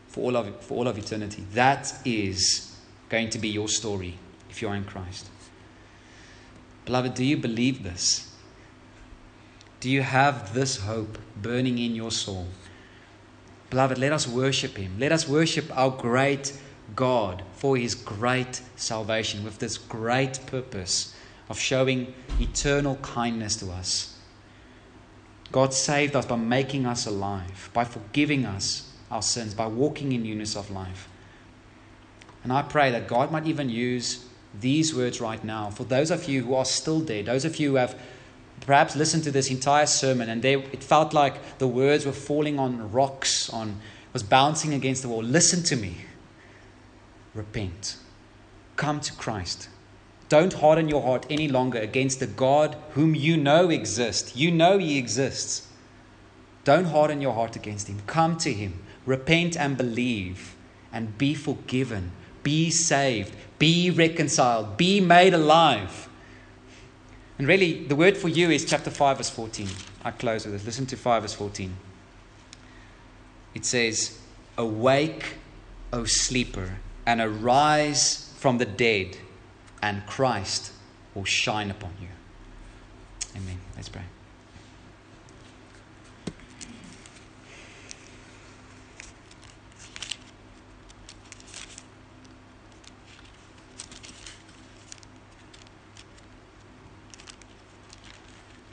for 0.09 0.21
all 0.25 0.37
of, 0.37 0.61
for 0.63 0.75
all 0.79 0.89
of 0.89 0.99
eternity. 0.99 1.45
That 1.53 1.93
is 2.05 2.77
going 3.09 3.31
to 3.31 3.39
be 3.39 3.49
your 3.49 3.69
story 3.69 4.19
if 4.51 4.63
you 4.63 4.69
are 4.69 4.75
in 4.75 4.85
Christ. 4.85 5.29
Beloved, 6.85 7.15
do 7.15 7.25
you 7.25 7.37
believe 7.37 7.83
this? 7.83 8.35
Do 9.81 9.91
you 9.91 10.03
have 10.03 10.55
this 10.55 10.79
hope 10.79 11.19
burning 11.37 11.79
in 11.79 11.95
your 11.95 12.11
soul? 12.11 12.49
Beloved, 13.71 13.99
let 13.99 14.13
us 14.13 14.27
worship 14.27 14.77
Him. 14.77 14.97
Let 14.99 15.13
us 15.13 15.29
worship 15.29 15.77
our 15.77 15.91
great 15.91 16.59
God 16.97 17.43
for 17.53 17.77
His 17.77 17.95
great 17.95 18.63
salvation 18.77 19.45
with 19.45 19.59
this 19.59 19.77
great 19.77 20.41
purpose 20.47 21.15
of 21.49 21.59
showing 21.59 22.15
eternal 22.41 22.97
kindness 22.97 23.57
to 23.57 23.71
us. 23.71 24.19
God 25.51 25.73
saved 25.73 26.15
us 26.15 26.27
by 26.27 26.37
making 26.37 26.87
us 26.87 27.07
alive, 27.07 27.71
by 27.73 27.85
forgiving 27.85 28.45
us 28.45 28.93
our 29.11 29.23
sins, 29.23 29.55
by 29.55 29.67
walking 29.67 30.13
in 30.13 30.23
newness 30.23 30.57
of 30.57 30.71
life. 30.71 31.09
And 32.45 32.53
I 32.53 32.63
pray 32.63 32.91
that 32.91 33.09
God 33.09 33.33
might 33.33 33.47
even 33.47 33.69
use 33.69 34.25
these 34.59 34.95
words 34.95 35.21
right 35.21 35.43
now 35.43 35.71
for 35.71 35.85
those 35.85 36.11
of 36.11 36.29
you 36.29 36.43
who 36.45 36.55
are 36.55 36.65
still 36.65 37.01
dead, 37.01 37.27
those 37.27 37.45
of 37.45 37.59
you 37.59 37.71
who 37.71 37.75
have 37.77 37.99
perhaps 38.61 38.97
listened 38.97 39.25
to 39.25 39.31
this 39.31 39.51
entire 39.51 39.87
sermon 39.87 40.29
and 40.29 40.43
they, 40.43 40.55
it 40.55 40.83
felt 40.83 41.13
like 41.13 41.59
the 41.59 41.69
words 41.69 42.07
were 42.07 42.13
falling 42.13 42.59
on 42.59 42.91
rocks, 42.93 43.51
on 43.51 43.81
was 44.13 44.23
bouncing 44.23 44.75
against 44.75 45.03
the 45.03 45.09
wall. 45.09 45.23
Listen 45.23 45.63
to 45.65 45.77
me. 45.77 45.97
Repent. 47.35 47.97
Come 48.77 49.01
to 49.01 49.13
Christ. 49.13 49.69
Don't 50.29 50.55
harden 50.55 50.89
your 50.89 51.03
heart 51.03 51.27
any 51.31 51.49
longer 51.49 51.79
against 51.79 52.21
the 52.21 52.27
God 52.27 52.77
whom 52.91 53.15
you 53.15 53.37
know 53.37 53.71
exists. 53.71 54.37
You 54.37 54.51
know 54.51 54.79
He 54.79 54.99
exists. 54.99 55.69
Don't 56.65 56.87
harden 56.87 57.21
your 57.21 57.33
heart 57.33 57.57
against 57.57 57.89
Him. 57.89 58.01
Come 58.07 58.37
to 58.39 58.53
Him. 58.53 58.83
Repent 59.07 59.57
and 59.57 59.77
believe 59.77 60.55
and 60.93 61.17
be 61.17 61.35
forgiven. 61.35 62.13
Be 62.43 62.71
saved. 62.71 63.35
Be 63.59 63.91
reconciled. 63.91 64.77
Be 64.77 65.01
made 65.01 65.35
alive. 65.35 66.08
And 67.39 67.47
really, 67.47 67.85
the 67.85 67.95
word 67.95 68.17
for 68.17 68.29
you 68.29 68.51
is 68.51 68.65
chapter 68.65 68.91
5, 68.91 69.19
verse 69.19 69.31
14. 69.31 69.69
I 70.05 70.11
close 70.11 70.45
with 70.45 70.55
this. 70.55 70.67
Listen 70.67 70.87
to 70.87 70.97
5, 70.97 71.23
verse 71.23 71.35
14. 71.35 71.75
It 73.55 73.65
says, 73.65 74.19
Awake, 74.57 75.35
O 75.93 76.05
sleeper, 76.05 76.79
and 77.07 77.21
arise 77.21 78.35
from 78.37 78.59
the 78.59 78.67
dead, 78.67 79.17
and 79.81 80.05
Christ 80.07 80.73
will 81.15 81.25
shine 81.25 81.71
upon 81.71 81.93
you. 82.01 82.09
Amen. 83.37 83.59
Let's 83.77 83.89
pray. 83.89 84.03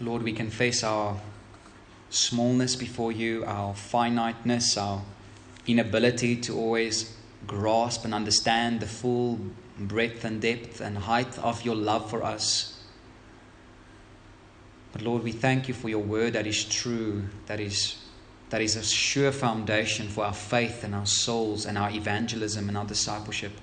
Lord, 0.05 0.21
we 0.21 0.33
confess 0.33 0.83
our 0.83 1.19
smallness 2.11 2.75
before 2.75 3.11
you, 3.11 3.43
our 3.45 3.73
finiteness, 3.73 4.77
our 4.77 5.01
inability 5.65 6.35
to 6.41 6.55
always 6.55 7.17
grasp 7.47 8.05
and 8.05 8.13
understand 8.13 8.81
the 8.81 8.85
full 8.85 9.39
breadth 9.79 10.23
and 10.23 10.39
depth 10.39 10.79
and 10.79 10.95
height 10.95 11.39
of 11.39 11.65
your 11.65 11.75
love 11.75 12.07
for 12.07 12.23
us. 12.23 12.83
But 14.93 15.01
Lord, 15.01 15.23
we 15.23 15.31
thank 15.31 15.67
you 15.67 15.73
for 15.73 15.89
your 15.89 16.03
word 16.03 16.33
that 16.33 16.45
is 16.45 16.63
true, 16.63 17.23
that 17.47 17.59
is, 17.59 17.97
that 18.51 18.61
is 18.61 18.75
a 18.75 18.83
sure 18.83 19.31
foundation 19.31 20.07
for 20.07 20.23
our 20.23 20.33
faith 20.33 20.83
and 20.83 20.93
our 20.93 21.07
souls 21.07 21.65
and 21.65 21.79
our 21.79 21.89
evangelism 21.89 22.69
and 22.69 22.77
our 22.77 22.85
discipleship. 22.85 23.53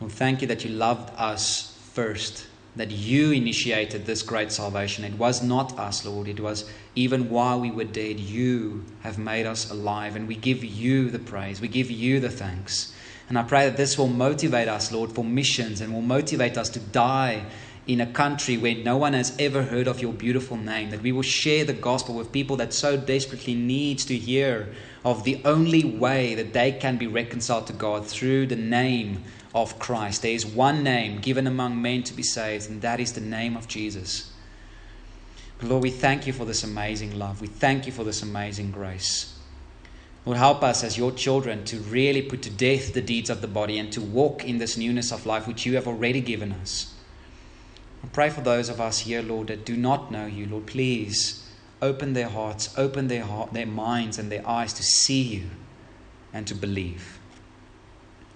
Lord, 0.00 0.10
thank 0.10 0.40
you 0.40 0.48
that 0.48 0.64
you 0.64 0.70
loved 0.70 1.12
us 1.18 1.78
first 1.92 2.46
that 2.76 2.90
you 2.90 3.32
initiated 3.32 4.06
this 4.06 4.22
great 4.22 4.52
salvation. 4.52 5.04
It 5.04 5.18
was 5.18 5.42
not 5.42 5.78
us, 5.78 6.04
Lord. 6.04 6.28
It 6.28 6.40
was 6.40 6.70
even 6.94 7.30
while 7.30 7.60
we 7.60 7.70
were 7.70 7.84
dead, 7.84 8.20
you 8.20 8.84
have 9.02 9.18
made 9.18 9.46
us 9.46 9.70
alive. 9.70 10.16
And 10.16 10.28
we 10.28 10.36
give 10.36 10.64
you 10.64 11.10
the 11.10 11.18
praise. 11.18 11.60
We 11.60 11.68
give 11.68 11.90
you 11.90 12.20
the 12.20 12.30
thanks. 12.30 12.92
And 13.28 13.38
I 13.38 13.42
pray 13.42 13.66
that 13.66 13.76
this 13.76 13.98
will 13.98 14.08
motivate 14.08 14.68
us, 14.68 14.90
Lord, 14.90 15.12
for 15.12 15.24
missions 15.24 15.80
and 15.80 15.92
will 15.92 16.02
motivate 16.02 16.56
us 16.56 16.68
to 16.70 16.80
die 16.80 17.44
in 17.86 18.00
a 18.00 18.06
country 18.06 18.56
where 18.56 18.74
no 18.74 18.96
one 18.96 19.14
has 19.14 19.34
ever 19.38 19.62
heard 19.62 19.88
of 19.88 20.00
your 20.00 20.12
beautiful 20.12 20.56
name. 20.56 20.90
That 20.90 21.02
we 21.02 21.12
will 21.12 21.22
share 21.22 21.64
the 21.64 21.72
gospel 21.72 22.14
with 22.14 22.32
people 22.32 22.56
that 22.56 22.72
so 22.72 22.96
desperately 22.96 23.54
needs 23.54 24.04
to 24.06 24.16
hear 24.16 24.68
of 25.04 25.24
the 25.24 25.40
only 25.44 25.84
way 25.84 26.34
that 26.34 26.52
they 26.52 26.72
can 26.72 26.96
be 26.96 27.06
reconciled 27.06 27.66
to 27.68 27.72
God 27.72 28.06
through 28.06 28.46
the 28.46 28.56
name 28.56 29.24
of 29.62 29.78
Christ. 29.78 30.22
There 30.22 30.32
is 30.32 30.46
one 30.46 30.82
name 30.82 31.20
given 31.20 31.46
among 31.46 31.80
men 31.80 32.02
to 32.04 32.14
be 32.14 32.22
saved, 32.22 32.68
and 32.68 32.82
that 32.82 33.00
is 33.00 33.12
the 33.12 33.20
name 33.20 33.56
of 33.56 33.68
Jesus. 33.68 34.32
Lord, 35.62 35.82
we 35.82 35.90
thank 35.90 36.26
you 36.26 36.32
for 36.32 36.44
this 36.44 36.62
amazing 36.62 37.18
love. 37.18 37.40
We 37.40 37.48
thank 37.48 37.86
you 37.86 37.92
for 37.92 38.04
this 38.04 38.22
amazing 38.22 38.70
grace. 38.70 39.34
Lord, 40.24 40.38
help 40.38 40.62
us 40.62 40.84
as 40.84 40.98
your 40.98 41.10
children 41.10 41.64
to 41.64 41.78
really 41.78 42.22
put 42.22 42.42
to 42.42 42.50
death 42.50 42.92
the 42.92 43.00
deeds 43.00 43.30
of 43.30 43.40
the 43.40 43.48
body 43.48 43.78
and 43.78 43.92
to 43.92 44.00
walk 44.00 44.44
in 44.44 44.58
this 44.58 44.76
newness 44.76 45.10
of 45.10 45.26
life 45.26 45.48
which 45.48 45.66
you 45.66 45.74
have 45.74 45.88
already 45.88 46.20
given 46.20 46.52
us. 46.52 46.94
I 48.04 48.08
pray 48.08 48.30
for 48.30 48.40
those 48.40 48.68
of 48.68 48.80
us 48.80 49.00
here, 49.00 49.22
Lord, 49.22 49.48
that 49.48 49.64
do 49.64 49.76
not 49.76 50.12
know 50.12 50.26
you. 50.26 50.46
Lord, 50.46 50.66
please 50.66 51.44
open 51.82 52.12
their 52.12 52.28
hearts, 52.28 52.72
open 52.76 53.08
their, 53.08 53.24
heart, 53.24 53.52
their 53.52 53.66
minds 53.66 54.18
and 54.18 54.30
their 54.30 54.46
eyes 54.46 54.72
to 54.74 54.82
see 54.82 55.22
you 55.22 55.50
and 56.32 56.46
to 56.46 56.54
believe. 56.54 57.17